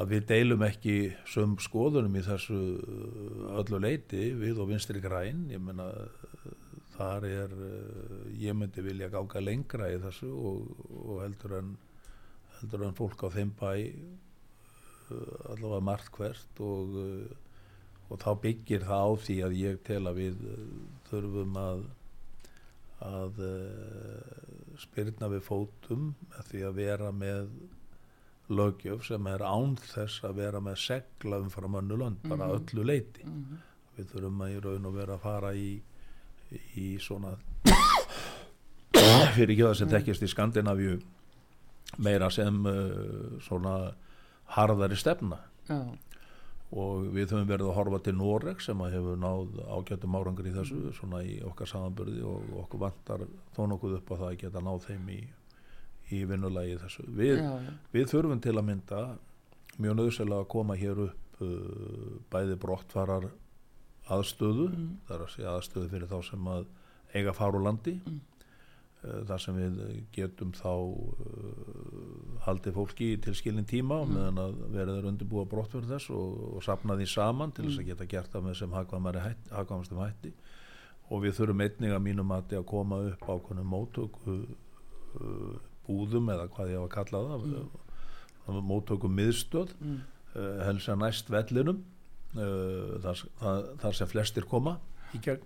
að 0.00 0.10
við 0.12 0.26
deilum 0.28 0.62
ekki 0.62 0.96
söm 1.26 1.56
skoðunum 1.58 2.14
í 2.20 2.22
þessu 2.22 2.58
öllu 3.58 3.80
leiti 3.82 4.28
við 4.38 4.60
og 4.60 4.68
vinstri 4.68 5.00
græn 5.02 5.46
ég 5.50 5.58
menna 5.64 5.88
þar 6.98 7.24
er 7.26 7.54
ég 8.38 8.54
myndi 8.54 8.84
vilja 8.84 9.08
ganga 9.10 9.40
lengra 9.40 9.88
í 9.90 9.96
þessu 10.04 10.28
og, 10.30 10.68
og 11.08 11.22
heldur 11.24 11.56
en 11.58 11.72
heldur 12.60 12.84
en 12.86 12.94
fólk 13.00 13.24
á 13.24 13.28
þeim 13.34 13.50
bæ 13.58 13.72
allavega 15.50 15.80
margt 15.82 16.12
hvert 16.14 16.60
og, 16.62 16.94
og 18.10 18.18
þá 18.18 18.30
byggir 18.42 18.84
það 18.88 19.02
á 19.06 19.10
því 19.24 19.36
að 19.46 19.56
ég 19.60 19.80
tel 19.86 20.02
að 20.10 20.16
við 20.20 20.40
uh, 20.50 20.60
þurfum 21.10 21.56
að 21.62 21.82
að 23.00 23.38
uh, 23.40 24.78
spyrna 24.82 25.28
við 25.32 25.44
fótum 25.46 26.08
með 26.32 26.48
því 26.50 26.64
að 26.68 26.74
vera 26.80 27.12
með 27.16 27.46
lögjöf 28.50 29.04
sem 29.06 29.26
er 29.30 29.44
án 29.46 29.76
þess 29.78 30.24
að 30.26 30.34
vera 30.42 30.60
með 30.60 30.76
segla 30.82 31.38
umfram 31.40 31.76
önnu 31.80 31.96
lönd, 32.00 32.18
bara 32.28 32.48
Mhm. 32.50 32.56
öllu 32.58 32.84
leiti 32.90 33.24
Mhm. 33.24 33.60
við 33.96 34.10
þurfum 34.12 34.42
að 34.44 34.56
í 34.56 34.60
raun 34.64 34.86
og 34.90 34.94
vera 34.98 35.14
að 35.14 35.20
fara 35.22 35.52
í, 35.54 35.80
í 36.76 36.98
svona 36.98 37.36
fyrir 39.34 39.54
ekki 39.54 39.64
það 39.64 39.74
sem 39.78 39.90
þekkist 39.94 40.24
í 40.26 40.28
Skandinavíu 40.32 40.96
meira 42.02 42.28
sem 42.30 42.58
uh, 42.66 43.38
svona 43.46 43.74
harðari 44.56 44.98
stefna 44.98 45.38
Já, 45.70 45.78
og 46.70 47.08
við 47.10 47.32
höfum 47.32 47.48
verið 47.50 47.66
að 47.66 47.76
horfa 47.80 47.98
til 48.06 48.14
Noreg 48.14 48.60
sem 48.62 48.78
að 48.84 48.92
hefur 48.94 49.16
náð 49.18 49.56
ágættum 49.74 50.14
árangur 50.20 50.46
í 50.46 50.52
þessu 50.54 50.92
svona 50.94 51.22
í 51.26 51.40
okkar 51.48 51.66
samanbörði 51.66 52.22
og 52.30 52.52
okkur 52.62 52.82
vantar 52.84 53.24
þó 53.56 53.62
nokkuð 53.72 53.96
upp 53.98 54.12
á 54.12 54.14
það 54.20 54.28
að 54.28 54.38
geta 54.44 54.62
náð 54.62 54.84
þeim 54.86 55.08
í, 55.10 55.18
í 56.14 56.20
vinnulagi 56.30 56.76
þessu 56.84 57.06
við, 57.08 57.40
já, 57.42 57.50
já. 57.66 57.72
við 57.96 58.06
þurfum 58.12 58.42
til 58.46 58.54
að 58.54 58.68
mynda 58.70 59.02
mjög 59.80 59.98
nöðslega 59.98 60.38
að 60.44 60.48
koma 60.54 60.76
hér 60.78 61.02
upp 61.08 61.42
uh, 61.42 62.16
bæði 62.30 62.58
brottfarar 62.62 63.30
aðstöðu 64.10 64.68
Mm. 64.70 64.88
það 65.06 65.16
er 65.16 65.22
að 65.26 65.34
segja 65.34 65.56
aðstöðu 65.56 65.90
fyrir 65.90 66.10
þá 66.10 66.18
sem 66.30 66.48
að 66.54 66.66
eiga 67.14 67.34
úr 67.58 67.64
landi 67.66 67.96
Mm. 68.06 68.20
Uh, 69.04 69.20
þar 69.28 69.42
sem 69.44 69.56
við 69.58 69.80
getum 70.16 70.52
þá 70.56 70.70
uh, 70.70 72.38
haldið 72.46 72.76
fólki 72.78 73.10
í 73.14 73.18
tilskilin 73.24 73.66
tíma 73.68 74.00
Mm. 74.04 74.14
meðan 74.16 74.40
að 74.44 74.60
verður 74.74 75.08
undirbúa 75.12 75.44
brottfjörð 75.50 75.92
þess 75.94 76.10
og, 76.16 76.38
og 76.56 76.64
sapna 76.64 76.96
því 76.98 77.06
saman 77.12 77.52
til 77.56 77.66
þess 77.68 77.82
að 77.82 77.90
geta 77.90 78.08
gert 78.14 78.32
það 78.32 78.46
með 78.48 78.58
sem 78.60 78.76
hagkvæmastum 78.78 80.00
hætti 80.04 80.32
og 81.10 81.22
við 81.24 81.36
þurfum 81.40 81.64
einnig 81.66 81.92
að 81.96 82.04
mínum 82.06 82.28
mati 82.30 82.56
að 82.56 82.66
koma 82.70 83.00
upp 83.10 83.24
ákveðnum 83.26 83.70
móttöku 83.74 84.36
uh, 84.38 85.54
búðum 85.88 86.28
eða 86.30 86.48
hvað 86.54 86.70
ég 86.70 86.78
hafa 86.82 86.94
kallað 87.00 87.30
það 87.34 87.46
mm. 87.50 88.60
móttöku 88.72 89.10
miðstöð 89.10 89.74
Mm. 89.80 90.00
uh, 90.34 90.60
helsa 90.68 90.94
næst 90.96 91.30
vellinum 91.30 91.84
þar, 92.30 93.18
þar, 93.40 93.64
þar 93.82 93.96
sem 93.98 94.06
flestir 94.06 94.44
koma 94.46 94.76
í 95.10 95.18
gegn 95.18 95.42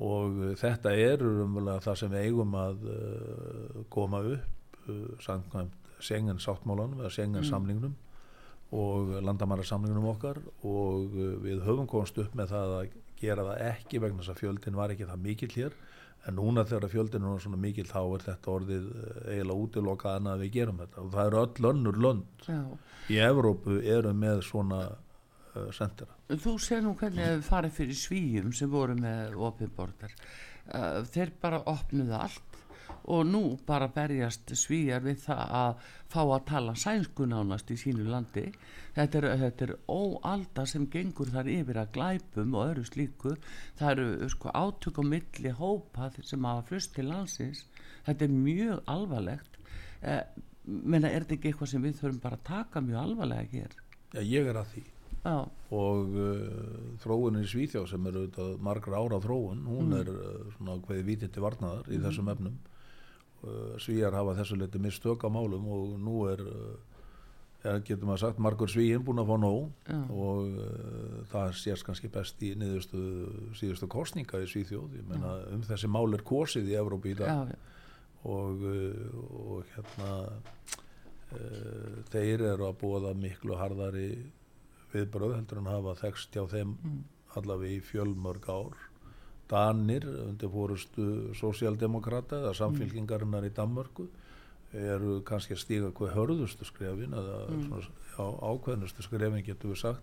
og 0.00 0.38
uh, 0.40 0.52
þetta 0.58 0.94
er 0.96 1.24
umverulega 1.26 1.84
það 1.84 1.98
sem 2.00 2.14
við 2.14 2.28
eigum 2.28 2.54
að 2.56 2.86
uh, 2.88 3.82
koma 3.92 4.22
upp 4.34 4.80
uh, 4.88 5.04
samkvæmt 5.24 5.76
Sengen 6.00 6.38
sáttmálanum 6.40 7.02
eða 7.02 7.12
Sengen 7.12 7.44
samningnum 7.44 7.92
og 8.72 9.10
landamæra 9.20 9.66
samningnum 9.66 10.06
okkar. 10.14 10.40
Og 10.64 11.12
uh, 11.12 11.34
við 11.44 11.60
höfum 11.66 11.88
komast 11.90 12.16
upp 12.22 12.32
með 12.38 12.54
það 12.54 12.76
að 12.78 12.94
gera 13.20 13.44
það 13.50 13.64
ekki 13.66 14.00
vegna 14.00 14.22
þess 14.22 14.32
að 14.32 14.40
fjöldin 14.40 14.78
var 14.78 14.94
ekki 14.94 15.08
það 15.10 15.26
mikill 15.26 15.50
hér. 15.58 15.76
En 16.28 16.36
núna 16.36 16.64
þegar 16.68 16.92
fjöldin 16.92 17.26
er 17.28 17.44
svona 17.44 17.60
mikill 17.60 17.88
þá 17.88 18.00
er 18.00 18.24
þetta 18.24 18.54
orðið 18.54 18.88
eiginlega 19.26 19.66
útilokað 19.66 20.16
annað 20.16 20.34
að 20.38 20.42
við 20.44 20.56
gerum 20.56 20.80
þetta. 20.80 21.04
Og 21.04 21.12
það 21.14 21.30
eru 21.30 21.42
öll 21.42 21.70
önnur 21.70 22.00
lönd 22.06 22.48
já. 22.48 22.60
í 23.08 23.20
Evrópu 23.24 23.78
eru 23.84 24.12
með 24.16 24.42
svona 24.48 24.80
uh, 25.54 25.70
sendera. 25.74 26.16
Þú 26.30 26.54
sér 26.62 26.84
nú 26.84 26.94
hvernig 26.98 27.26
þið 27.26 27.44
farið 27.46 27.76
fyrir 27.78 27.98
svíjum 27.98 28.54
sem 28.56 28.70
voru 28.70 28.96
með 28.98 29.36
opið 29.48 29.74
borgar. 29.76 30.14
Uh, 30.70 31.02
þeir 31.10 31.34
bara 31.42 31.62
opnuðu 31.70 32.16
allt 32.18 32.58
og 33.10 33.24
nú 33.26 33.42
bara 33.66 33.88
berjast 33.90 34.52
svíjar 34.58 35.02
við 35.02 35.22
það 35.24 35.54
að 35.60 35.86
fá 36.10 36.20
að 36.22 36.44
tala 36.50 36.74
sænsku 36.78 37.26
nánast 37.26 37.70
í 37.72 37.78
sínu 37.80 38.04
landi. 38.10 38.50
Þetta 38.94 39.20
er, 39.20 39.26
þetta 39.44 39.66
er 39.66 39.72
óalda 39.88 40.66
sem 40.68 40.86
gengur 40.90 41.30
þar 41.32 41.48
yfir 41.50 41.80
að 41.80 41.92
glæpum 41.96 42.54
og 42.58 42.66
öðru 42.66 42.84
slíku. 42.86 43.34
Það 43.78 43.92
eru 43.94 44.30
sko 44.34 44.52
átök 44.52 45.00
á 45.00 45.04
milli 45.14 45.54
hópa 45.56 46.10
sem 46.20 46.46
hafa 46.50 46.66
flust 46.68 46.94
til 46.96 47.08
landsins. 47.10 47.64
Þetta 48.06 48.26
er 48.26 48.36
mjög 48.36 48.86
alvarlegt. 48.90 49.60
Uh, 50.00 50.22
menna 50.64 51.10
er 51.10 51.24
þetta 51.24 51.38
ekki 51.38 51.52
eitthvað 51.52 51.74
sem 51.74 51.84
við 51.84 51.98
þurfum 52.02 52.22
bara 52.22 52.40
að 52.40 52.48
taka 52.52 52.84
mjög 52.84 53.04
alvarlega 53.04 53.50
hér? 53.54 53.76
Já, 54.10 54.22
ég 54.22 54.50
er 54.50 54.58
að 54.60 54.74
því 54.74 54.88
Já, 55.20 55.36
og 55.76 56.14
uh, 56.16 56.92
þróunin 57.02 57.44
í 57.44 57.48
Svíþjá 57.50 57.82
sem 57.90 58.06
er 58.08 58.16
auðvitað 58.16 58.52
margra 58.64 59.00
ára 59.02 59.18
þróun, 59.20 59.66
hún 59.68 59.92
er 59.98 60.08
uh, 60.08 60.46
svona 60.56 60.78
hverði 60.86 61.04
vítið 61.10 61.34
til 61.34 61.44
varnaðar 61.44 61.90
í 61.92 61.98
þessum 62.00 62.30
efnum. 62.32 62.54
Uh, 63.44 63.74
Svíjar 63.80 64.16
hafa 64.16 64.38
þessu 64.38 64.56
leiti 64.60 64.80
mistök 64.80 65.24
á 65.24 65.28
málum 65.32 65.68
og 65.68 65.92
nú 66.00 66.22
er, 66.30 66.40
uh, 66.40 67.76
getur 67.84 68.08
maður 68.08 68.22
sagt, 68.24 68.40
margur 68.40 68.72
Svíin 68.72 69.04
búin 69.04 69.20
að 69.20 69.28
fá 69.28 69.36
nóg 69.44 69.68
Já. 69.90 70.00
og 70.08 70.56
uh, 70.56 71.20
það 71.34 71.52
sést 71.60 71.88
kannski 71.88 72.12
best 72.16 72.40
í 72.40 72.54
niðurstu 72.56 73.04
síðustu 73.60 73.90
kostninga 73.92 74.40
í 74.40 74.48
Svíþjóð. 74.48 74.98
Meina 75.12 75.36
um 75.52 75.68
þessi 75.68 75.92
mál 75.92 76.08
er 76.16 76.24
kosið 76.24 76.72
í 76.72 76.80
Evrópi 76.80 77.12
í 77.12 77.20
dag. 77.20 77.52
já, 77.52 77.68
og, 78.24 78.64
uh, 78.64 79.22
og 79.52 79.76
hérna 79.76 80.10
uh, 81.36 82.02
þeir 82.12 82.48
eru 82.54 82.68
að 82.72 82.78
búa 82.80 83.14
miklu 83.16 83.56
harðari 83.60 84.10
viðbröð 84.94 85.36
heldur 85.38 85.60
en 85.62 85.70
hafa 85.70 85.96
þekst 86.04 86.36
hjá 86.36 86.44
þeim 86.50 86.76
Mm. 86.82 87.04
allavega 87.36 87.76
í 87.76 87.80
fjölmörg 87.80 88.48
ár. 88.48 88.76
Danir 89.50 90.04
undir 90.06 90.48
fórustu 90.50 91.34
sósíaldemokrata 91.34 92.38
eða 92.38 92.54
samfélkingarinnar 92.54 93.44
í 93.48 93.50
Danmörku 93.54 94.06
eru 94.72 95.20
kannski 95.26 95.54
að 95.56 95.62
stíga 95.64 95.90
hvað 95.90 96.14
hörðustu 96.14 96.64
skrefin 96.64 97.12
eða 97.12 97.40
já, 97.80 98.22
ákveðnustu 98.22 99.02
skrefin 99.02 99.42
getur 99.44 99.72
við 99.72 99.80
sagt 99.82 100.02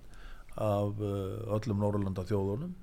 af 0.58 1.00
uh, 1.00 1.56
öllum 1.56 1.80
Norrlanda 1.80 2.26
þjóðunum 2.28 2.74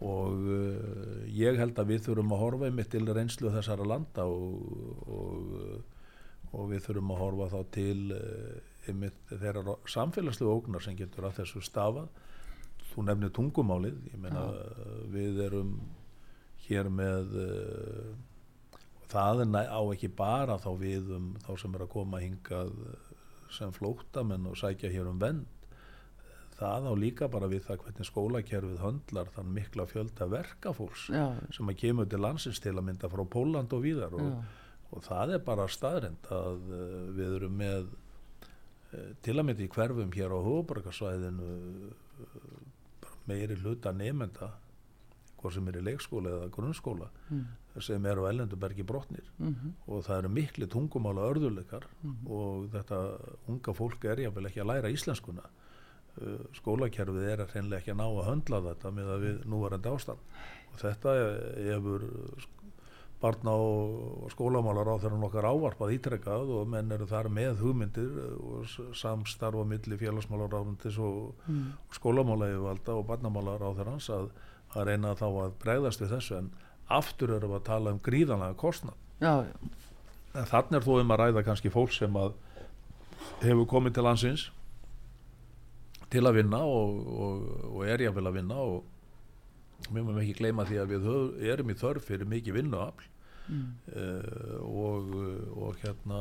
og 0.00 0.46
uh, 0.46 1.26
ég 1.26 1.58
held 1.58 1.78
að 1.78 1.90
við 1.90 2.04
þurfum 2.06 2.34
að 2.36 2.42
horfa 2.44 2.68
einmitt 2.68 2.90
til 2.92 3.06
reynslu 3.08 3.50
þessara 3.50 3.84
landa 3.84 4.24
og, 4.24 4.62
og, 5.08 5.54
uh, 5.58 5.80
og 6.52 6.70
við 6.70 6.86
þurfum 6.86 7.10
að 7.16 7.22
horfa 7.24 7.50
þá 7.56 7.60
til 7.74 8.12
uh, 8.14 8.69
þeirra 8.86 9.76
samfélagslegu 9.90 10.52
ógnar 10.52 10.84
sem 10.84 10.96
getur 10.98 11.28
að 11.28 11.42
þessu 11.42 11.62
stafa 11.64 12.06
þú 12.90 13.06
nefnir 13.06 13.32
tungumálið 13.36 14.00
ég 14.10 14.18
meina 14.20 14.46
uh, 14.50 15.04
við 15.12 15.40
erum 15.46 15.76
hér 16.66 16.90
með 16.92 17.36
uh, 17.44 18.10
það 19.10 19.44
er 19.44 19.50
næ, 19.52 19.62
á 19.66 19.80
ekki 19.92 20.10
bara 20.16 20.58
þá 20.62 20.70
við 20.80 21.14
um 21.16 21.32
þá 21.44 21.52
sem 21.62 21.78
er 21.78 21.86
að 21.86 21.94
koma 21.94 22.22
hingað 22.22 22.74
uh, 22.86 23.08
sem 23.50 23.72
flóttamenn 23.74 24.46
og 24.50 24.58
sækja 24.58 24.92
hér 24.92 25.10
um 25.10 25.20
vend 25.22 25.48
það 26.60 26.90
á 26.92 26.94
líka 26.98 27.28
bara 27.32 27.48
við 27.50 27.64
það 27.66 27.84
hvernig 27.84 28.08
skólakerfið 28.08 28.82
höndlar 28.84 29.30
þann 29.34 29.54
mikla 29.56 29.86
fjölda 29.88 30.28
verkafólks 30.28 31.06
já, 31.08 31.24
sem 31.56 31.72
að 31.72 31.78
kemur 31.80 32.10
til 32.10 32.20
landsins 32.20 32.60
til 32.60 32.74
að 32.76 32.84
mynda 32.90 33.10
frá 33.10 33.24
Póland 33.32 33.72
og 33.72 33.84
víðar 33.86 34.16
og, 34.18 34.42
og 34.92 35.04
það 35.06 35.36
er 35.38 35.44
bara 35.46 35.70
staðrind 35.70 36.30
að 36.36 36.68
uh, 36.68 37.02
við 37.16 37.36
erum 37.38 37.58
með 37.62 37.90
til 39.22 39.36
að 39.38 39.46
mynda 39.46 39.62
í 39.62 39.68
hverfum 39.70 40.10
hér 40.16 40.32
á 40.34 40.38
hóðborgarsvæðinu 40.46 41.50
uh, 41.50 42.66
meiri 43.30 43.56
hluta 43.62 43.92
nefnda 43.94 44.50
hvað 45.40 45.54
sem 45.56 45.68
er 45.70 45.78
í 45.80 45.84
leikskóla 45.86 46.32
eða 46.36 46.50
grunnskóla 46.52 47.06
Mm. 47.30 47.46
sem 47.80 48.06
eru 48.10 48.24
á 48.26 48.30
Ellendubergi 48.32 48.82
brotnir. 48.84 49.24
Mm 49.38 49.72
og 49.86 50.02
það 50.04 50.18
eru 50.18 50.28
mikli 50.34 50.66
tungumála 50.66 51.28
örðuleikar 51.30 51.84
og 52.26 52.66
þetta 52.72 52.98
unga 53.48 53.72
fólk 53.78 54.04
er 54.10 54.24
jáfnvel 54.24 54.46
ekki 54.50 54.60
að 54.64 54.70
læra 54.74 54.90
íslenskuna 54.92 55.46
Uh, 56.20 56.40
skólakerfið 56.58 57.22
er 57.30 57.38
að 57.44 57.52
hreinlega 57.54 57.78
ekki 57.80 57.92
að 57.92 57.98
ná 58.00 58.06
að 58.10 58.26
höndla 58.26 58.58
þetta 58.64 58.90
með 58.92 59.10
að 59.14 59.20
við 59.24 59.36
núverandi 59.46 59.88
ástand. 59.94 60.18
Og 60.74 60.80
þetta 60.82 61.12
hefur 61.70 62.02
barna 63.20 63.52
og 63.52 64.30
skólamálar 64.32 64.88
á 64.88 64.96
þeirra 65.02 65.18
nokkar 65.20 65.44
ávarpað 65.50 65.92
ítrekkað 65.98 66.52
og 66.56 66.68
menn 66.72 66.92
eru 66.96 67.04
þar 67.10 67.28
með 67.28 67.58
hugmyndir 67.60 68.14
og 68.40 68.64
s- 68.64 68.80
samstarfa 69.02 69.64
milli 69.68 69.98
félagsmálaráðundis 70.00 70.96
og, 70.98 71.34
Mm. 71.48 71.72
og 71.88 71.94
skólamála 71.98 72.48
yfirvalda 72.54 72.94
og 72.96 73.06
barnamálar 73.10 73.60
á 73.60 73.70
þeirra 73.76 73.90
hans 73.98 74.08
að, 74.10 74.30
að 74.74 74.86
reyna 74.88 75.14
þá 75.14 75.26
að 75.44 75.52
bregðast 75.64 76.00
við 76.00 76.14
þessu 76.16 76.38
en 76.38 76.50
aftur 76.88 77.28
við 77.36 77.44
að 77.54 77.62
tala 77.68 77.90
um 77.92 77.98
gríðanlega 78.00 78.56
kostnað 78.56 78.96
já, 79.20 79.44
já. 79.44 79.52
en 80.34 80.44
þannig 80.46 80.78
er 80.80 80.86
þó 80.88 81.00
um 81.00 81.10
að 81.12 81.20
ræða 81.20 81.44
kannski 81.44 81.70
fólk 81.70 81.92
sem 81.92 82.16
að 82.16 82.32
hefur 83.42 83.66
komið 83.66 83.94
til 83.94 84.04
landsins 84.04 84.50
til 86.10 86.24
að 86.26 86.40
vinna 86.40 86.58
og, 86.66 86.96
og, 87.06 87.44
og 87.76 87.84
er 87.86 88.02
jáfnvel 88.02 88.26
að 88.30 88.38
vinna 88.40 88.56
og 88.64 88.80
við 89.88 90.02
mögum 90.02 90.20
ekki 90.22 90.36
gleyma 90.42 90.66
því 90.68 90.82
að 90.82 90.92
við 90.96 91.08
erum 91.54 91.72
í 91.72 91.78
þörf 91.80 92.10
fyrir 92.10 92.30
mikið 92.36 92.60
vinnuafl 92.60 93.08
Mm. 93.50 93.70
uh, 93.98 94.60
og, 94.62 95.08
og 95.58 95.78
hérna 95.82 96.18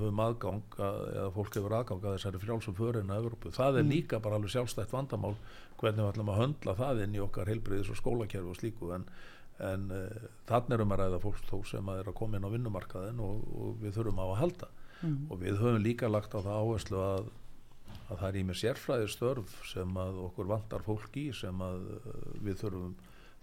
höfum 0.00 0.22
aðgang 0.24 0.62
að, 0.82 0.96
eða 1.12 1.26
fólk 1.36 1.54
hefur 1.60 1.74
aðgang 1.76 2.00
að 2.02 2.16
þessari 2.16 2.40
frjálsum 2.42 2.74
förin 2.74 3.12
að 3.12 3.20
Evrópu. 3.20 3.52
Það 3.54 3.78
er 3.78 3.86
líka 3.86 4.18
bara 4.24 4.34
alveg 4.40 4.50
sjálfstætt 4.56 4.90
vandamál 4.90 5.36
hvernig 5.78 6.00
við 6.02 6.08
ætlum 6.10 6.32
að 6.32 6.40
höndla 6.40 6.74
það 6.80 7.02
inn 7.04 7.14
í 7.14 7.22
okkar 7.22 7.52
heilbriðis 7.52 7.92
og 7.94 8.00
skólakerfi 8.00 8.50
og 8.50 8.58
slíku 8.58 8.90
en, 8.96 9.04
en 9.62 9.86
uh, 9.94 10.26
þannig 10.50 10.74
erum 10.80 10.96
að 10.96 11.02
ræða 11.04 11.22
fólk 11.28 11.38
þó 11.52 11.56
sem 11.70 11.92
er 11.94 12.10
að 12.10 12.18
koma 12.18 12.40
inn 12.40 12.48
á 12.50 12.54
vinnumarkaðin 12.56 13.22
og, 13.28 13.46
og 13.54 13.78
við 13.84 13.94
þurfum 14.00 14.18
á 14.24 14.26
að 14.32 14.38
halda 14.42 14.72
Mm. 15.00 15.30
og 15.32 15.38
við 15.40 15.54
höfum 15.62 15.78
líka 15.80 16.08
lagt 16.12 16.34
á 16.36 16.44
það 16.44 16.58
áherslu 16.60 16.98
að, 17.00 17.28
að 18.10 18.18
það 18.18 18.28
er 18.28 18.40
í 18.40 18.44
með 18.48 18.60
sérfræði 18.64 19.08
störf 19.12 19.56
sem 19.70 19.96
að 20.02 20.20
okkur 20.26 20.50
vantar 20.50 20.84
fólk 20.86 21.16
í 21.20 21.30
sem 21.36 21.64
að 21.64 21.88
uh, 21.96 22.20
við 22.42 22.60
þurfum 22.64 22.94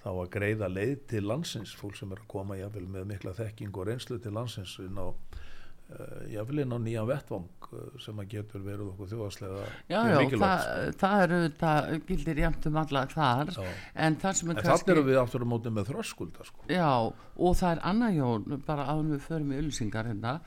þá 0.04 0.10
að 0.14 0.32
greiða 0.38 0.72
leið 0.72 0.96
til 1.12 1.26
landsins 1.26 1.76
fólk 1.76 1.98
sem 1.98 2.12
er 2.14 2.24
að 2.24 2.32
koma 2.32 2.58
jáfnvel 2.60 2.88
með 2.92 3.12
mikla 3.14 3.36
þekking 3.38 3.76
og 3.76 3.88
reynslu 3.90 4.20
til 4.22 4.34
landsins 4.36 4.76
inn 4.84 5.00
á 5.00 5.08
uh, 5.08 6.22
jáfnvel 6.32 6.64
inn 6.64 6.76
á 6.76 6.80
nýjan 6.84 7.10
vettvang 7.10 7.70
uh, 7.72 7.98
sem 8.04 8.22
að 8.22 8.30
getur 8.36 8.64
verið 8.66 8.92
okkur 8.92 9.12
þjóðaslega 9.14 9.66
Já, 9.90 10.00
já, 10.12 10.20
það, 10.36 10.70
það 11.02 11.26
eru 11.26 11.42
það 11.64 11.90
gildir 12.12 12.44
jæmt 12.44 12.70
um 12.70 12.80
alla 12.84 13.04
þar 13.16 13.54
Já. 13.56 13.68
en 14.06 14.22
það 14.22 14.40
sem 14.40 14.54
er 14.54 14.56
En 14.56 14.62
kannski 14.62 14.72
þannig 14.72 14.96
erum 14.96 15.10
við 15.10 15.22
aftur 15.24 15.48
á 15.48 15.52
móti 15.56 15.74
með 15.74 15.92
þröskulda 15.94 16.48
sko. 16.52 16.70
Já, 16.72 16.92
og 17.08 17.60
það 17.60 17.74
er 17.74 17.86
annað 17.92 18.18
jón 18.22 18.66
bara 18.68 18.90
en 18.94 19.14
við 19.16 19.28
förum 19.32 19.54
í 19.54 19.62
öllusingar 19.64 20.12
hérna 20.12 20.40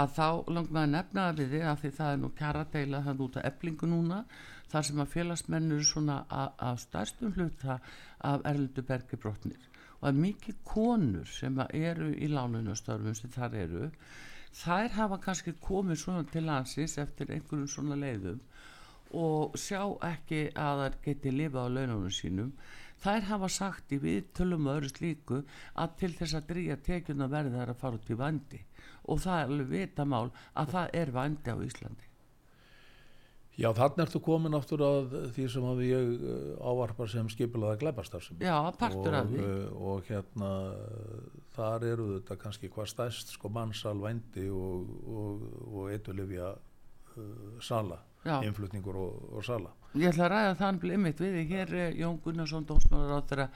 að 0.00 0.14
þá 0.16 0.26
langt 0.54 0.72
maður 0.72 0.86
að 0.86 0.94
nefna 0.94 1.26
það 1.26 1.38
við 1.40 1.52
þig 1.54 1.66
að 1.70 1.78
því 1.82 1.90
það 1.98 2.12
er 2.12 2.20
nú 2.22 2.30
kjara 2.38 2.64
deila 2.72 3.02
þannig 3.06 3.24
út 3.26 3.38
af 3.38 3.46
eblingu 3.50 3.88
núna 3.90 4.18
þar 4.72 4.88
sem 4.88 5.02
að 5.04 5.12
félagsmenn 5.12 5.70
eru 5.76 5.86
svona 5.86 6.18
að, 6.32 6.80
stærstum 6.84 7.32
hluta 7.36 7.78
af 8.24 8.44
erlendu 8.48 8.84
bergi 8.88 9.18
brotnir. 9.20 9.68
Og 10.00 10.08
að 10.10 10.20
mikið 10.24 10.60
konur 10.66 11.28
sem 11.30 11.58
eru 11.68 12.10
í 12.16 12.30
lánunastörfum 12.32 13.16
sem 13.18 13.32
þar 13.32 13.58
eru 13.64 13.90
þær 14.52 14.96
hafa 14.96 15.18
kannski 15.26 15.54
komið 15.64 16.00
svona 16.02 16.24
til 16.28 16.44
landsins 16.48 16.98
eftir 17.00 17.30
einhverjum 17.32 17.68
svona 17.70 17.96
leiðum 18.00 18.40
og 19.16 19.56
sjá 19.60 19.82
ekki 20.08 20.46
að 20.56 20.82
þær 20.82 20.98
geti 21.04 21.32
lifað 21.32 21.68
á 21.68 21.74
laununum 21.76 22.12
sínum 22.12 22.52
þær 23.02 23.28
hafa 23.30 23.50
sagt 23.52 23.92
í 23.94 23.98
viðtölum 24.02 24.68
og 24.68 24.78
öðru 24.78 24.92
slíku 24.92 25.42
að 25.74 25.98
til 26.02 26.12
þess 26.20 26.38
að 26.38 26.48
drýja 26.52 26.78
tekjuna 26.86 27.28
verði 27.32 27.58
þær 27.58 27.74
að 27.74 27.82
fara 27.82 28.00
út 28.00 28.12
í 28.12 28.20
vandi 28.22 28.62
og 29.10 29.20
það 29.24 29.42
er 29.42 29.52
alveg 29.52 29.70
vitamál 29.72 30.24
að 30.54 30.74
það 30.76 30.96
er 31.02 31.14
vandi 31.16 31.54
á 31.54 31.56
Íslandi. 31.66 32.08
Já, 33.60 33.68
þannig 33.76 34.06
ertu 34.06 34.20
komin 34.24 34.56
aftur 34.56 34.80
að 34.80 35.10
því 35.36 35.46
sem 35.52 35.64
að 35.68 35.80
ég 35.84 36.12
uh, 36.24 36.70
ávarpar 36.72 37.10
sem 37.12 37.26
skipilaða 37.28 37.76
glæbastarfsemi 37.82 38.46
Já, 38.46 38.56
partur 38.80 39.12
af 39.18 39.28
því. 39.28 39.42
uh, 39.44 39.82
og 39.90 40.08
hérna 40.08 40.52
þar 41.52 41.84
eru 41.90 42.06
þetta 42.14 42.38
kannski 42.40 42.70
hvað 42.72 42.88
stæst 42.94 43.34
sko 43.34 43.50
mannsal 43.52 43.98
vændi 44.00 44.46
og, 44.48 44.88
og, 45.04 45.44
og 45.68 45.92
eitulifja 45.92 46.48
uh, 46.56 47.60
sala, 47.60 48.00
Já. 48.24 48.38
innflutningur 48.40 48.96
og, 49.04 49.20
og 49.36 49.44
sala 49.44 49.74
Ég 49.92 50.08
ætla 50.08 50.24
að 50.24 50.32
ræða 50.32 50.52
þann 50.62 50.78
blimit 50.80 51.18
við 51.20 51.34
þig 51.36 51.50
hér 51.52 51.68
eh, 51.76 51.96
Jón 52.00 52.16
Gunnarsson 52.24 52.64
dómsmálar 52.68 53.12
á 53.12 53.20
þeirra 53.28 53.46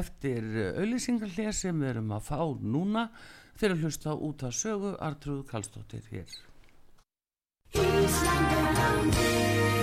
eftir 0.00 0.42
auðlýsingarlega 0.76 1.52
sem 1.56 1.80
við 1.80 1.88
erum 1.94 2.12
að 2.12 2.26
fá 2.28 2.40
núna 2.60 3.08
fyrir 3.58 3.78
að 3.78 3.82
hlusta 3.86 4.10
út 4.14 4.44
af 4.44 4.52
sögu 4.58 4.92
Artrúð 5.00 5.46
Kallstóttir 5.48 6.04
hér. 6.12 6.28
Síðdeðis 7.72 9.77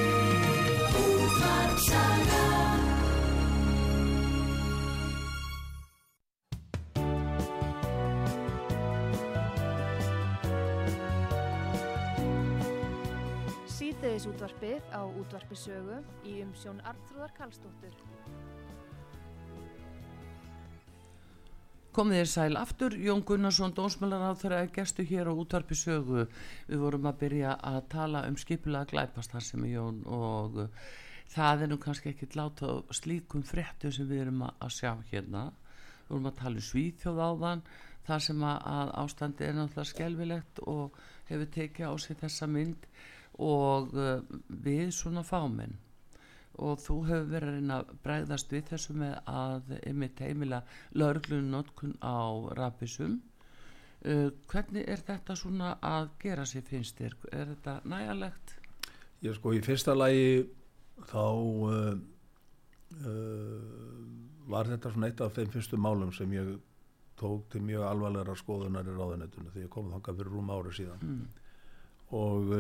útvarpið 14.06 14.84
á 14.94 15.02
útvarpisögu 15.02 15.96
í 16.30 16.36
umsjón 16.44 16.78
Arnþróðar 16.86 17.32
Karlsdóttur. 17.34 17.96
Komið 21.96 22.20
þér 22.20 22.30
sæl 22.30 22.60
aftur, 22.60 22.98
Jón 23.02 23.24
Gunnarsson, 23.26 23.74
dómsmálar 23.74 24.28
á 24.30 24.38
þeirra 24.38 24.60
gestu 24.76 25.02
hér 25.10 25.32
á 25.32 25.34
útvarpi 25.34 25.74
sögu. 25.80 26.28
Við 26.70 26.84
vorum 26.84 27.10
að 27.10 27.18
byrja 27.24 27.56
að 27.58 27.80
tala 27.96 28.22
um 28.30 28.38
skipulega 28.38 28.92
glæpastar 28.94 29.42
sem 29.42 29.66
er 29.66 29.74
Jón 29.74 30.04
og 30.06 30.62
það 31.34 31.66
er 31.66 31.74
nú 31.74 31.80
kannski 31.82 32.14
ekkit 32.14 32.38
láta 32.38 32.78
slíkum 32.94 33.42
fréttu 33.42 33.90
sem 33.90 34.06
við 34.06 34.28
erum 34.28 34.46
að, 34.46 34.70
sjá 34.70 34.94
hérna. 35.10 35.48
Við 36.06 36.14
vorum 36.14 36.30
að 36.30 36.40
tala 36.44 36.62
um 36.62 36.70
svíþjóð 36.70 37.26
áðan, 37.26 37.66
þar 38.06 38.26
sem 38.30 38.48
að 38.54 38.96
ástandi 39.02 39.50
er 39.50 39.58
náttúrulega 39.58 39.92
skelvilegt 39.96 40.66
og 40.70 41.04
hefur 41.26 41.54
tekið 41.58 41.90
á 41.90 41.94
sig 41.98 42.22
þessa 42.22 42.54
mynd 42.54 42.86
og 43.42 43.94
uh, 43.94 44.22
við 44.48 44.92
svona 44.96 45.24
fámenn 45.28 45.76
og 46.56 46.80
þú 46.80 46.96
hefur 47.10 47.26
verið 47.34 47.50
að 47.50 47.56
reyna 47.58 47.78
að 47.82 47.90
bregðast 48.06 48.54
við 48.54 48.68
þessu 48.70 48.94
með 48.96 49.16
að 49.28 49.74
einmitt 49.82 50.22
heimila 50.24 50.62
lauruglun 50.96 51.50
notkun 51.52 51.98
á 52.00 52.32
rafisum 52.56 53.18
uh, 54.06 54.30
hvernig 54.52 54.88
er 54.88 55.04
þetta 55.04 55.36
svona 55.36 55.74
að 55.84 56.10
gera 56.24 56.46
sér 56.48 56.64
finnst 56.70 57.02
þér 57.02 57.18
er 57.32 57.52
þetta 57.56 57.80
nægalegt? 57.92 58.56
Ég 59.26 59.36
sko 59.36 59.52
í 59.58 59.62
fyrsta 59.66 59.96
lagi 59.98 60.46
þá 61.10 61.26
uh, 61.26 61.96
uh, 63.04 64.00
var 64.48 64.70
þetta 64.72 64.94
svona 64.94 65.10
eitt 65.12 65.24
af 65.26 65.36
þeim 65.36 65.52
fyrstu 65.54 65.80
málum 65.82 66.14
sem 66.16 66.32
ég 66.36 66.56
tók 67.20 67.50
til 67.52 67.64
mjög 67.64 67.84
alvarlegra 67.88 68.36
skoðunar 68.36 68.88
í 68.88 68.94
ráðunettuna 68.96 69.52
því 69.54 69.66
ég 69.66 69.72
kom 69.72 69.92
þangað 69.92 70.22
fyrir 70.22 70.36
rúm 70.36 70.52
ári 70.56 70.74
síðan 70.76 71.04
Mm. 71.04 71.26
og 72.16 72.52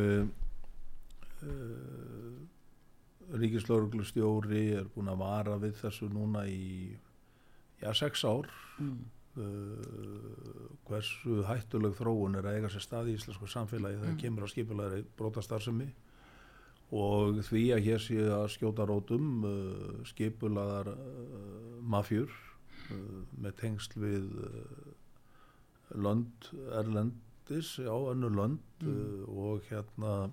uh, 1.44 1.50
uh, 1.50 3.38
Ríkislauruglustjóri 3.42 4.64
er 4.78 4.86
búin 4.94 5.10
að 5.10 5.18
vara 5.24 5.58
við 5.58 5.74
þessu 5.82 6.10
núna 6.14 6.46
í 6.48 6.96
já, 7.82 7.92
sex 7.94 8.24
ár 8.26 8.48
Mm. 8.80 9.06
uh, 9.40 10.70
hversu 10.88 11.42
hættuleg 11.48 11.94
þróun 11.96 12.36
er 12.36 12.44
að 12.50 12.58
eiga 12.60 12.70
sér 12.74 12.84
stað 12.84 13.08
í 13.08 13.16
íslensku 13.16 13.48
samfélagi 13.48 13.98
þegar 14.02 14.14
Mm. 14.14 14.20
kemur 14.22 14.44
á 14.44 14.50
skipulegri 14.52 15.06
brotastarfsemi 15.18 15.88
og 16.92 17.40
því 17.48 17.62
að 17.76 17.84
hér 17.88 18.00
sé 18.04 18.18
að 18.30 18.50
skjóta 18.52 18.86
rótum 18.86 19.44
uh, 19.48 20.04
skipulaðar 20.06 20.92
uh, 20.92 21.80
mafjur 21.82 22.30
uh, 22.92 23.24
með 23.42 23.56
tengsl 23.64 23.96
við 24.04 24.28
lönd 25.96 26.50
erlendis 26.76 27.78
á 27.80 27.96
önnu 28.12 28.30
lönd 28.36 28.60
Mm. 28.84 29.24
og 29.32 29.62
hérna 29.72 30.30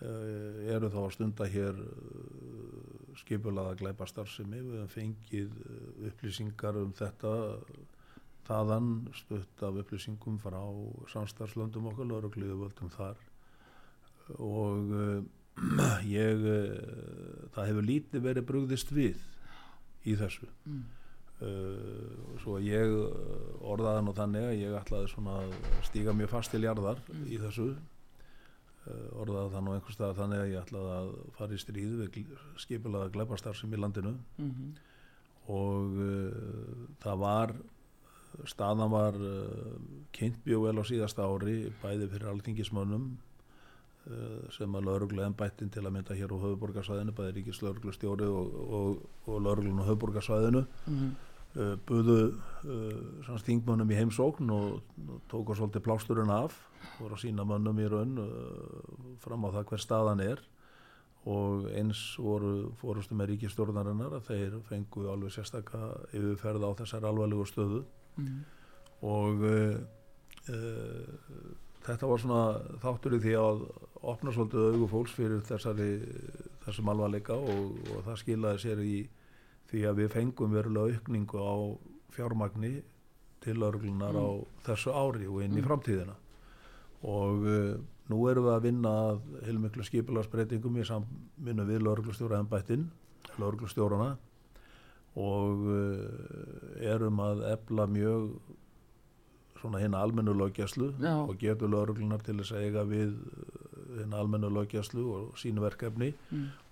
eru 0.00 0.88
þá 0.88 1.00
að 1.02 1.10
stunda 1.12 1.46
hér 1.50 1.80
uh, 1.84 3.16
skipulaða 3.20 3.76
glæpa 3.80 4.06
starfsemi 4.08 4.62
við 4.62 4.78
hefum 4.78 4.92
fengið 4.94 5.58
uh, 5.60 6.06
upplýsingar 6.08 6.78
um 6.80 6.94
þetta 6.96 7.32
þaðan 8.48 8.88
stutt 9.14 9.64
af 9.66 9.76
upplýsingum 9.82 10.38
frá 10.42 10.62
samstarfslöndum 11.12 11.90
okkar, 11.92 12.08
laurugliðu 12.08 12.56
völdum 12.64 12.90
þar. 12.90 13.20
Og 14.42 14.88
ég 16.10 16.42
það 17.54 17.68
hefur 17.68 17.86
lítið 17.86 18.24
verið 18.24 18.48
brugðist 18.48 18.90
við 18.94 19.20
í 20.08 20.16
þessu. 20.18 20.48
Mm. 20.64 20.82
uh, 21.44 22.34
svo 22.42 22.56
ég 22.64 22.90
uh, 22.96 23.70
orðaði 23.70 24.02
nú 24.08 24.16
þannig 24.16 24.48
að 24.48 24.58
ég 24.64 24.76
ætlaði 24.80 25.12
svona 25.12 25.38
að 25.44 25.54
stíga 25.86 26.16
mjög 26.16 26.32
fast 26.34 26.54
til 26.54 26.64
jarðar 26.64 27.04
í 27.28 27.38
þessu 27.40 27.74
orðaði 29.20 29.50
það 29.54 29.64
nú 29.66 29.74
einhvers 29.74 29.96
stað 29.98 30.14
þannig 30.16 30.38
að 30.40 30.52
ég 30.52 30.62
ætlaði 30.62 30.92
að 30.96 31.10
fara 31.36 31.56
í 31.56 31.60
stríð 31.60 31.96
við 32.00 32.30
skipulaða 32.62 33.12
gleparstarfsum 33.16 33.74
í 33.76 33.80
landinu. 33.80 34.14
Mm 34.38 34.54
og 35.50 35.96
uh, 35.96 36.84
það 37.02 37.22
var 37.24 37.54
staðan 38.48 38.92
var 38.92 39.16
uh, 39.16 39.72
kynnt 40.14 40.44
mjög 40.46 40.68
vel 40.68 40.78
á 40.78 40.84
síðasta 40.86 41.26
ári 41.26 41.56
bæði 41.82 42.10
fyrir 42.12 42.30
alþingismönnum 42.30 43.08
uh, 43.16 44.44
sem 44.54 44.76
að 44.76 44.86
lauruglu 44.86 45.24
ennbættin 45.24 45.72
til 45.72 45.84
að 45.84 45.94
mynda 45.96 46.18
hér 46.18 46.34
á 46.36 46.42
höfuborgarsvæðinu 46.44 47.16
bæði 47.16 47.34
ríkis 47.38 47.62
lauruglustjóri 47.64 48.28
og, 48.28 48.54
og, 48.78 49.02
og 49.26 49.42
lauruglun 49.46 49.82
á 49.82 49.88
höfuborgarsvæðinu 49.90 50.64
-hmm. 50.86 51.10
Uh, 51.56 51.74
buðu 51.88 52.18
svona 52.60 53.40
stingmönnum 53.40 53.90
í 53.90 53.96
heimsókn 53.96 54.50
og, 54.52 54.80
og 55.08 55.20
tóku 55.32 55.56
svolítið 55.56 55.86
plásturinn 55.86 56.32
af 56.34 56.58
voru 57.00 57.16
að 57.16 57.22
sína 57.24 57.46
mönnum 57.48 57.80
í 57.80 57.88
raun 57.90 58.18
uh, 58.20 59.14
fram 59.22 59.46
á 59.48 59.54
það 59.56 59.70
hver 59.70 59.84
staðan 59.84 60.24
er 60.24 60.42
og 61.28 61.66
eins 61.76 62.00
voru 62.20 62.70
fórustu 62.80 63.16
með 63.16 63.34
ríkistjórnarinnar 63.34 64.14
að 64.16 64.28
þeir 64.30 64.54
fengu 64.68 65.08
alveg 65.12 65.34
sérstaka 65.34 65.90
yfirferð 66.16 66.64
á 66.64 66.70
þessar 66.82 67.08
alvarlegu 67.10 67.48
stöðu 67.48 67.82
Mm. 68.18 68.40
og 69.06 69.44
uh, 69.46 69.76
uh, 70.50 71.52
þetta 71.86 72.08
var 72.10 72.20
svona 72.20 72.42
þáttur 72.82 73.16
í 73.16 73.20
því 73.22 73.34
að 73.38 73.62
opna 74.10 74.34
svolítið 74.34 74.74
augu 74.74 74.88
fólks 74.90 75.14
fyrir 75.16 75.44
þessari, 75.46 75.90
þessum 76.64 76.90
alvarleika 76.92 77.36
og, 77.38 77.78
og 77.94 78.02
það 78.08 78.20
skilaði 78.24 78.62
sér 78.64 78.82
í 78.84 78.96
því 79.70 79.84
að 79.90 80.00
við 80.02 80.08
fengum 80.16 80.52
verulega 80.54 80.96
aukningu 80.98 81.38
á 81.40 81.54
fjármagni 82.14 82.72
til 83.40 83.56
örglunar 83.62 84.16
á 84.18 84.26
þessu 84.66 84.92
ári 84.92 85.26
og 85.30 85.42
inn 85.44 85.56
í 85.56 85.60
Mm. 85.62 85.66
framtíðina. 85.68 86.16
Og 87.02 87.46
uh, 87.46 87.76
nú 88.10 88.18
erum 88.28 88.44
við 88.44 88.54
að 88.56 88.62
vinna 88.66 88.94
heilmiklu 89.46 89.84
skipularsbreytingum 89.86 90.76
í 90.76 90.84
samvinnu 90.84 91.64
við 91.68 91.84
lauruglustjóra 91.86 92.40
ennbættin 92.42 92.90
lauruglustjórana 93.38 94.16
og 95.16 95.64
uh, 95.70 96.82
erum 96.82 97.20
að 97.24 97.44
efla 97.54 97.86
mjög 97.86 98.30
svona 99.60 99.78
hérna 99.82 100.00
almennu 100.02 100.32
löggjæslu 100.34 100.90
og 101.28 101.36
getur 101.38 101.68
lauruglunar 101.68 102.22
til 102.24 102.36
þess 102.40 102.52
að 102.56 102.62
eiga 102.66 102.84
við 102.88 103.10
hinn 103.12 103.69
almennu 104.16 104.50
lögjastlu 104.52 105.04
og 105.16 105.38
sínu 105.40 105.62
verkefni. 105.64 106.12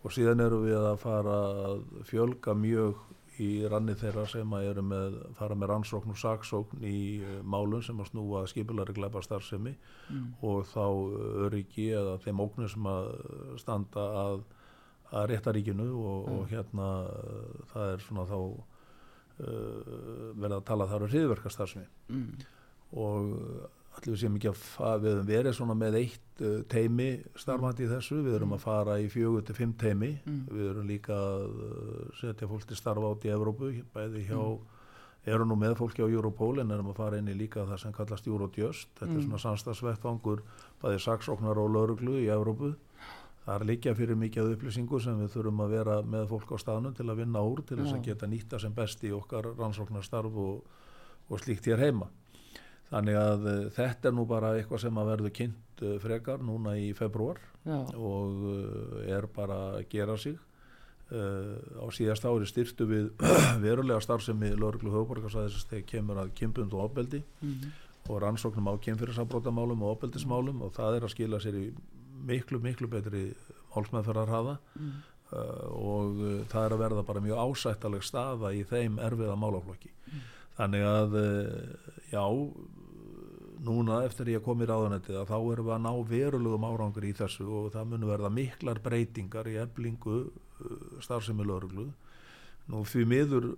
Og 0.04 0.14
síðan 0.14 0.44
eru 0.44 0.62
við 0.64 0.78
að 0.78 0.98
fara 1.02 1.38
að 1.68 1.80
fjölga 2.06 2.54
mjög 2.54 2.98
í 3.42 3.48
ranni 3.70 3.94
þeirra 3.98 4.24
sem 4.30 4.54
að 4.56 4.68
eru 4.72 4.84
með, 4.86 5.16
fara 5.38 5.56
með 5.58 5.70
rannsókn 5.72 6.12
og 6.14 6.18
saksókn 6.18 6.84
í 6.86 6.98
uh, 7.22 7.34
málum 7.46 7.82
sem 7.84 7.98
að 8.00 8.10
snúa 8.10 8.44
skipulari 8.50 8.96
glæpa 8.96 9.22
starfsemi 9.22 9.74
og 10.42 10.66
þá 10.72 10.84
öryggi 11.46 11.90
eða 11.94 12.16
þeim 12.24 12.42
óknir 12.42 12.72
sem 12.72 12.88
að 12.90 13.10
standa 13.62 14.06
að, 14.24 14.42
að 15.12 15.28
réttaríkinu 15.32 15.88
og, 16.00 16.28
og 16.34 16.50
hérna 16.50 16.90
það 17.72 17.94
er 17.94 18.06
svona 18.08 18.26
þá 18.32 18.38
uh, 18.40 18.62
verið 20.34 20.58
að 20.58 20.68
tala 20.72 20.90
þar 20.90 21.06
um 21.06 21.12
hriðverkastarfsemi 21.14 21.86
mm. 22.10 22.30
og 23.04 23.34
allir 23.98 24.14
við 24.14 24.22
séum 24.22 24.38
ekki 24.38 24.50
að 24.52 25.02
við 25.02 25.12
höfum 25.12 25.28
verið 25.28 25.54
svona 25.58 25.76
með 25.78 25.98
eitt 26.00 26.42
uh, 26.42 26.56
teimi 26.70 27.10
starfandi 27.38 27.84
í 27.84 27.90
þessu, 27.90 28.22
við 28.24 28.38
erum 28.38 28.56
að 28.56 28.64
fara 28.64 28.98
í 29.02 29.06
fjögur 29.12 29.44
til 29.46 29.56
fimm 29.58 29.76
teimi, 29.78 30.10
við 30.48 30.66
erum 30.72 30.88
líka 30.88 31.14
að 31.18 31.46
uh, 31.68 32.02
setja 32.20 32.48
fólk 32.50 32.66
til 32.68 32.78
starfa 32.78 33.12
át 33.12 33.28
í 33.28 33.32
Evrópu, 33.34 33.72
bæði 33.94 34.26
hjá 34.30 34.42
erum 35.28 35.50
nú 35.52 35.58
með 35.60 35.76
fólki 35.80 36.04
á 36.04 36.08
Europol 36.08 36.58
en 36.62 36.70
erum 36.72 36.92
að 36.92 37.00
fara 37.02 37.18
inn 37.20 37.28
í 37.28 37.36
líka 37.36 37.66
það 37.68 37.80
sem 37.82 37.94
kallast 37.94 38.28
Eurojust. 38.28 38.92
Þetta 38.96 39.14
er 39.14 39.24
svona 39.26 39.40
samstagsvettvangur 39.42 40.44
bæði 40.80 41.00
saksóknar 41.04 41.58
og 41.60 41.72
lauruglu 41.74 42.14
í 42.22 42.30
Evrópu. 42.32 42.70
Það 43.44 43.54
er 43.54 43.66
líka 43.68 43.94
fyrir 43.96 44.16
mikið 44.20 44.54
upplýsingu 44.54 45.00
sem 45.00 45.20
við 45.20 45.34
þurfum 45.34 45.60
að 45.64 45.74
vera 45.74 45.98
með 46.04 46.30
fólk 46.32 46.52
á 46.52 46.56
staðnum 46.60 46.96
til 46.96 47.08
að 47.08 47.20
vinna 47.22 47.44
úr 47.44 47.60
til 47.64 47.78
þess 47.80 47.96
að 47.96 48.08
geta 48.08 48.28
nýtta 48.28 48.60
sem 48.60 48.74
best 48.76 49.04
í 49.08 49.12
okkar 49.16 49.50
rannsóknarstarf 49.56 50.40
og, 50.44 50.80
og 51.28 51.44
slíkt 51.44 51.68
hér 51.68 51.80
heima 51.80 52.10
þannig 52.90 53.16
að 53.20 53.46
uh, 53.46 53.56
þetta 53.76 54.08
er 54.10 54.14
nú 54.16 54.24
bara 54.30 54.54
eitthvað 54.58 54.80
sem 54.86 54.98
að 55.02 55.10
verður 55.12 55.34
kynnt 55.38 55.82
uh, 55.84 55.96
frekar 56.02 56.38
núna 56.44 56.76
í 56.80 56.92
februar 56.96 57.40
Já, 57.68 57.78
og 57.96 58.44
uh, 58.48 59.02
er 59.08 59.26
bara 59.34 59.58
að 59.78 59.88
gera 59.92 60.16
sig. 60.18 60.38
Uh, 61.08 61.56
á 61.80 61.88
síðast 61.92 62.24
ári 62.28 62.44
styrtu 62.48 62.84
við 62.88 63.06
verulega 63.64 64.00
starfsemi 64.04 64.50
lauruglu 64.60 64.90
höfuborgarsæðis 64.92 65.62
þegar 65.70 65.86
kemur 65.88 66.18
að 66.20 66.34
kynbund 66.36 66.74
og 66.76 66.82
ofbeldi 66.90 67.22
Mhm. 67.40 67.70
og 68.08 68.18
rannsóknum 68.24 68.68
á 68.68 68.74
kynfyrirsafbrótamálum 68.84 69.82
og 69.84 69.94
ofbeldismálum 69.96 70.60
og 70.64 70.72
það 70.76 70.96
er 70.98 71.04
að 71.06 71.12
skila 71.14 71.40
sér 71.44 71.56
í 71.60 71.64
miklu, 72.28 72.60
miklu 72.60 72.88
betri 72.92 73.26
málsmeðferðarhaða 73.74 74.58
Mm. 74.78 74.92
uh, 75.32 75.66
og 75.76 76.20
uh, 76.20 76.44
það 76.48 76.64
er 76.66 76.72
að 76.76 76.82
verða 76.84 77.06
bara 77.08 77.20
mjög 77.24 77.40
ásættaleg 77.44 78.04
staða 78.04 78.52
í 78.56 78.62
þeim 78.68 78.96
erfiða 79.00 79.36
málaflokki. 79.36 79.90
Þannig 80.58 80.84
að 80.88 81.16
uh, 81.20 81.92
já 82.12 82.24
núna 83.64 84.02
eftir 84.06 84.32
ég 84.34 84.44
kom 84.44 84.60
í 84.62 84.68
ráðunettið 84.68 85.20
að 85.22 85.30
þá 85.32 85.38
erum 85.38 85.68
við 85.68 85.74
að 85.74 85.84
ná 85.86 85.92
verulegum 86.12 86.66
árangur 86.68 87.06
í 87.08 87.14
þessu 87.18 87.46
og 87.60 87.72
það 87.74 87.88
mun 87.92 88.06
verða 88.08 88.30
miklar 88.34 88.82
breytingar 88.84 89.50
í 89.50 89.56
eflingu 89.62 90.18
uh, 90.28 90.76
starfsemi 91.04 91.46
lauruglu 91.46 91.88
nú 92.68 92.84
því 92.86 93.06
miður 93.08 93.48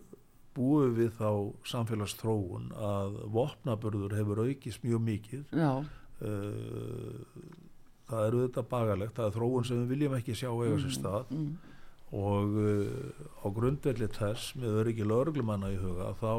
búum 0.56 0.94
við 0.96 1.12
þá 1.18 1.30
samfélagsþróun 1.70 2.70
að 2.74 3.18
vopnaburður 3.34 4.16
hefur 4.18 4.42
aukist 4.46 4.82
mjög 4.86 5.02
mikið. 5.06 5.44
Já, 5.54 5.72
uh, 6.26 7.50
það 8.10 8.24
er 8.26 8.36
auðvitað 8.36 8.70
bagalegt 8.70 9.18
það 9.18 9.28
er 9.28 9.36
þróun 9.36 9.68
sem 9.68 9.82
við 9.82 9.92
viljum 9.94 10.16
ekki 10.18 10.38
sjá 10.38 10.50
eiga 10.50 10.80
sér 10.82 10.96
stað. 10.96 11.34
mm. 11.36 11.50
og 12.20 12.58
uh, 12.58 13.22
á 13.44 13.46
grundvelli 13.54 14.10
þess 14.16 14.56
með 14.58 14.82
öryggi 14.82 15.06
lauruglumanna 15.06 15.70
í 15.70 15.78
huga 15.80 16.12
þá 16.18 16.32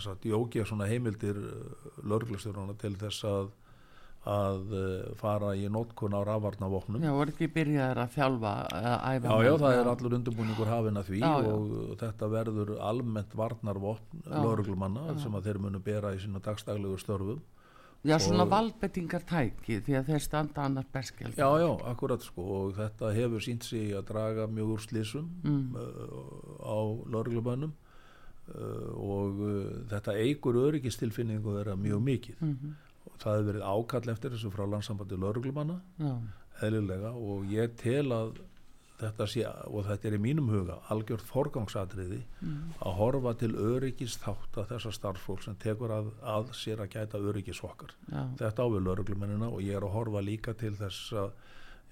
sagt 0.00 0.24
jókja 0.24 0.64
svona 0.66 0.86
heimildir 0.90 1.36
uh, 1.36 1.90
lauruglustjórnana 2.04 2.74
til 2.80 2.94
þess 3.00 3.24
að 3.24 3.50
að 4.20 4.72
uh, 4.76 5.12
fara 5.16 5.54
í 5.56 5.62
notkun 5.72 6.12
á 6.12 6.20
rafvarnavopnum 6.28 7.00
já, 7.00 7.08
voru 7.16 7.32
ekki 7.32 7.46
byrjaðir 7.54 8.00
að 8.02 8.10
þjálfa 8.18 8.50
æfa 8.68 9.30
Já, 9.30 9.46
já, 9.46 9.52
það 9.62 9.76
er 9.78 9.88
allur 9.94 10.16
undirbúningur 10.18 10.68
hafinn 10.68 11.00
að 11.00 11.06
því 11.08 11.20
Já, 11.22 11.30
já. 11.40 11.52
og 11.54 11.94
þetta 12.02 12.28
verður 12.34 12.72
almennt 12.84 13.32
varnarvopn 13.40 14.20
Já. 14.26 14.34
lauruglumanna 14.44 15.16
sem 15.22 15.32
að 15.40 15.48
þeir 15.48 15.60
munu 15.64 15.80
bera 15.80 16.12
í 16.12 16.20
sína 16.20 16.42
dagstaglegu 16.44 16.98
störfum. 17.00 17.40
Já, 18.04 18.18
svona 18.20 18.44
og- 18.44 18.52
valdbettingartæki 18.52 19.80
því 19.88 19.96
að 20.02 20.06
þeir 20.12 20.22
standa 20.24 20.62
annars 20.68 20.92
berskjald 20.92 21.36
Já, 21.40 21.48
já, 21.64 21.70
akkurat 21.94 22.20
sko 22.24 22.44
og 22.60 22.74
þetta 22.76 23.14
hefur 23.16 23.40
sínt 23.44 23.64
sig 23.64 23.92
að 23.96 24.04
draga 24.12 24.46
mjög 24.52 24.74
úr 24.76 24.84
slísum 24.84 25.30
Mm. 25.44 25.74
uh, 25.76 26.60
á 26.60 26.76
lauruglumönnum 27.08 27.72
uh, 27.72 27.89
og 28.54 29.40
uh, 29.46 29.72
þetta 29.90 30.16
eigur 30.18 30.60
öryggistilfinningu 30.66 31.56
þeirra 31.58 31.76
mjög 31.76 32.06
mikið. 32.10 32.40
Mhm. 32.40 32.76
og 33.06 33.16
það 33.18 33.36
hefur 33.36 33.48
verið 33.48 33.62
ákall 33.64 34.12
eftir 34.12 34.30
þessu 34.34 34.50
frá 34.52 34.66
landsambandi 34.68 35.16
lauruglumanna 35.16 35.80
eðlilega 36.60 37.12
og 37.16 37.46
ég 37.48 37.76
tel 37.80 38.12
að 38.12 38.34
þetta 39.00 39.26
sé, 39.32 39.44
og 39.70 39.86
þetta 39.86 40.08
er 40.08 40.16
í 40.18 40.20
mínum 40.20 40.50
huga 40.52 40.76
algjört 40.92 41.24
forgangsatriði 41.24 42.18
að 42.84 42.96
horfa 42.98 43.32
til 43.40 43.54
öryggis 43.56 44.18
þátt 44.20 44.58
að 44.60 44.68
þessa 44.74 44.92
starfsfólk 44.92 45.42
sem 45.46 45.56
tekur 45.56 45.94
að, 45.94 46.10
að 46.20 46.52
sér 46.58 46.82
að 46.84 46.92
gæta 46.96 47.18
öryggis 47.18 47.62
okkar. 47.64 47.94
Já, 48.10 48.26
þetta 48.42 48.66
á 48.66 48.66
við 48.74 48.84
lauruglumennina 48.84 49.48
og 49.48 49.62
ég 49.64 49.76
er 49.78 49.86
að 49.88 49.94
horfa 49.96 50.20
líka 50.20 50.54
til 50.54 50.74
þess 50.76 51.12
að 51.16 51.32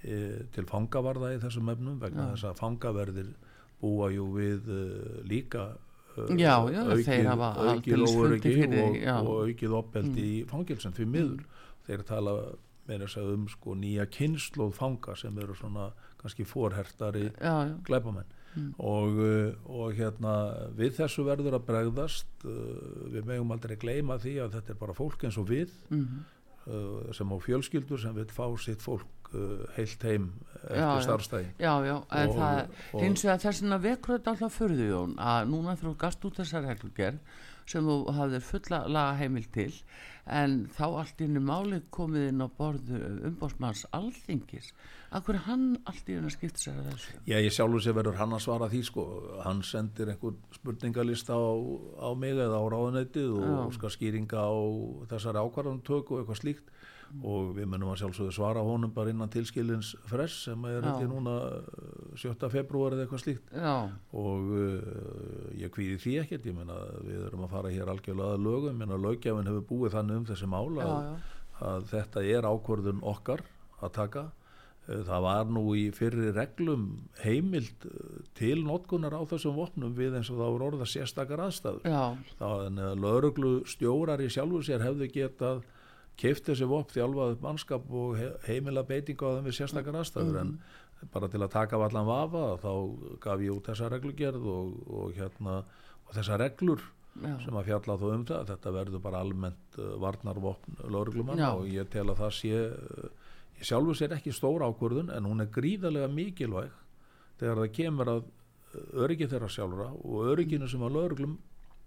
e, 0.04 0.46
til 0.54 0.66
fangavarða 0.68 1.34
í 1.34 1.42
þessum 1.42 1.72
efnum 1.72 1.98
vegna 2.02 2.28
Já. 2.28 2.32
þess 2.34 2.50
að 2.50 2.60
fangaverðir 2.62 3.32
búa 3.80 4.10
jú 4.12 4.28
við 4.36 4.68
e, 4.68 4.82
líka 5.28 5.70
Já, 6.38 6.54
já, 6.72 6.82
hafa 7.28 7.50
aukið 7.54 7.94
aldeilis 7.94 8.14
óöryggi 8.16 8.54
og, 8.66 8.96
já. 9.02 9.14
Mm. 9.20 9.26
og 9.28 9.36
aukið 9.48 9.76
oppeldi 9.82 10.24
í 10.28 10.46
fangilsum 10.48 10.92
því 10.96 11.06
miður 11.06 11.44
þeir 11.88 12.02
tala 12.08 12.34
meira 12.88 13.04
að 13.04 13.12
segja 13.12 13.34
um 13.36 13.48
sko 13.48 13.74
nýja 13.76 14.06
kynnslóð 14.08 14.72
fanga 14.74 15.14
sem 15.16 15.38
eru 15.38 15.54
svona 15.54 15.90
kannski 16.18 16.44
fórhertari 16.48 17.28
já, 17.30 17.54
já. 17.68 17.76
glæpamenn 17.84 18.34
Mm. 18.56 18.70
og, 18.80 19.18
uh, 19.20 19.52
og 19.68 19.92
hérna 19.94 20.70
við 20.74 20.94
þessu 20.96 21.22
verður 21.22 21.58
að 21.58 21.66
bregðast 21.68 22.26
uh, 22.48 22.50
við 23.12 23.26
megum 23.28 23.52
aldrei 23.52 23.76
gleyma 23.76 24.16
því 24.18 24.32
að 24.40 24.54
þetta 24.56 24.72
er 24.72 24.78
bara 24.80 24.94
fólk 24.96 25.22
eins 25.28 25.36
og 25.38 25.46
við 25.50 25.68
Mhm. 25.90 26.24
uh, 26.66 27.12
sem 27.12 27.28
á 27.28 27.36
fjölskyldur 27.44 28.00
sem 28.00 28.14
vil 28.16 28.24
fá 28.24 28.48
sitt 28.58 28.80
fólk 28.80 29.04
uh, 29.04 29.17
heilt 29.76 30.02
heim 30.08 30.30
eftir 30.68 31.44
Já, 31.58 31.72
já. 31.84 31.96
Já, 32.10 32.26
Og- 32.28 32.36
það 32.36 32.68
og- 32.94 33.02
hins 33.02 33.22
vegar 33.24 33.38
þess 33.44 33.62
vegna 33.62 33.78
vekur 33.78 34.18
þetta 34.18 34.32
alltaf 34.34 34.58
furðu 34.58 34.88
Jón 34.88 35.14
að 35.16 35.48
núna 35.52 35.76
þú 35.76 35.96
gast 35.96 36.24
út 36.24 36.34
þessar 36.40 36.64
reglugerð 36.66 37.18
sem 37.68 37.84
þú 37.84 38.06
hafðir 38.16 38.40
fulla 38.42 38.86
laga 38.88 39.18
heimil 39.18 39.44
til 39.52 39.72
en 40.26 40.68
þá 40.76 40.82
allt 40.98 41.18
í 41.20 41.24
hennu 41.26 41.40
máli 41.40 41.82
komið 41.90 42.28
inn 42.28 42.40
á 42.44 42.48
borðu 42.48 42.98
umbósmanns 43.28 43.86
alþingis. 43.92 44.72
Akkur 45.12 45.34
er 45.36 45.44
hann 45.46 45.78
allt 45.86 46.04
í 46.08 46.16
hennu 46.16 46.28
skipt 46.30 46.56
sér 46.60 46.76
að 46.76 46.90
þessu? 46.92 47.12
Já, 47.26 47.36
ég 47.40 47.52
sjálfur 47.52 47.80
sér 47.80 47.94
verður 47.96 48.16
hann 48.16 48.30
að 48.36 48.42
svara 48.44 48.68
því 48.68 48.82
sko, 48.84 49.04
hann 49.44 49.62
sendir 49.62 50.08
einhver 50.12 50.34
spurningalista 50.52 51.32
á, 51.32 51.48
á 52.00 52.08
mig 52.16 52.34
eða 52.36 52.60
á 52.60 52.64
ráðunettið 52.68 53.38
og 53.40 53.72
skal 53.72 53.88
skýringa 53.90 54.36
á 54.36 54.52
þessari 55.08 55.40
ákvarðantöku 55.40 56.12
og 56.12 56.26
eitthvað 56.26 56.40
slíkt 56.42 56.68
og 57.24 57.52
við 57.56 57.68
munum 57.72 57.92
að 57.92 58.02
sjálfsögðu 58.02 58.34
svara 58.36 58.62
honum 58.66 58.92
bara 58.94 59.12
innan 59.12 59.32
tilskilins 59.32 59.94
fress 60.08 60.44
sem 60.48 60.64
er 60.68 60.78
Já. 60.78 60.86
þetta 60.86 61.08
núna 61.10 61.34
uh, 61.48 62.14
7. 62.20 62.48
februar 62.52 62.96
eða 62.96 63.06
eitthvað 63.06 63.24
slíkt. 63.24 63.52
Já, 63.54 63.74
og 64.22 64.52
uh, 64.54 65.52
ég 65.58 65.72
kvíði 65.74 65.98
því 66.04 66.16
ekkert, 66.24 66.48
ég 66.50 66.56
meina 66.56 66.78
við 67.04 67.26
erum 67.28 67.46
að 67.46 67.54
fara 67.56 67.74
hér 67.74 67.92
algjörlega 67.94 68.38
að 68.38 68.48
lögum, 68.48 68.72
ég 68.72 68.80
meina 68.82 69.02
lögjafinn 69.08 69.52
hefur 69.52 69.68
búið 69.72 69.96
þannig 69.98 70.22
um 70.22 70.26
þessi 70.32 70.50
mál 70.50 70.66
já, 70.78 70.88
að, 70.88 71.30
að 71.72 71.88
þetta 71.94 72.26
er 72.36 72.50
ákvörðun 72.52 73.06
okkar 73.14 73.46
að 73.78 73.94
taka. 73.98 74.28
Eh, 74.88 75.02
það 75.04 75.24
var 75.24 75.50
nú 75.52 75.64
í 75.76 75.88
fyrri 75.94 76.30
reglum 76.32 76.86
heimild 77.22 77.88
eh, 77.88 78.20
til 78.38 78.62
notkunar 78.64 79.16
á 79.16 79.22
þessum 79.28 79.56
vopnum 79.58 79.96
við 79.96 80.16
eins 80.18 80.30
og 80.32 80.40
það 80.40 80.54
voru 80.54 80.68
orða 80.72 80.88
sérstakar 80.88 81.42
aðstæður. 81.44 81.88
Þannig 82.40 82.86
að 82.92 83.02
lauruglu 83.04 83.52
stjórar 83.68 84.22
í 84.24 84.30
sjálfu 84.32 84.62
sér 84.64 84.86
hefðu 84.86 85.10
getað 85.12 85.66
keift 86.18 86.48
þessi 86.50 86.66
vopn 86.68 86.92
þjálfað 86.96 87.32
upp 87.36 87.42
mannskap 87.46 87.88
og 87.94 88.16
he- 88.18 88.34
heimila 88.48 88.82
beitingu 88.88 89.22
á 89.28 89.36
þeim 89.38 89.48
við 89.48 89.56
sérstakar 89.60 89.98
aðstæður 90.00 90.38
en 90.42 90.52
bara 91.14 91.28
til 91.30 91.40
að 91.44 91.52
taka 91.54 91.78
allan 91.78 92.08
vafa 92.08 92.44
þá 92.58 92.70
gaf 93.22 93.42
ég 93.44 93.54
út 93.54 93.68
þessa 93.70 93.90
reglugerð 93.92 94.46
og, 94.50 94.72
og 94.90 95.12
hérna 95.14 95.60
og 95.62 96.14
þessa 96.16 96.38
reglur 96.42 96.82
já. 97.22 97.36
sem 97.44 97.54
að 97.60 97.68
fjalla 97.70 97.96
þó 98.00 98.06
um 98.16 98.24
það 98.26 98.48
þetta 98.50 98.72
verður 98.74 99.04
bara 99.04 99.20
almennt 99.22 99.78
uh, 99.78 99.92
varnarvopn 100.02 100.80
lauruglumann 100.90 101.38
Já. 101.38 101.52
og 101.54 101.68
ég 101.70 101.86
tel 101.92 102.08
að 102.10 102.18
það 102.24 102.34
sé 102.40 102.52
uh, 102.66 103.06
ég 103.60 103.68
sjálfur 103.70 103.98
sér 104.00 104.16
ekki 104.18 104.34
stór 104.34 104.64
ákvörðun 104.66 105.12
en 105.14 105.28
hún 105.30 105.44
er 105.44 105.52
gríðarlega 105.54 106.10
mikilvæg 106.10 106.74
þegar 107.38 107.62
það 107.62 107.72
kemur 107.78 108.12
að 108.16 108.24
uh, 108.26 109.04
öryggi 109.04 109.30
þeirra 109.30 109.52
sjálfra 109.54 109.88
og 110.02 110.32
örygginu 110.34 110.66
sem 110.70 110.82
að 110.82 110.98
lauruglum 110.98 111.38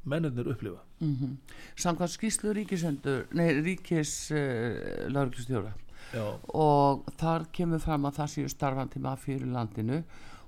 mennirnir 0.04 0.52
upplifa. 0.54 0.82
Mm 1.00 1.38
Samkvæmt 1.76 2.16
skýslu 2.16 2.54
ríkisendur, 2.54 3.26
nei, 3.34 3.62
ríkis 3.62 4.32
uh, 4.34 5.08
lauruglustjóra 5.10 5.74
Já, 6.12 6.26
og 6.58 7.06
þar 7.20 7.48
kemur 7.56 7.80
fram 7.80 8.06
að 8.10 8.18
það 8.20 8.32
séu 8.34 8.52
starfandi 8.52 9.00
mafjur 9.00 9.46
í 9.46 9.52
landinu 9.52 10.02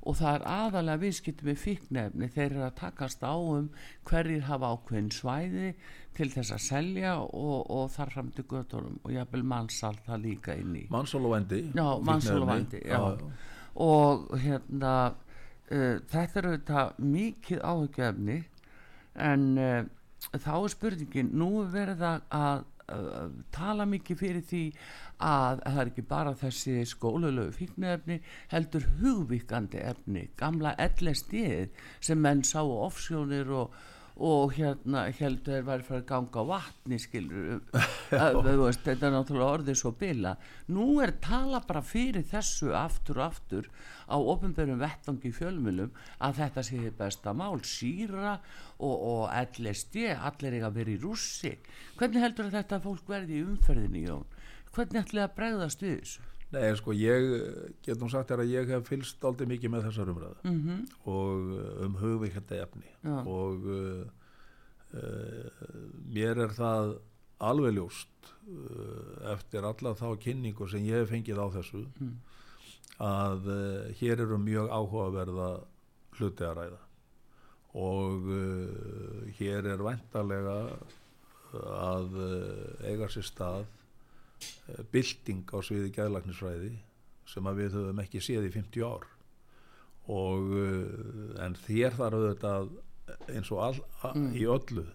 og 0.04 0.18
það 0.20 0.36
er 0.36 0.46
aðalega 0.52 1.02
viðskipti 1.04 1.48
með 1.48 1.60
fíknefni 1.62 2.30
þeir 2.34 2.46
eru 2.50 2.64
að 2.68 2.76
takast 2.82 3.24
á 3.24 3.34
um 3.36 3.70
hverjir 4.10 4.46
hafa 4.50 4.74
ákveðin 4.76 5.12
svæði 5.16 5.74
til 6.18 6.30
þess 6.34 6.56
að 6.58 6.64
selja 6.66 7.14
og, 7.24 7.72
og 7.72 7.92
þar 7.94 8.14
fram 8.18 8.32
til 8.36 8.46
göttunum 8.50 9.00
og 9.02 9.14
jafnvel 9.16 9.46
mannsal 9.54 9.96
það 10.06 10.26
líka 10.28 10.58
inn 10.60 10.76
í 10.82 10.86
mannsal 10.94 11.24
og 11.24 11.36
vendi 11.38 11.62
já, 11.72 11.86
mannsal 12.10 12.42
og 12.42 12.52
vendi 12.52 12.84
og 13.84 14.28
hérna 14.44 14.96
uh, 15.14 15.96
þetta 16.12 16.42
eru 16.42 16.56
þetta 16.58 16.84
mikið 17.00 17.64
áhugjefni 17.64 18.42
en 19.16 19.50
uh, 19.62 19.82
þá 20.34 20.54
er 20.58 20.72
spurningin 20.74 21.34
nú 21.38 21.50
verður 21.72 22.00
það 22.00 22.30
að 22.44 22.70
tala 23.54 23.86
mikið 23.88 24.20
fyrir 24.20 24.44
því 24.48 24.64
að 25.24 25.62
það 25.64 25.80
er 25.82 25.92
ekki 25.92 26.06
bara 26.10 26.34
þessi 26.36 26.74
skólulegu 26.90 27.56
fíknefni 27.56 28.18
heldur 28.52 28.88
hugvíkandi 29.00 29.80
efni 29.80 30.26
gamla 30.40 30.74
ellestið 30.82 31.72
sem 32.04 32.20
menn 32.20 32.44
sá 32.48 32.60
offsjónir 32.62 33.52
og, 33.56 33.72
og 34.22 34.54
hérna 34.54 35.08
heldur 35.18 35.56
þeir 35.56 35.66
væri 35.66 35.86
farið 35.88 36.04
að 36.04 36.10
ganga 36.12 36.42
á 36.46 36.52
vatni 36.52 37.00
skilur 37.02 37.62
veist, 38.62 38.84
þetta 38.86 39.08
er 39.08 39.14
náttúrulega 39.16 39.56
orðið 39.58 39.80
svo 39.80 39.92
bila. 39.98 40.36
Nú 40.70 41.00
er 41.02 41.16
tala 41.24 41.64
bara 41.66 41.82
fyrir 41.82 42.26
þessu 42.30 42.76
aftur 42.78 43.22
og 43.22 43.26
aftur 43.32 43.70
á 44.06 44.18
ofnbjörnum 44.18 44.84
vettangi 44.84 45.34
fjölmjölum 45.34 45.96
að 46.22 46.44
þetta 46.44 46.66
sé 46.70 46.92
besta 46.98 47.34
mál. 47.34 47.58
Síra 47.66 48.36
og, 48.78 48.94
og 48.94 49.24
LSD 49.58 50.12
allir 50.14 50.60
eiga 50.60 50.70
að 50.70 50.78
vera 50.78 50.94
í 50.94 51.00
rússi. 51.02 51.56
Hvernig 51.98 52.28
heldur 52.28 52.54
þetta 52.54 52.84
fólk 52.84 53.10
verði 53.10 53.42
í 53.42 53.48
umferðinni 53.48 54.06
Jón? 54.06 54.30
Hvernig 54.74 55.04
ætlaði 55.04 55.26
að 55.26 55.36
bregðast 55.40 55.84
við 55.86 55.98
þessu? 56.04 56.33
Nei, 56.54 56.74
sko, 56.78 56.94
ég 56.94 57.24
get 57.86 58.02
nú 58.02 58.10
sagt 58.12 58.30
þér 58.30 58.44
að 58.44 58.52
ég 58.52 58.74
hef 58.76 58.86
fylst 58.86 59.24
aldrei 59.26 59.48
mikið 59.50 59.74
með 59.74 59.88
þessar 59.88 60.12
umræðu 60.14 60.44
mm 60.44 60.60
-hmm. 60.60 60.84
og 61.10 61.48
uh, 61.56 61.86
um 61.86 61.96
hugvíkjandi 62.02 62.60
efni 62.62 62.90
Já. 63.02 63.16
og 63.26 63.66
uh, 63.66 64.04
uh, 64.94 65.66
mér 66.14 66.44
er 66.46 66.54
það 66.54 66.94
alveg 67.40 67.74
ljóst 67.78 68.32
uh, 68.46 69.34
eftir 69.34 69.66
alla 69.66 69.96
þá 69.98 70.08
kynningu 70.20 70.70
sem 70.70 70.86
ég 70.86 71.02
hef 71.02 71.10
fengið 71.10 71.42
á 71.42 71.48
þessu 71.58 71.86
mm. 72.00 72.16
að 73.02 73.52
hér 74.00 74.22
eru 74.22 74.38
mjög 74.38 74.70
áhugaverða 74.70 75.52
hluti 76.20 76.44
að 76.44 76.58
ræða 76.58 76.82
og 77.74 78.30
uh, 78.30 79.26
hér 79.40 79.66
er 79.74 79.82
vendalega 79.82 80.60
að 81.54 82.14
eiga 82.86 83.10
sér 83.10 83.26
stað 83.26 83.66
Eh, 83.66 83.83
bilding 84.94 85.46
á 85.54 85.58
sviði 85.64 85.92
gæðlagnisfræði 85.96 86.74
sem 87.30 87.48
að 87.50 87.62
við 87.62 87.78
höfum 87.78 88.02
ekki 88.04 88.22
séð 88.24 88.48
í 88.50 88.54
50 88.54 88.88
ár 88.88 89.08
og 90.14 90.52
eh, 90.60 91.46
en 91.46 91.56
þér 91.64 91.98
þarf 92.00 92.20
auðvitað 92.20 92.74
eins 93.32 93.52
og 93.54 93.64
all, 93.64 93.80
mm. 94.14 94.30
í 94.36 94.46
öllu 94.50 94.86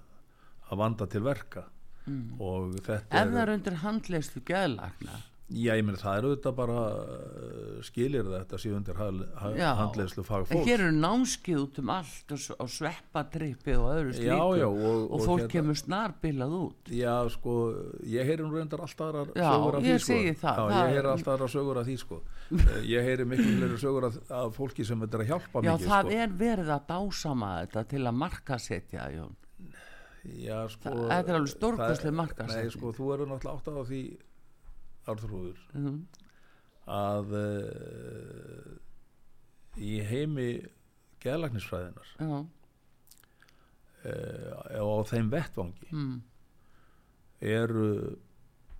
að 0.68 0.80
vanda 0.82 1.08
til 1.08 1.24
verka 1.24 1.64
mm. 2.04 2.36
og 2.40 2.76
þetta 2.82 3.22
ef 3.22 3.32
það 3.32 3.42
er 3.42 3.52
undir 3.54 3.80
handlegslu 3.84 4.44
gæðlagna 4.48 5.20
Já, 5.48 5.70
ég 5.78 5.84
meina 5.86 5.96
það 5.96 6.18
eru 6.18 6.30
þetta 6.34 6.50
bara 6.52 6.80
skilir 7.86 8.26
þetta 8.28 8.58
síðundir 8.60 8.98
handlegslu 8.98 10.20
fagfólk. 10.26 10.66
Hér 10.68 10.82
eru 10.84 10.92
námskið 10.92 11.62
út 11.62 11.78
um 11.80 11.92
allt 11.94 12.34
og, 12.36 12.42
og 12.60 12.68
sveppatrippi 12.74 13.76
og 13.78 13.86
öðru 13.94 14.12
slíku 14.18 14.28
já, 14.28 14.60
já, 14.60 14.66
og, 14.68 15.06
og 15.06 15.24
fólk 15.24 15.40
hérna, 15.46 15.52
kemur 15.54 15.80
snarbilað 15.80 16.52
út. 16.58 16.92
Já, 16.92 17.14
sko, 17.32 17.56
ég 18.04 18.28
heyri 18.28 18.44
nú 18.44 18.52
reyndar 18.52 18.84
alltaf 18.84 19.08
aðra 19.08 19.24
sögur 19.32 19.78
af 19.80 19.88
því, 19.88 19.96
sko. 20.04 20.20
Já, 20.20 20.36
það, 20.44 20.76
ég 20.76 20.92
heyri 20.92 21.12
alltaf 21.14 21.34
aðra 21.38 21.50
sögur 21.56 21.80
af 21.80 21.88
því, 21.88 21.98
sko. 22.04 22.20
Eh, 22.58 22.78
ég 22.92 23.08
heyri 23.08 23.28
miklu 23.32 23.48
fleiri 23.48 23.82
sögur 23.86 24.10
af, 24.10 24.22
af 24.42 24.54
fólki 24.60 24.84
sem 24.84 25.04
þetta 25.06 25.20
er 25.20 25.24
að 25.24 25.32
hjálpa 25.32 25.64
já, 25.64 25.72
mikið, 25.72 25.88
sko. 25.88 25.88
Já, 25.88 25.96
það 25.96 26.14
er 26.20 26.38
verið 26.44 26.72
að 26.76 26.88
dásama 26.92 27.52
þetta 27.62 27.88
til 27.96 28.04
að 28.04 28.20
markasetja, 28.20 29.10
Jón. 29.16 29.36
Já, 30.28 30.56
sko. 30.68 30.92
Það 31.08 31.18
er 31.32 31.36
alveg 31.38 31.52
stórkvæslega 31.56 32.16
markasetja. 32.20 32.64
Nei, 32.68 32.72
sko, 32.74 32.92
þú 32.92 33.12
eru 33.16 33.28
náttúrulega 33.30 33.62
átt 33.62 33.70
á 33.72 33.84
því 33.88 34.02
árþróður 35.08 35.60
mm 35.72 35.86
-hmm. 35.86 35.98
að 36.98 37.26
uh, 37.38 38.78
í 39.78 40.00
heimi 40.02 40.48
geðlagnisfræðinar 41.22 42.08
uh, 42.22 42.46
á 44.78 45.02
þeim 45.10 45.30
vettvangi 45.32 45.88
mm. 45.92 46.16
eru 47.40 48.16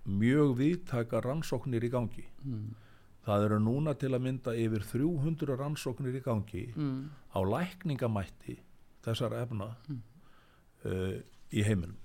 mjög 0.09 0.55
viðtaka 0.59 1.21
rannsóknir 1.23 1.83
í 1.85 1.91
gangi 1.93 2.25
mm. 2.43 2.69
það 3.27 3.45
eru 3.49 3.59
núna 3.63 3.93
til 3.99 4.13
að 4.15 4.25
mynda 4.25 4.55
yfir 4.57 4.85
300 4.91 5.59
rannsóknir 5.59 6.19
í 6.19 6.23
gangi 6.25 6.65
mm. 6.75 7.01
á 7.35 7.39
lækningamætti 7.43 8.59
þessar 9.05 9.35
efna 9.43 9.73
uh, 9.89 11.15
í 11.51 11.63
heiminum 11.65 11.97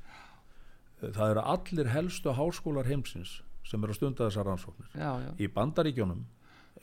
það 1.05 1.31
eru 1.35 1.43
allir 1.55 1.91
helstu 1.93 2.33
háskólar 2.35 2.89
heimsins 2.89 3.43
sem 3.65 3.85
eru 3.85 3.95
að 3.95 3.99
stunda 3.99 4.29
þessar 4.29 4.49
rannsóknir. 4.51 4.89
Já, 4.93 5.11
já. 5.25 5.31
í 5.41 5.49
bandaríkjónum 5.55 6.25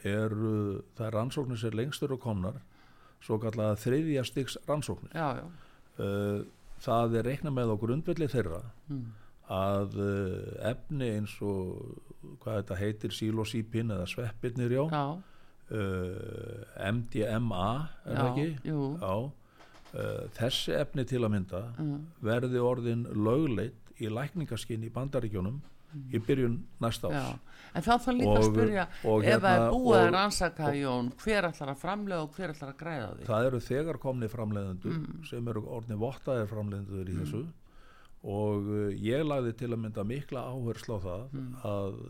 eru 0.07 0.53
það 0.97 1.13
rannsóknir 1.15 1.59
sem 1.61 1.75
lengstur 1.77 2.15
og 2.15 2.21
komnar 2.23 2.61
svo 3.21 3.37
kallega 3.41 3.77
þriðja 3.81 4.23
styggs 4.25 4.57
rannsóknir. 4.67 5.13
Já, 5.13 5.45
uh, 6.01 6.45
það 6.81 7.19
er 7.19 7.27
reikna 7.29 7.53
með 7.53 7.73
á 7.73 7.81
grundvelli 7.81 8.29
þeirra 8.31 8.63
mm. 8.89 9.03
að 9.53 9.99
uh, 10.01 10.47
efni 10.71 11.11
eins 11.17 11.35
og 11.45 11.99
hvað 12.41 12.63
þetta 12.63 12.79
heitir 12.79 13.13
sílosípin 13.17 13.93
eða 13.93 14.07
sveppirnir 14.09 14.73
já. 14.79 14.85
Uh, 15.71 16.65
MDMA 16.91 17.67
er 18.03 18.17
það 18.17 18.31
ekki? 18.31 18.49
þessi 20.35 20.73
efni 20.79 21.03
til 21.07 21.19
að 21.19 21.33
mynda 21.33 21.59
mm. 21.75 21.95
verði 22.23 22.59
orðin 22.63 23.01
lögleit 23.11 23.89
í 23.99 24.07
lækningaskinn 24.07 24.85
í 24.87 24.91
bandaríkjónum 24.93 25.57
í 25.91 26.21
byrjun 26.25 26.59
næsta 26.83 27.11
árs 27.11 27.31
Já. 27.31 27.57
en 27.73 27.85
þá 27.85 27.91
þá 28.05 28.09
líka 28.17 28.35
að 28.35 28.47
spyrja 28.49 28.85
og 29.03 29.25
ef 29.25 29.41
það 29.41 29.47
er 29.51 29.61
hérna- 29.61 29.71
búið 29.73 30.01
að 30.01 30.11
rannsaka 30.15 30.73
Jón 30.77 31.09
hver 31.23 31.47
ætlar 31.49 31.73
að 31.73 31.81
framlega 31.81 32.21
og 32.25 32.37
hver 32.37 32.53
ætlar 32.55 32.73
að 32.73 32.77
græða 32.83 33.09
því 33.15 33.27
það 33.31 33.49
eru 33.49 33.63
þegar 33.67 34.01
komni 34.05 34.31
framlegendur 34.31 34.95
mm. 34.99 35.25
sem 35.29 35.51
eru 35.53 35.65
orðni 35.79 35.99
vottaðir 36.01 36.49
framlegendur 36.51 37.11
í 37.11 37.17
mm. 37.17 37.25
þessu 37.25 37.43
og 38.21 38.69
uh, 38.69 38.87
ég 39.01 39.25
lagði 39.25 39.55
til 39.57 39.71
að 39.71 39.83
mynda 39.85 40.07
mikla 40.07 40.45
áherslu 40.53 40.97
á 40.97 40.99
það 41.07 41.27
mm. 41.33 41.51
að 41.65 42.01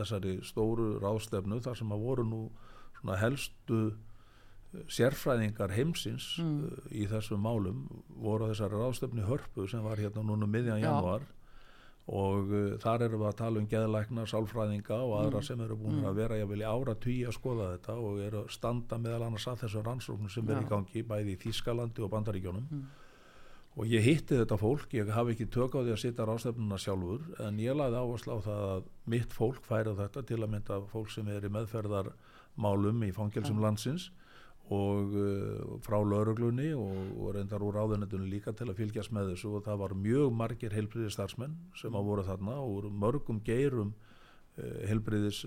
þessari 0.00 0.36
stóru 0.46 0.92
ráðstefnu 1.02 1.60
þar 1.64 1.80
sem 1.80 1.92
að 1.94 2.06
voru 2.06 2.24
nú 2.26 2.44
helstu 3.20 3.82
uh, 3.90 3.98
sérfræðingar 4.90 5.74
heimsins 5.76 6.32
mm. 6.42 6.56
uh, 6.66 6.88
í 6.90 7.06
þessum 7.10 7.44
málum 7.46 7.84
voru 8.20 8.50
þessari 8.50 8.80
ráðstefni 8.80 9.28
hörpu 9.28 9.68
sem 9.70 9.84
var 9.86 10.02
hérna 10.02 10.26
núna 10.26 10.48
um 10.48 10.56
miðjan 10.56 10.82
januar 10.82 11.28
og 12.10 12.48
uh, 12.50 12.62
þar 12.82 13.04
erum 13.06 13.22
við 13.22 13.28
að 13.28 13.36
tala 13.38 13.60
um 13.60 13.66
geðlækna, 13.70 14.24
sálfræðinga 14.30 14.96
og 14.98 15.12
aðra 15.20 15.42
mm. 15.42 15.46
sem 15.46 15.60
eru 15.62 15.76
búin 15.78 16.00
mm. 16.00 16.08
að 16.10 16.16
vera 16.18 16.38
jáfnvel 16.40 16.62
í 16.62 16.66
ára 16.66 16.94
tugi 17.04 17.20
að 17.28 17.36
skoða 17.36 17.68
þetta 17.74 17.94
og 18.02 18.22
eru 18.24 18.40
að 18.40 18.56
standa 18.56 18.98
meðal 18.98 19.26
annars 19.28 19.46
að 19.50 19.60
þessum 19.62 19.84
rannsóknum 19.86 20.32
sem 20.32 20.48
ja. 20.48 20.56
er 20.56 20.64
í 20.64 20.70
gangi 20.72 21.04
bæði 21.06 21.36
í 21.36 21.40
Þískalandi 21.44 22.02
og 22.02 22.10
Bandaríkjónum 22.14 22.66
mm. 22.66 22.82
og 23.76 23.92
ég 23.94 24.06
hitti 24.08 24.40
þetta 24.40 24.58
fólk, 24.58 24.96
ég 24.98 25.12
hafi 25.14 25.36
ekki 25.36 25.48
tök 25.54 25.78
á 25.78 25.80
því 25.84 25.94
að 25.94 26.02
sitja 26.02 26.26
ráðstefnuna 26.26 26.80
sjálfur 26.82 27.46
en 27.46 27.62
ég 27.62 27.78
laði 27.78 28.02
áherslu 28.02 28.34
á 28.34 28.38
það 28.48 28.66
að 28.72 28.90
mitt 29.14 29.36
fólk 29.36 29.62
færa 29.68 29.94
þetta 30.02 30.26
til 30.26 30.40
að 30.40 30.50
mynda 30.56 30.80
fólk 30.90 31.14
sem 31.14 31.30
er 31.30 31.46
í 31.46 31.52
meðferðarmálum 31.54 33.06
í 33.06 33.12
fangelsum 33.14 33.62
ja. 33.62 33.68
landsins 33.68 34.10
og 34.70 35.16
uh, 35.18 35.78
frá 35.82 35.98
lauruglunni 35.98 36.70
og, 36.78 36.98
og 37.18 37.34
reyndar 37.34 37.64
úr 37.66 37.80
áðunetunni 37.82 38.30
líka 38.30 38.54
til 38.54 38.68
að 38.70 38.78
fylgjast 38.78 39.14
með 39.14 39.32
þessu 39.32 39.56
og 39.58 39.64
það 39.66 39.82
var 39.82 39.96
mjög 39.98 40.36
margir 40.38 40.76
heilbriðis 40.76 41.16
starfsmenn 41.18 41.56
sem 41.80 41.98
að 41.98 42.06
voru 42.06 42.26
þarna 42.28 42.56
og 42.62 42.86
mörgum 43.02 43.42
geirum 43.46 43.90
uh, 43.90 44.80
heilbriðis 44.86 45.42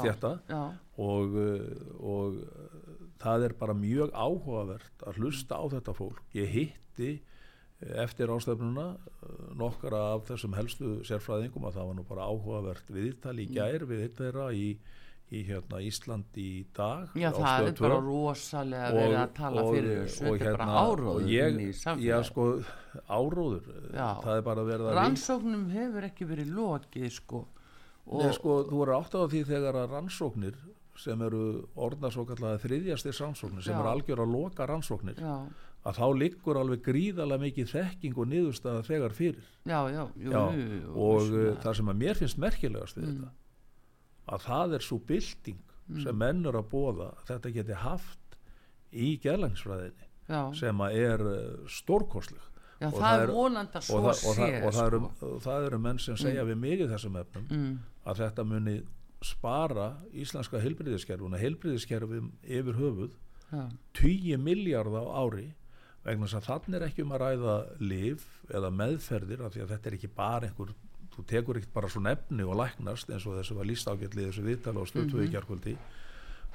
stjætta 0.00 0.34
og, 0.98 1.38
uh, 1.38 1.82
og 2.02 2.40
það 3.22 3.50
er 3.50 3.58
bara 3.60 3.76
mjög 3.78 4.14
áhugavert 4.14 5.06
að 5.06 5.20
hlusta 5.22 5.60
á 5.60 5.64
þetta 5.76 5.94
fólk. 5.94 6.24
Ég 6.34 6.50
hitti 6.50 7.12
eftir 7.80 8.28
ástæfnuna 8.28 8.90
nokkara 9.56 10.00
af 10.16 10.26
þessum 10.28 10.56
helstu 10.58 10.98
sérfræðingum 11.06 11.64
að 11.68 11.78
það 11.78 11.86
var 11.88 11.96
nú 11.96 12.04
bara 12.08 12.26
áhugavert 12.28 12.90
viðtali 12.92 13.46
í 13.46 13.54
gær 13.54 13.86
við 13.88 14.10
þeirra 14.18 14.50
í 14.52 14.66
í 15.30 15.44
hérna 15.46 15.78
Ísland 15.86 16.40
í 16.40 16.48
dag 16.74 17.14
Já 17.18 17.28
það 17.36 17.68
er 17.68 17.76
bara 17.78 18.00
rosalega 18.02 18.88
og, 18.90 18.98
verið 18.98 19.20
að 19.20 19.32
tala 19.36 19.62
og, 19.62 19.70
fyrir 19.76 20.00
þessu, 20.00 20.24
þetta 20.24 20.34
er 20.34 20.58
bara 20.58 20.66
hérna, 20.66 20.82
áróður 20.82 21.30
ég, 21.30 21.60
Já 22.02 22.16
sko 22.26 22.48
áróður 23.06 23.70
já. 23.94 24.08
það 24.24 24.34
er 24.34 24.44
bara 24.50 24.66
verið 24.66 24.90
að 24.90 25.00
Rannsóknum 25.00 25.64
hefur 25.76 26.10
ekki 26.10 26.28
verið 26.30 26.52
lokið 26.58 27.08
sko 27.20 27.46
Nei 28.10 28.30
sko 28.34 28.60
þú 28.66 28.84
eru 28.84 28.94
átt 28.96 29.14
á 29.14 29.22
því 29.30 29.40
þegar 29.46 29.76
að 29.84 29.92
rannsóknir 29.94 30.60
sem 31.00 31.20
eru 31.24 31.42
orðna 31.78 32.10
svo 32.12 32.24
kallega 32.28 32.60
þriðjastir 32.64 33.14
rannsóknir 33.22 33.64
sem 33.64 33.76
já. 33.76 33.78
eru 33.78 33.90
algjör 33.92 34.22
að 34.24 34.32
loka 34.34 34.66
rannsóknir 34.66 35.20
já. 35.20 35.34
að 35.86 36.00
þá 36.00 36.06
liggur 36.18 36.58
alveg 36.60 36.82
gríðalega 36.88 37.44
mikið 37.44 37.70
þekking 37.70 38.18
og 38.18 38.30
niðurstaða 38.32 38.82
þegar 38.88 39.14
fyrir 39.16 39.44
Já 39.62 39.78
já 39.94 40.02
jú, 40.02 40.32
jú, 40.32 40.64
jú, 40.80 40.96
og 40.96 41.30
uh, 41.30 41.52
það 41.62 41.78
sem 41.78 41.92
að 41.92 42.02
mér 42.02 42.20
finnst 42.20 42.42
merkilegast 42.42 42.98
við 42.98 43.06
mm. 43.06 43.14
þetta 43.20 43.39
að 44.30 44.46
það 44.46 44.76
er 44.78 44.86
svo 44.86 44.98
bilding 45.10 45.60
sem 46.04 46.16
menn 46.16 46.44
eru 46.46 46.60
að 46.62 46.68
bóða 46.70 47.08
þetta 47.26 47.50
geti 47.56 47.78
haft 47.82 48.36
í 48.94 49.08
gerlangsfræðinni 49.22 50.06
sem 50.54 50.80
að 50.86 50.96
er 51.00 51.24
stórkostleg. 51.66 52.44
Já 52.80 52.86
og 52.88 52.94
það, 52.96 53.22
er 53.22 53.26
er- 53.26 53.34
eru, 54.86 55.00
sko. 55.00 55.26
og 55.34 55.42
það 55.44 55.66
eru 55.66 55.78
menn 55.84 55.98
sem 56.00 56.16
segja 56.16 56.44
við 56.48 56.56
mig 56.62 56.80
í 56.80 56.86
þessum 56.88 57.18
efnum 57.20 57.48
mm, 57.50 57.74
að 58.08 58.22
þetta 58.22 58.44
muni 58.48 58.76
spara 59.20 59.88
íslenska 60.16 60.62
heilbriðiskerfuna 60.62 61.40
heilbriðiskerfum 61.42 62.30
yfir 62.40 62.78
höfuð 62.78 63.18
já, 63.52 63.66
10 64.00 64.38
miljard 64.40 64.96
á 64.96 65.04
ári 65.20 65.50
vegna 66.06 66.24
þess 66.30 66.38
að 66.38 66.46
þannig 66.48 66.78
er 66.78 66.86
ekki 66.86 67.04
um 67.04 67.12
að 67.12 67.20
ræða 67.26 67.56
liv 67.84 68.24
eða 68.48 68.70
meðferðir 68.72 69.44
af 69.44 69.52
því 69.52 69.64
að 69.66 69.74
þetta 69.74 69.90
er 69.90 69.98
ekki 69.98 70.12
bara 70.16 70.48
einhver 70.48 70.72
þú 71.14 71.26
tekur 71.32 71.60
ekkert 71.60 71.74
bara 71.74 71.90
svona 71.92 72.14
efni 72.16 72.46
og 72.46 72.58
læknast 72.60 73.10
eins 73.10 73.26
og 73.26 73.38
þessu 73.38 73.56
var 73.58 73.68
líst 73.68 73.90
ágætlið 73.90 74.30
þessu 74.30 74.46
viðtala 74.46 74.80
og 74.80 74.90
stöðtöðu 74.90 75.26
mm 75.26 75.34
-hmm. 75.34 75.78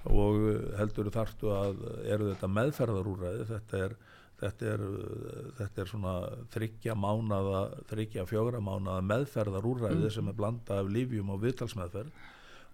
og 0.06 0.36
uh, 0.36 0.78
heldur 0.78 1.10
þarftu 1.12 1.48
að 1.52 1.76
eru 2.06 2.34
þetta 2.34 2.48
meðferðarúræði 2.48 3.46
þetta 3.54 3.78
er 3.86 3.98
Þetta 4.36 4.66
er, 4.66 4.82
uh, 4.84 5.52
þetta 5.56 5.82
er 5.82 5.88
svona 5.88 6.14
þryggja 6.52 6.96
mánada, 6.96 7.70
þryggja 7.88 8.26
fjögra 8.28 8.60
mánada 8.60 9.02
meðferðarúræði 9.02 10.10
sem 10.12 10.28
er 10.28 10.34
blanda 10.34 10.82
af 10.82 10.90
lífjum 10.92 11.30
og 11.30 11.40
viðtalsmeðferð. 11.46 12.12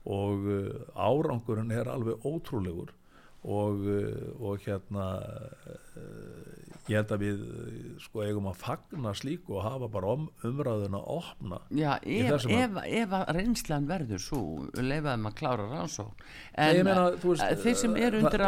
Og 0.10 0.48
uh, 0.50 0.72
árangurinn 0.96 1.72
er 1.72 1.88
alveg 1.88 2.26
ótrúlegur 2.26 2.90
og, 3.42 3.86
uh, 3.90 4.42
og 4.42 4.62
hérna 4.66 5.06
uh, 5.18 6.62
ég 6.90 6.98
held 7.00 7.14
að 7.16 7.24
við 7.24 7.42
uh, 7.46 7.80
sko 8.04 8.24
eigum 8.26 8.50
að 8.52 8.60
fagna 8.62 9.14
slíku 9.18 9.56
og 9.58 9.66
hafa 9.66 9.90
bara 9.92 10.14
um, 10.18 10.28
umræðuna 10.46 11.02
opna 11.10 11.62
já 11.74 11.96
ef, 12.02 12.46
ef, 12.46 12.78
ef 12.86 13.16
að 13.18 13.32
reynslan 13.38 13.88
verður 13.90 14.22
svo 14.22 14.42
leifaðum 14.78 15.30
að 15.30 15.38
klára 15.40 15.68
rannsókn. 15.72 16.22
Nei, 16.56 16.68
en 16.68 16.86
meina, 16.86 17.08
veist, 17.24 17.46
eh, 17.48 17.58
þeir 17.64 17.80
sem 17.82 17.98
eh, 17.98 18.06
eru 18.08 18.22
undir 18.22 18.46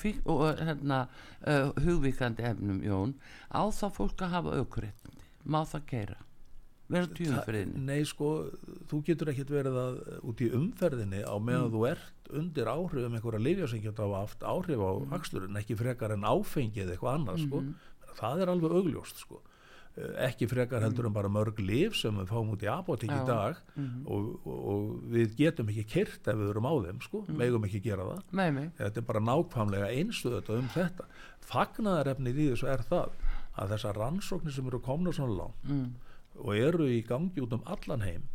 fík, 0.00 0.20
og 0.26 0.60
hérna, 0.60 1.00
uh, 1.46 1.72
hugvíkandi 1.84 2.46
efnum 2.50 2.82
Jón, 2.84 3.16
á 3.52 3.62
þá 3.72 3.86
fólk 3.94 4.24
að 4.24 4.36
hafa 4.38 4.56
aukuréttindi, 4.60 5.28
má 5.44 5.62
það 5.64 5.90
geira 6.84 7.04
vera 7.04 7.16
tjúðumfriðinni 7.16 7.84
Nei 7.86 8.04
sko, 8.08 8.30
þú 8.90 9.00
getur 9.06 9.32
ekkert 9.32 9.54
verið 9.54 9.78
að 9.80 9.96
út 10.30 10.44
í 10.44 10.50
umferðinni 10.58 11.22
á 11.24 11.34
meðan 11.40 11.72
þú 11.72 11.86
ert 11.90 12.30
undir 12.34 12.68
áhrifum 12.68 13.16
einhverja 13.16 13.46
lifja 13.46 13.70
sem 13.72 13.82
geta 13.84 14.10
haft 14.12 14.44
áhrif 14.44 14.80
á 14.80 14.92
mm. 14.92 15.48
en 15.48 15.58
ekki 15.62 15.78
frekar 15.80 16.14
en 16.16 16.28
áfengið 16.28 16.94
eitthvað 16.94 17.18
annað 17.18 17.42
sko, 17.46 17.64
það 18.20 18.44
er 18.44 18.54
alveg 18.54 18.78
augljóst 18.78 19.20
sko. 19.24 19.40
Eh, 19.94 20.14
ekki 20.26 20.48
frekar 20.50 20.82
heldur 20.82 21.06
en 21.06 21.14
bara 21.14 21.30
mörg 21.30 21.60
lif 21.62 21.94
sem 21.94 22.16
við 22.18 22.32
fáum 22.32 22.48
út 22.50 22.64
í 22.64 22.70
apotek 22.70 23.12
í 23.14 23.18
dag 23.28 23.60
og, 23.76 24.32
og, 24.42 24.56
og 24.72 24.88
við 25.12 25.36
getum 25.38 25.70
ekki 25.70 25.84
kyrt 25.92 26.32
ef 26.32 26.40
við 26.40 26.50
erum 26.50 26.66
á 26.66 26.74
þeim 26.88 26.98
sko, 27.04 27.22
megum 27.30 27.68
ekki 27.68 27.84
gera 27.84 28.08
það. 28.08 28.24
Með 28.40 28.50
mig 28.56 28.72
þetta 28.80 29.00
er 29.00 29.06
bara 29.12 29.22
nákvæmlega 29.28 29.92
einstöðut 30.00 30.50
um 30.56 30.72
þetta. 30.74 31.06
Fagnaðarefnið 31.46 32.40
í 32.42 32.48
þessu 32.54 32.72
er 32.72 32.82
það 32.88 33.14
að 33.54 33.76
þessar 33.76 34.00
rannsóknir 34.02 34.56
sem 34.56 34.66
eru 34.66 34.80
komna 34.82 35.12
svona 35.14 35.36
langt 35.44 35.70
mm. 35.70 35.86
Og 36.38 36.56
eru 36.56 36.88
í 36.90 37.02
gangi 37.06 37.42
út 37.44 37.54
um 37.56 37.66
allan 37.70 38.04
heim 38.06 38.26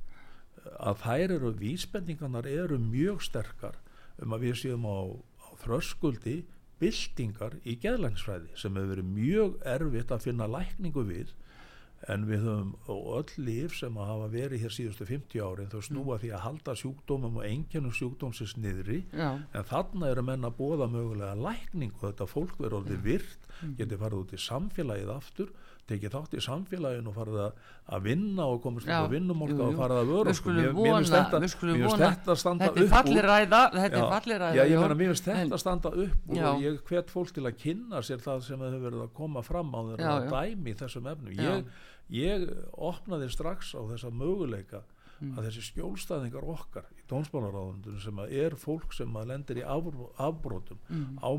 að 0.80 1.02
þær 1.04 1.36
eru 1.38 1.52
vísbendingarnar 1.60 2.48
eru 2.50 2.80
mjög 2.82 3.24
sterkar 3.26 3.80
um 4.20 4.36
að 4.36 4.48
við 4.48 4.58
séum 4.64 4.88
á, 4.88 5.00
á 5.16 5.50
þröskuldi 5.64 6.40
byltingar 6.80 7.60
í 7.68 7.76
geðlængsfræði 7.84 8.56
sem 8.60 8.76
hefur 8.76 8.94
verið 8.94 9.14
mjög 9.14 9.60
erfitt 9.68 10.12
að 10.16 10.26
finna 10.30 10.48
lækningu 10.48 11.04
við 11.08 11.34
en 12.08 12.24
við 12.30 12.46
höfum 12.46 12.70
öll 12.88 13.44
líf 13.44 13.74
sem 13.76 13.98
að 14.00 14.08
hafa 14.08 14.28
verið 14.32 14.62
hér 14.64 14.76
síðustu 14.76 15.08
50 15.10 15.42
árin 15.44 15.72
þau 15.72 15.82
snúa 15.84 16.20
því 16.22 16.30
að 16.32 16.46
halda 16.46 16.76
sjúkdómum 16.80 17.40
og 17.42 17.48
einkennum 17.50 17.96
sjúkdómsins 17.96 18.56
niðri 18.56 19.02
já, 19.12 19.34
en 19.36 19.68
þarna 19.68 20.14
eru 20.14 20.24
menn 20.30 20.48
að 20.48 20.56
bóða 20.62 20.88
mögulega 20.92 21.36
lækningu 21.36 22.00
þetta 22.06 22.30
fólk 22.30 22.56
verður 22.62 22.80
orðið 22.80 23.04
virt 23.10 23.50
geti 23.82 24.00
farið 24.00 24.24
út 24.24 24.36
í 24.38 24.42
samfélagið 24.46 25.12
aftur 25.18 25.52
tekið 25.90 26.14
þátt 26.16 26.36
í 26.38 26.42
samfélaginu 26.46 27.10
og 27.12 27.16
farið 27.18 27.38
að, 27.44 28.04
vinna 28.06 28.46
og 28.46 28.62
komast 28.64 28.88
Já, 28.90 29.00
upp 29.04 29.10
á 29.10 29.16
jú. 29.50 29.58
og 29.66 29.80
farið 29.80 30.00
að 30.00 30.12
vöru 30.12 30.34
vona 30.78 31.40
við 31.44 31.50
skulum 31.54 31.82
vona 31.86 32.10
þetta 32.14 32.36
standa 32.44 32.68
þetta 32.70 32.84
upp 32.86 32.94
falli 32.94 33.18
úr 33.20 33.28
ræða 33.30 33.62
þetta 33.76 34.02
er 34.04 34.14
falli 34.14 34.38
ræða 34.44 34.56
já, 34.60 34.64
ég 34.70 34.80
meina, 34.84 34.98
mér 35.02 35.12
finnst 35.14 35.30
þetta 35.32 35.60
standa 35.66 35.90
upp 36.06 36.30
Já. 36.38 36.46
og 36.54 36.62
ég 36.68 36.80
hvet 36.90 37.10
fólk 37.14 37.34
til 37.34 37.44
að 37.50 37.58
kynna 37.64 38.04
sér 38.06 38.22
það 38.24 38.46
sem 38.48 38.60
hefur 38.68 38.86
verið 38.88 39.04
að 39.08 39.12
koma 39.20 39.42
fram 39.46 39.74
á 39.74 39.80
þeirra 39.90 40.14
að 40.20 40.30
dæmi 40.36 40.76
þessum 40.84 41.10
efnum 41.14 41.44
ég, 41.44 41.66
ég 42.20 42.48
opnaði 42.78 43.30
strax 43.34 43.74
á 43.76 43.82
þessa 43.92 44.10
möguleika 44.14 44.86
Mm. 45.20 45.34
að 45.36 45.50
þessi 45.50 45.62
skjólstæðingar 45.74 46.46
okkar 46.48 46.86
í 46.96 47.02
dónsmálaráðundunum 47.12 48.00
sem 48.00 48.20
er 48.40 48.54
fólk 48.56 48.94
sem 48.96 49.18
lendir 49.28 49.58
í 49.60 49.66
afbrotum 49.68 50.78
Mm. 50.88 51.20
á 51.20 51.30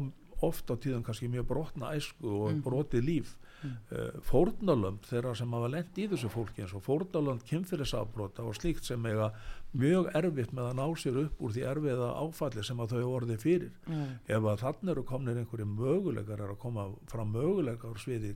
oft 0.44 0.68
á 0.68 0.76
tíðum 0.76 1.02
kannski 1.02 1.28
mjög 1.32 1.46
brotna 1.48 1.94
æsku 1.96 2.28
og 2.28 2.52
Mm. 2.52 2.60
brotið 2.62 3.04
líf 3.08 3.36
mm. 3.62 4.20
fórnalönd 4.26 5.06
þeirra 5.08 5.34
sem 5.38 5.52
hafa 5.56 5.68
lent 5.72 5.98
í 6.00 6.06
þessu 6.10 6.30
fólki 6.32 6.62
eins 6.64 6.74
og 6.76 6.82
fórnalönd 6.86 7.44
kynfyrirsafbrota 7.48 8.42
og 8.46 8.56
slíkt 8.58 8.84
sem 8.88 9.06
eiga 9.06 9.30
mjög 9.76 10.10
erfitt 10.18 10.52
með 10.56 10.70
að 10.70 10.78
ná 10.80 10.86
sér 10.98 11.18
upp 11.24 11.40
úr 11.46 11.52
því 11.54 11.64
erfiða 11.70 12.08
áfalli 12.24 12.64
sem 12.66 12.80
að 12.82 12.96
þau 12.96 13.12
orðið 13.20 13.44
fyrir 13.44 13.70
Mm. 13.86 14.18
ef 14.26 14.42
að 14.50 14.60
þannig 14.64 14.90
eru 14.94 15.02
komnir 15.04 15.36
einhverju 15.40 15.66
möguleikar 15.66 16.40
er 16.40 16.50
að 16.54 16.58
koma 16.58 16.88
fram 17.06 17.32
möguleikar 17.32 17.94
á 17.94 17.98
sviði 17.98 18.34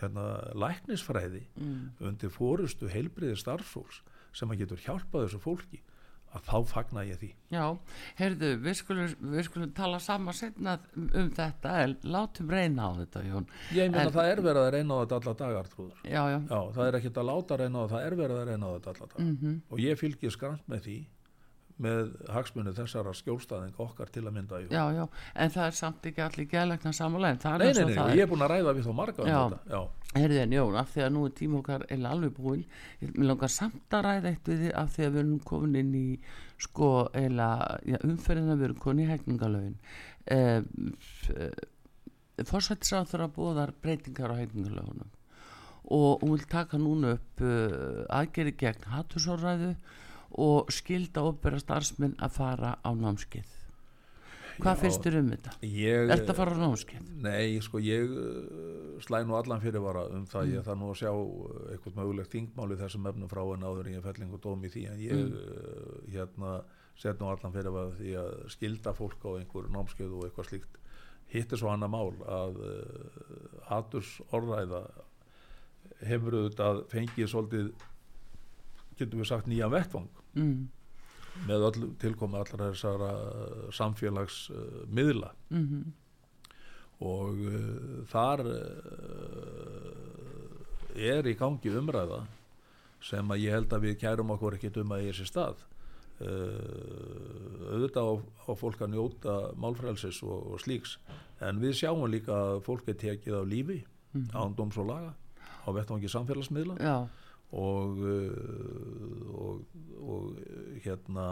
hérna, 0.00 0.24
læknisfræði 0.54 1.42
Mm. 1.58 1.90
undir 2.00 2.30
fórustu 2.30 2.88
heilbriði 2.88 3.36
starfsfólks 3.36 4.02
sem 4.32 4.48
að 4.50 4.58
getur 4.64 4.78
hjálpað 4.84 5.26
þessu 5.26 5.40
fólki 5.42 5.80
að 6.36 6.48
þá 6.48 6.56
fagna 6.72 7.04
ég 7.08 7.20
því. 7.20 7.28
Já, 7.52 7.64
heyrðu, 8.18 8.50
við 8.64 8.78
skulum, 8.80 9.12
við 9.34 9.46
skulum 9.46 9.70
tala 9.76 10.00
saman 10.02 10.36
setna 10.36 10.78
um, 10.96 11.30
þetta 11.36 11.74
en 11.84 11.96
látum 12.04 12.52
reyna 12.52 12.88
á 12.88 12.92
þetta, 13.02 13.24
Jón. 13.28 13.46
Ég 13.76 13.92
meina 13.92 14.12
það 14.14 14.32
er 14.32 14.42
verið 14.48 14.62
að 14.64 14.72
reyna 14.76 14.98
á 14.98 15.00
þetta 15.02 15.20
alla 15.20 15.36
dagar 15.42 15.70
trúður 15.72 16.02
Já, 16.04 16.22
já, 16.28 16.38
já, 16.38 16.58
það 16.76 16.84
er 16.86 16.98
ekkert 17.00 17.22
að 17.22 17.28
láta 17.30 17.60
reyna 17.62 17.84
á 17.84 17.84
það 17.88 17.98
það 17.98 18.06
er 18.06 18.18
verið 18.22 18.40
að 18.40 18.50
reyna 18.52 18.68
á 18.68 18.70
þetta 18.76 18.92
alla 18.94 19.08
dagar 19.12 19.24
mm 19.28 19.54
og 19.68 19.80
ég 19.82 19.98
fylgir 19.98 20.34
skrant 20.34 20.68
með 20.70 20.84
því 20.86 20.96
með 21.82 22.10
hagsmunni 22.34 22.72
þessara 22.74 23.12
skjólstaðing 23.14 23.78
okkar 23.82 24.10
til 24.10 24.24
að 24.26 24.34
mynda 24.34 24.60
já, 24.66 24.82
já 24.96 25.04
en 25.34 25.52
það 25.54 25.64
er 25.64 25.76
samt 25.78 26.08
ekki 26.10 26.24
allir 26.24 26.48
það 26.48 26.74
er 26.74 27.62
Nei, 27.62 27.72
nei, 27.72 27.84
nei, 27.84 27.94
það 27.94 28.12
ég 28.16 28.24
er 28.24 28.30
búin 28.30 28.44
að 28.44 28.52
ræða 28.54 28.74
við 28.74 28.88
þá 28.88 28.94
marga 28.98 29.22
um 29.22 29.28
Já. 29.28 29.38
þetta 29.38 29.76
já, 29.76 29.80
Heyrðu 30.18 30.40
en 30.42 30.54
Jón, 30.56 30.76
af 30.80 30.92
því 30.94 31.02
að 31.04 31.10
nú 31.14 31.22
er 31.28 31.32
tíma 31.36 31.58
okkar 31.58 31.84
eða 31.92 32.12
alveg 32.14 32.36
búinn, 32.38 32.62
ég 33.02 33.10
mér 33.14 33.28
langar 33.28 33.52
samt 33.52 33.96
að 33.98 34.06
ræða 34.08 34.32
eitt 34.32 34.48
við 34.48 34.62
þið 34.64 34.72
af 34.82 34.94
því 34.94 35.04
að 35.04 35.12
við 35.12 35.20
erum 35.22 35.42
komin 35.50 35.76
inn 35.82 35.92
í 35.98 36.06
sko 36.58 36.88
eða 37.18 37.50
já, 37.86 37.98
umferðina 38.08 38.56
við 38.56 38.68
erum 38.70 38.80
komin 38.82 39.04
í 39.04 39.10
hækningalögin 39.12 39.76
eh, 40.32 40.62
Forsættisáþur 42.48 43.26
að 43.26 43.34
búðar 43.36 43.74
breytingar 43.82 44.34
á 44.34 44.40
hækningalögunum 44.40 45.14
og 45.88 46.20
hún 46.22 46.34
vil 46.36 46.44
taka 46.48 46.78
núna 46.78 47.14
upp 47.16 47.40
uh, 47.40 48.04
aðgeri 48.12 48.52
gegn 48.60 48.90
hattusorræðu 48.92 49.72
og 50.38 50.70
skilda 50.74 51.22
opera 51.26 51.58
starfsmenn 51.60 52.14
að 52.22 52.36
fara 52.38 52.76
á 52.82 52.90
námskeið 52.94 53.54
Hvað 54.58 54.74
Já. 54.74 54.80
finnst 54.82 55.04
þér 55.06 55.16
um 55.20 55.28
þetta? 55.30 55.50
ég, 55.62 56.08
að 56.10 56.30
fara 56.34 56.54
á 56.54 56.58
námskeið? 56.58 57.10
Nei, 57.22 57.60
sko 57.62 57.78
ég 57.78 58.10
uh, 58.10 58.96
slæ 59.04 59.20
nú 59.26 59.36
allan 59.38 59.60
fyrirvara 59.62 60.02
um 60.16 60.24
það 60.26 60.48
Mm. 60.48 60.54
ég 60.56 60.64
þarf 60.66 60.80
nú 60.80 60.88
að 60.90 60.98
sjá 60.98 61.12
uh, 61.14 61.60
eitthvað 61.74 61.98
mögulegt 62.00 62.32
þingmáli 62.34 62.78
þessum 62.80 63.06
efnum 63.06 63.30
frá 63.30 63.42
en 63.54 63.62
áður 63.68 63.86
en 63.86 63.94
ég 64.00 64.02
felling 64.08 64.32
og 64.34 64.42
dóm 64.42 64.64
í 64.66 64.72
því 64.74 64.82
en 64.90 64.98
ég 65.04 65.14
Mm. 65.14 65.36
uh, 65.38 66.10
hérna 66.10 66.56
set 66.98 67.20
nú 67.22 67.30
allan 67.30 67.54
fyrirvara 67.54 67.94
því 68.00 68.16
að 68.18 68.32
skilda 68.50 68.92
fólk 68.98 69.22
á 69.22 69.30
einhver 69.38 69.70
námskeið 69.70 70.16
og 70.18 70.26
eitthvað 70.26 70.48
slíkt 70.50 70.78
hitt 71.30 71.52
er 71.54 71.60
svo 71.62 71.70
annað 71.70 71.92
mál 71.94 72.10
að 72.26 72.58
haturs 73.68 74.16
orðræða 74.34 74.80
hefur 76.08 76.34
auðvitað 76.40 76.80
fengið 76.90 77.30
svolítið 77.30 77.70
getum 78.98 79.20
við 79.22 79.28
sagt 79.30 79.46
nýja 79.46 79.68
vettvang 79.70 80.08
Mm, 80.38 80.68
með 81.48 81.64
öll 81.68 81.88
tilkomi 82.02 82.38
allar 82.40 82.62
þessara 82.72 83.10
uh, 83.14 83.68
samfélags 83.74 84.38
uh, 84.50 84.86
mm, 84.90 85.84
og 87.06 87.34
uh, 87.46 88.06
þar 88.10 88.42
uh, 88.48 88.58
er 90.98 91.26
í 91.30 91.34
gangi 91.38 91.70
umræða 91.78 92.22
sem 93.04 93.28
að 93.30 93.44
ég 93.44 93.54
held 93.54 93.72
að 93.76 93.84
við 93.86 93.98
kærum 94.00 94.32
okkur 94.34 94.56
ekkert 94.56 94.80
um 94.82 94.94
að 94.96 95.04
ég 95.06 95.14
sé 95.14 95.26
stað. 95.28 95.60
Uh, 96.18 97.68
auðvitað 97.70 98.08
á, 98.10 98.14
á 98.50 98.52
fólk 98.58 98.80
að 98.82 98.90
njóta 98.96 99.34
málfrælsis 99.54 100.18
og, 100.26 100.48
og 100.56 100.58
slíks 100.64 100.96
en 101.46 101.60
við 101.62 101.76
sjáum 101.78 102.02
líka 102.10 102.34
að 102.34 102.64
fólk 102.66 102.88
er 102.90 102.98
tekið 102.98 103.36
af 103.38 103.46
lífi 103.46 103.78
Mhm. 104.08 104.30
án 104.32 104.54
dóms 104.56 104.76
og 104.80 104.86
laga 104.88 105.12
á 105.66 105.68
vettvangi 105.68 106.08
samfélagsmiðla. 106.08 106.78
Já, 106.80 107.08
og, 107.56 108.02
uh, 108.02 109.28
og, 109.32 109.62
og 109.98 110.32
uh, 110.34 110.74
hérna 110.84 111.26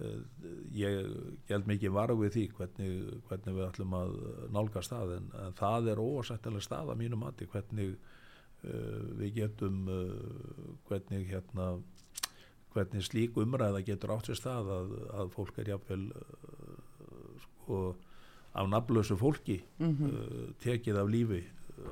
uh, 0.00 0.18
ég 0.76 1.12
gæld 1.48 1.68
mikið 1.70 1.94
var 1.96 2.12
við 2.18 2.34
því 2.36 2.46
hvernig, 2.58 2.90
hvernig 3.28 3.56
við 3.56 3.66
ætlum 3.68 3.96
að 3.96 4.16
nálga 4.52 4.82
stað 4.84 5.16
en, 5.18 5.30
en 5.44 5.56
það 5.56 5.92
er 5.94 6.02
ósættilega 6.04 6.66
stað 6.66 6.92
að 6.92 7.00
mínu 7.04 7.20
mati 7.20 7.48
hvernig 7.48 7.96
uh, 7.96 9.00
við 9.20 9.40
getum 9.40 9.82
uh, 9.88 10.12
hvernig 10.88 11.26
hérna 11.30 11.72
hvernig 12.74 13.04
slík 13.06 13.38
umræða 13.40 13.82
getur 13.86 14.14
átt 14.14 14.30
sér 14.30 14.38
stað 14.38 14.70
að, 14.76 14.92
að 15.22 15.32
fólk 15.34 15.58
er 15.58 15.72
jáfnvel 15.72 16.04
uh, 16.12 17.40
sko, 17.46 17.80
af 18.52 18.68
nafnlösu 18.70 19.16
fólki 19.18 19.60
uh, 19.80 20.52
tekið 20.62 21.00
af 21.00 21.10
lífi 21.10 21.42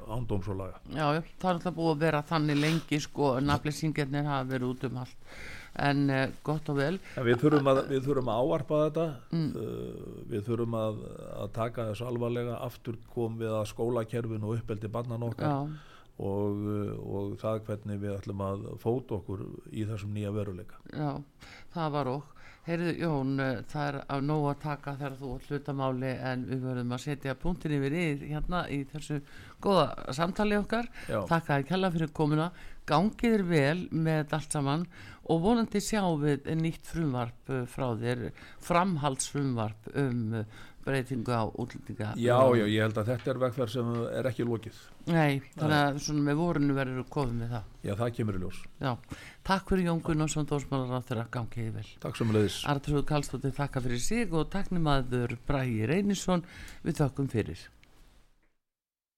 ándóms 0.09 0.49
og 0.49 0.59
laga 0.59 0.81
Já, 0.93 1.23
það 1.39 1.49
er 1.49 1.55
alltaf 1.55 1.77
búið 1.77 1.93
að 1.93 2.03
vera 2.07 2.25
þannig 2.29 2.61
lengi 2.63 3.01
sko, 3.05 3.31
nafnlýsingarnir 3.45 4.29
hafa 4.29 4.51
verið 4.53 4.73
út 4.73 4.87
um 4.89 5.01
allt. 5.05 5.35
En 5.79 6.01
uh, 6.11 6.23
gott 6.43 6.71
og 6.73 6.79
vel. 6.81 6.95
En 7.15 7.27
við 7.27 7.43
þurfum 7.43 7.69
að, 7.71 7.83
við 7.93 8.07
þurfum 8.09 8.31
að 8.33 8.53
áarpa 8.53 8.79
þetta, 8.87 9.05
uh, 9.39 10.09
við 10.33 10.49
þurfum 10.49 10.79
að, 10.79 11.03
að 11.45 11.53
taka 11.59 11.91
þessu 11.91 12.09
alvarlega, 12.09 12.57
aftur 12.67 12.97
kom 13.13 13.37
við 13.39 13.53
að 13.55 13.69
skólakerfinu 13.73 14.49
og 14.49 14.59
uppeldi 14.59 14.91
bannan 14.97 15.29
okkar. 15.29 15.77
Og, 16.19 16.65
uh, 16.67 16.97
og 17.15 17.37
það 17.39 17.61
hvernig 17.69 18.01
við 18.03 18.17
ætlum 18.17 18.43
að 18.43 18.67
fóta 18.83 19.21
okkur 19.21 19.45
í 19.71 19.87
þessum 19.87 20.17
nýja 20.17 20.35
veruleika. 20.35 20.81
já, 20.91 21.13
það 21.77 21.95
var 21.95 22.13
okk 22.17 22.38
Heyrðu 22.69 22.95
Jón, 23.01 23.31
uh, 23.41 23.61
það 23.71 23.87
er 23.89 23.97
af 24.05 24.25
nóg 24.29 24.47
að 24.51 24.59
taka 24.67 24.93
þegar 24.99 25.15
þú 25.17 25.35
hlutamáli 25.47 26.11
en 26.31 26.43
við 26.51 26.65
verðum 26.67 26.97
að 26.97 27.05
setja 27.07 27.37
punktin 27.41 27.77
yfir 27.79 27.97
í 27.97 28.07
hérna 28.27 28.65
í 28.69 28.83
þessu 28.91 29.23
góða 29.65 30.15
samtali 30.19 30.59
okkar 30.59 30.91
Já. 31.09 31.23
Takk 31.31 31.55
að 31.55 31.65
kella 31.71 31.93
fyrir 31.95 32.13
komuna 32.13 32.51
Gangið 32.89 33.39
er 33.39 33.45
vel 33.49 33.81
með 33.93 34.35
allt 34.37 34.55
saman 34.55 34.85
og 35.29 35.43
vonandi 35.45 35.81
sjáum 35.85 36.23
við 36.23 36.47
nýtt 36.61 36.93
frumvarp 36.93 37.53
uh, 37.53 37.65
frá 37.69 37.89
þér 38.01 38.29
framhaldsfrumvarp 38.69 39.91
um 39.97 40.39
breytingu 40.89 41.37
á 41.37 41.43
útlendinga 41.53 42.09
Já, 42.19 42.39
já, 42.59 42.65
ég 42.65 42.83
held 42.87 42.99
að 43.03 43.11
þetta 43.13 43.33
er 43.35 43.41
vegferð 43.45 43.73
sem 43.77 43.93
er 44.19 44.29
ekki 44.33 44.47
lokið. 44.49 44.81
Nei, 45.13 45.39
þannig 45.55 45.79
að 45.79 46.01
svona 46.09 46.25
með 46.27 46.41
vorinu 46.43 46.77
verður 46.77 47.07
komið 47.15 47.39
með 47.43 47.55
það 47.55 47.89
Já, 47.89 47.93
það 48.03 48.13
kemur 48.19 48.39
í 48.39 48.43
ljós. 48.43 48.61
Já, 48.83 48.93
takk 49.53 49.73
fyrir 49.73 49.89
Jón 49.89 50.03
Gunnarsson 50.09 50.49
dósmálar 50.51 50.99
á 50.99 51.07
þeirra 51.09 51.27
gangiði 51.39 51.73
vel 51.79 51.89
Takk 52.03 52.19
sem 52.21 52.35
leiðis. 52.35 52.59
Artrúð 52.75 53.07
Kallstóttir 53.13 53.57
þakka 53.57 53.85
fyrir 53.87 54.03
sig 54.09 54.35
og 54.37 54.49
taknimaður 54.53 55.37
Bræi 55.49 55.87
Reynisson 55.89 56.45
við 56.85 57.03
þakkum 57.05 57.31
fyrir 57.33 57.69